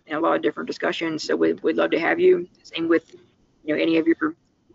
and 0.06 0.18
a 0.18 0.20
lot 0.20 0.36
of 0.36 0.42
different 0.42 0.66
discussions. 0.66 1.24
So 1.24 1.36
we, 1.36 1.52
we'd 1.54 1.76
love 1.76 1.90
to 1.92 2.00
have 2.00 2.18
you. 2.18 2.48
Same 2.62 2.88
with 2.88 3.14
you 3.64 3.74
know 3.74 3.80
any 3.80 3.98
of 3.98 4.06
your 4.06 4.34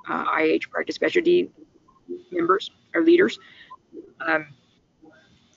uh, 0.10 0.26
ih 0.40 0.60
practice 0.70 0.96
specialty 0.96 1.50
members 2.32 2.72
or 2.94 3.04
leaders. 3.04 3.40
Um, 4.26 4.48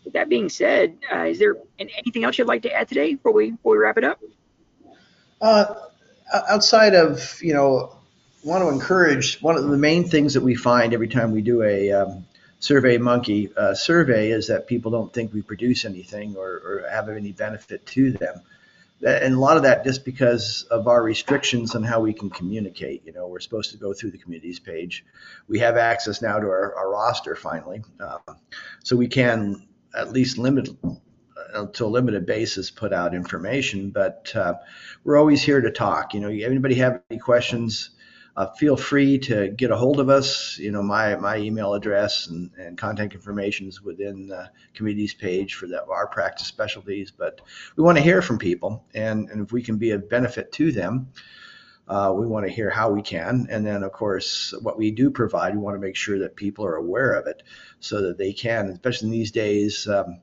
with 0.04 0.14
that 0.14 0.28
being 0.28 0.48
said, 0.48 0.96
uh, 1.12 1.24
is 1.24 1.38
there 1.38 1.56
anything 1.78 2.24
else 2.24 2.38
you'd 2.38 2.48
like 2.48 2.62
to 2.62 2.72
add 2.72 2.88
today 2.88 3.14
before 3.14 3.32
we 3.32 3.50
before 3.50 3.72
we 3.72 3.78
wrap 3.78 3.98
it 3.98 4.04
up? 4.04 4.20
Uh, 5.40 5.74
outside 6.48 6.94
of, 6.94 7.38
you 7.42 7.52
know, 7.52 7.94
want 8.44 8.62
to 8.62 8.68
encourage, 8.68 9.40
one 9.42 9.56
of 9.56 9.64
the 9.64 9.76
main 9.76 10.08
things 10.08 10.34
that 10.34 10.42
we 10.42 10.54
find 10.54 10.94
every 10.94 11.08
time 11.08 11.32
we 11.32 11.42
do 11.42 11.62
a 11.62 11.92
um, 11.92 12.26
Survey 12.60 12.98
Monkey 12.98 13.50
uh, 13.56 13.74
survey 13.74 14.30
is 14.30 14.48
that 14.48 14.66
people 14.66 14.90
don't 14.90 15.12
think 15.12 15.32
we 15.32 15.42
produce 15.42 15.84
anything 15.84 16.36
or, 16.36 16.48
or 16.48 16.86
have 16.90 17.08
any 17.08 17.32
benefit 17.32 17.86
to 17.86 18.12
them. 18.12 18.42
And 19.06 19.34
a 19.34 19.38
lot 19.38 19.56
of 19.56 19.62
that 19.62 19.84
just 19.84 20.04
because 20.04 20.64
of 20.72 20.88
our 20.88 21.00
restrictions 21.00 21.76
on 21.76 21.84
how 21.84 22.00
we 22.00 22.12
can 22.12 22.30
communicate. 22.30 23.06
You 23.06 23.12
know, 23.12 23.28
we're 23.28 23.38
supposed 23.38 23.70
to 23.70 23.76
go 23.76 23.92
through 23.92 24.10
the 24.10 24.18
communities 24.18 24.58
page. 24.58 25.04
We 25.46 25.60
have 25.60 25.76
access 25.76 26.20
now 26.20 26.40
to 26.40 26.46
our, 26.46 26.74
our 26.74 26.90
roster 26.90 27.36
finally. 27.36 27.82
Um, 28.00 28.36
so 28.82 28.96
we 28.96 29.06
can 29.06 29.68
at 29.94 30.12
least 30.12 30.36
limit 30.36 30.68
uh, 31.54 31.66
to 31.66 31.84
a 31.84 31.86
limited 31.86 32.26
basis 32.26 32.70
put 32.70 32.92
out 32.92 33.14
information, 33.14 33.90
but 33.90 34.32
uh, 34.34 34.54
we're 35.04 35.16
always 35.16 35.42
here 35.42 35.60
to 35.60 35.70
talk. 35.70 36.12
You 36.12 36.20
know, 36.20 36.28
anybody 36.28 36.74
have 36.76 37.00
any 37.10 37.20
questions, 37.20 37.90
uh, 38.38 38.46
feel 38.52 38.76
free 38.76 39.18
to 39.18 39.48
get 39.48 39.72
a 39.72 39.76
hold 39.76 39.98
of 39.98 40.08
us. 40.08 40.56
You 40.58 40.70
know, 40.70 40.80
my, 40.80 41.16
my 41.16 41.38
email 41.38 41.74
address 41.74 42.28
and, 42.28 42.52
and 42.56 42.78
contact 42.78 43.12
information 43.12 43.66
is 43.66 43.82
within 43.82 44.28
the 44.28 44.48
committee's 44.74 45.12
page 45.12 45.54
for 45.54 45.66
that, 45.66 45.88
our 45.90 46.06
practice 46.06 46.46
specialties, 46.46 47.10
but 47.10 47.40
we 47.74 47.82
want 47.82 47.98
to 47.98 48.04
hear 48.04 48.22
from 48.22 48.38
people 48.38 48.84
and, 48.94 49.28
and 49.28 49.42
if 49.42 49.50
we 49.50 49.60
can 49.60 49.76
be 49.76 49.90
of 49.90 50.08
benefit 50.08 50.52
to 50.52 50.70
them, 50.70 51.08
uh, 51.88 52.14
we 52.16 52.28
want 52.28 52.46
to 52.46 52.52
hear 52.52 52.70
how 52.70 52.92
we 52.92 53.02
can. 53.02 53.48
And 53.50 53.66
then, 53.66 53.82
of 53.82 53.90
course, 53.90 54.54
what 54.62 54.78
we 54.78 54.92
do 54.92 55.10
provide, 55.10 55.54
we 55.54 55.60
want 55.60 55.74
to 55.74 55.84
make 55.84 55.96
sure 55.96 56.20
that 56.20 56.36
people 56.36 56.64
are 56.64 56.76
aware 56.76 57.14
of 57.14 57.26
it 57.26 57.42
so 57.80 58.02
that 58.02 58.18
they 58.18 58.32
can, 58.32 58.68
especially 58.68 59.08
in 59.08 59.12
these 59.12 59.32
days, 59.32 59.88
um, 59.88 60.20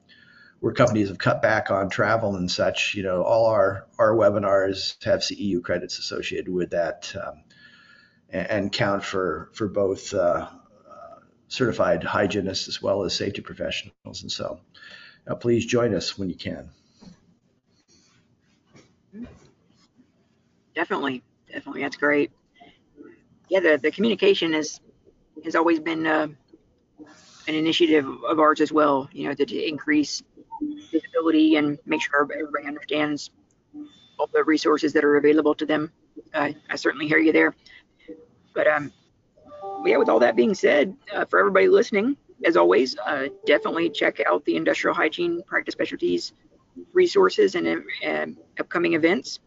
where 0.62 0.72
companies 0.72 1.10
have 1.10 1.18
cut 1.18 1.42
back 1.42 1.70
on 1.70 1.90
travel 1.90 2.38
and 2.38 2.50
such, 2.50 2.96
you 2.96 3.04
know, 3.04 3.24
all 3.24 3.48
our, 3.48 3.88
our 4.00 4.14
webinars 4.14 5.04
have 5.04 5.20
CEU 5.20 5.62
credits 5.62 6.00
associated 6.00 6.48
with 6.48 6.70
that 6.70 7.14
um, 7.22 7.44
and, 8.36 8.72
count 8.72 9.04
for, 9.04 9.50
for 9.54 9.68
both 9.68 10.14
uh, 10.14 10.48
certified 11.48 12.04
hygienists 12.04 12.68
as 12.68 12.82
well 12.82 13.04
as 13.04 13.16
safety 13.16 13.42
professionals. 13.42 14.22
And 14.22 14.32
so 14.32 14.60
uh, 15.28 15.36
please 15.36 15.66
join 15.66 15.94
us 15.94 16.18
when 16.18 16.30
you 16.30 16.36
can. 16.36 16.70
Definitely, 20.76 21.24
definitely, 21.52 21.82
that's 21.84 21.96
great. 21.96 22.32
Yeah, 23.50 23.62
the, 23.62 23.80
the 23.82 23.92
communication 23.92 24.54
is 24.54 24.80
has 25.46 25.56
always 25.56 25.80
been 25.80 26.06
uh, 26.06 26.28
an 27.48 27.56
initiative 27.56 28.06
of 28.28 28.40
ours 28.40 28.60
as 28.60 28.72
well. 28.74 29.08
You 29.14 29.30
know, 29.30 29.34
to, 29.36 29.46
to 29.46 29.68
increase 29.68 30.22
visibility 30.92 31.56
and 31.56 31.78
make 31.86 32.02
sure 32.02 32.22
everybody 32.22 32.68
understands 32.68 33.32
all 34.20 34.30
the 34.34 34.44
resources 34.44 34.94
that 34.94 35.06
are 35.06 35.16
available 35.16 35.56
to 35.56 35.66
them. 35.66 35.92
Uh, 36.34 36.52
I 36.70 36.76
certainly 36.76 37.08
hear 37.08 37.20
you 37.20 37.32
there. 37.32 37.56
But 38.56 38.68
um, 38.68 38.92
yeah, 39.86 39.98
with 39.98 40.10
all 40.10 40.20
that 40.20 40.36
being 40.36 40.54
said, 40.56 40.96
uh, 41.14 41.26
for 41.26 41.40
everybody 41.40 41.68
listening, 41.68 42.18
as 42.44 42.58
always, 42.58 42.98
uh, 42.98 43.28
definitely 43.46 43.90
check 43.90 44.20
out 44.26 44.44
the 44.46 44.56
industrial 44.56 44.96
hygiene 44.96 45.44
practice 45.44 45.74
specialties 45.74 46.34
resources 46.94 47.56
and 47.56 47.84
um, 48.06 48.38
upcoming 48.60 48.94
events. 48.94 49.40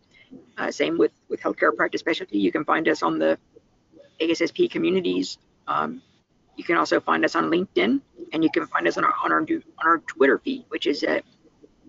Uh, 0.56 0.70
same 0.70 0.98
with 0.98 1.12
with 1.28 1.40
healthcare 1.40 1.74
practice 1.74 2.00
specialty. 2.00 2.38
You 2.38 2.52
can 2.52 2.64
find 2.64 2.88
us 2.88 3.02
on 3.02 3.18
the 3.18 3.38
ASSP 4.20 4.70
communities. 4.70 5.38
Um, 5.66 6.02
you 6.56 6.64
can 6.64 6.76
also 6.76 7.00
find 7.00 7.24
us 7.24 7.34
on 7.34 7.50
LinkedIn, 7.50 8.00
and 8.32 8.44
you 8.44 8.50
can 8.50 8.66
find 8.66 8.86
us 8.86 8.98
on 8.98 9.04
our 9.04 9.14
on 9.24 9.32
our, 9.32 9.40
on 9.40 9.86
our 9.86 9.98
Twitter 9.98 10.38
feed, 10.38 10.64
which 10.68 10.86
is 10.86 11.02
at 11.02 11.24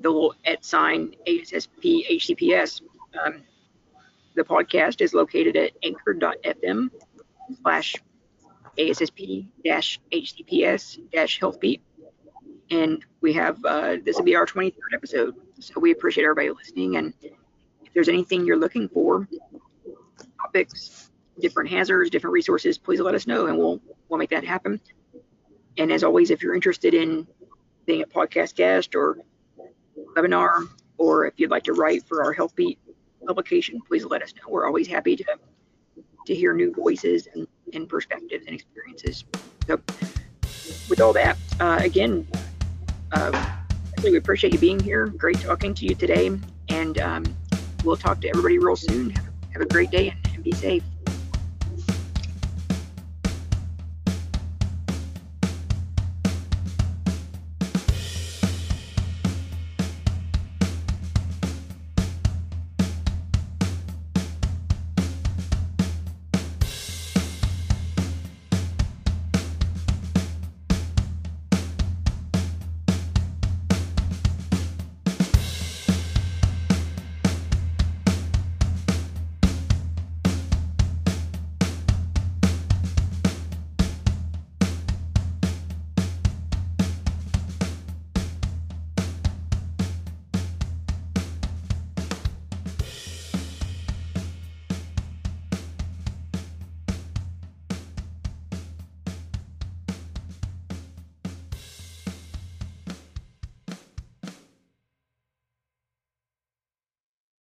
the 0.02 0.10
little 0.10 0.36
at 0.46 0.64
sign 0.64 1.16
ASSP 1.28 2.10
HCPS. 2.12 2.82
Um, 3.26 3.42
the 4.36 4.44
podcast 4.44 5.02
is 5.02 5.14
located 5.14 5.58
at 5.58 5.72
anchor.fm 5.84 6.90
slash 7.62 7.96
ASSP 8.78 9.48
dash 9.64 10.00
HCPS 10.12 11.12
dash 11.12 11.40
healthbeat. 11.40 11.82
And 12.72 13.04
we 13.22 13.34
have, 13.34 13.64
uh, 13.66 13.98
this 14.04 14.16
will 14.16 14.24
be 14.24 14.36
our 14.36 14.46
23rd 14.46 14.94
episode. 14.94 15.36
So 15.60 15.80
we 15.80 15.92
appreciate 15.92 16.24
everybody 16.24 16.52
listening. 16.52 16.98
And 16.98 17.14
if 17.22 17.94
there's 17.94 18.10
anything 18.10 18.46
you're 18.46 18.58
looking 18.58 18.88
for, 18.90 19.28
topics, 20.40 21.10
different 21.40 21.70
hazards, 21.70 22.10
different 22.12 22.34
resources, 22.34 22.78
please 22.78 23.00
let 23.00 23.16
us 23.16 23.26
know 23.26 23.48
and 23.48 23.58
we'll, 23.58 23.82
we'll 24.08 24.20
make 24.20 24.30
that 24.30 24.44
happen. 24.44 24.80
And 25.78 25.92
as 25.92 26.04
always, 26.04 26.30
if 26.30 26.44
you're 26.44 26.54
interested 26.54 26.94
in 26.94 27.28
being 27.86 28.04
a 28.04 28.06
podcast 28.06 28.56
guest 28.56 28.96
or 28.96 29.18
webinar, 30.16 30.68
or 30.98 31.26
if 31.26 31.34
you'd 31.38 31.50
like 31.50 31.64
to 31.64 31.74
write 31.74 32.04
for 32.08 32.24
our 32.24 32.36
HealthBeat 32.36 32.78
publication, 33.26 33.80
please 33.88 34.06
let 34.06 34.22
us 34.22 34.34
know. 34.36 34.44
We're 34.48 34.68
always 34.68 34.88
happy 34.88 35.16
to 35.16 35.24
to 36.26 36.36
hear 36.36 36.54
new 36.54 36.74
voices 36.74 37.28
and, 37.34 37.48
and 37.74 37.88
perspectives 37.88 38.46
and 38.46 38.56
experiences. 38.56 39.26
So, 39.68 39.80
with 40.90 41.02
all 41.02 41.14
that, 41.14 41.38
uh, 41.60 41.80
again, 41.82 42.28
uh, 43.12 43.58
we 44.04 44.18
appreciate 44.18 44.54
you 44.54 44.60
being 44.60 44.80
here. 44.80 45.08
Great 45.08 45.40
talking 45.42 45.74
to 45.74 45.86
you 45.86 45.96
today, 45.96 46.32
and 46.70 47.00
um, 47.00 47.24
we'll 47.84 47.98
talk 47.98 48.22
to 48.22 48.30
everybody 48.30 48.58
real 48.58 48.76
soon. 48.76 49.12
Have, 49.12 49.62
a 49.62 49.66
great 49.66 49.92
day 49.92 50.16
and 50.34 50.44
be 50.44 50.52
safe. 50.54 50.84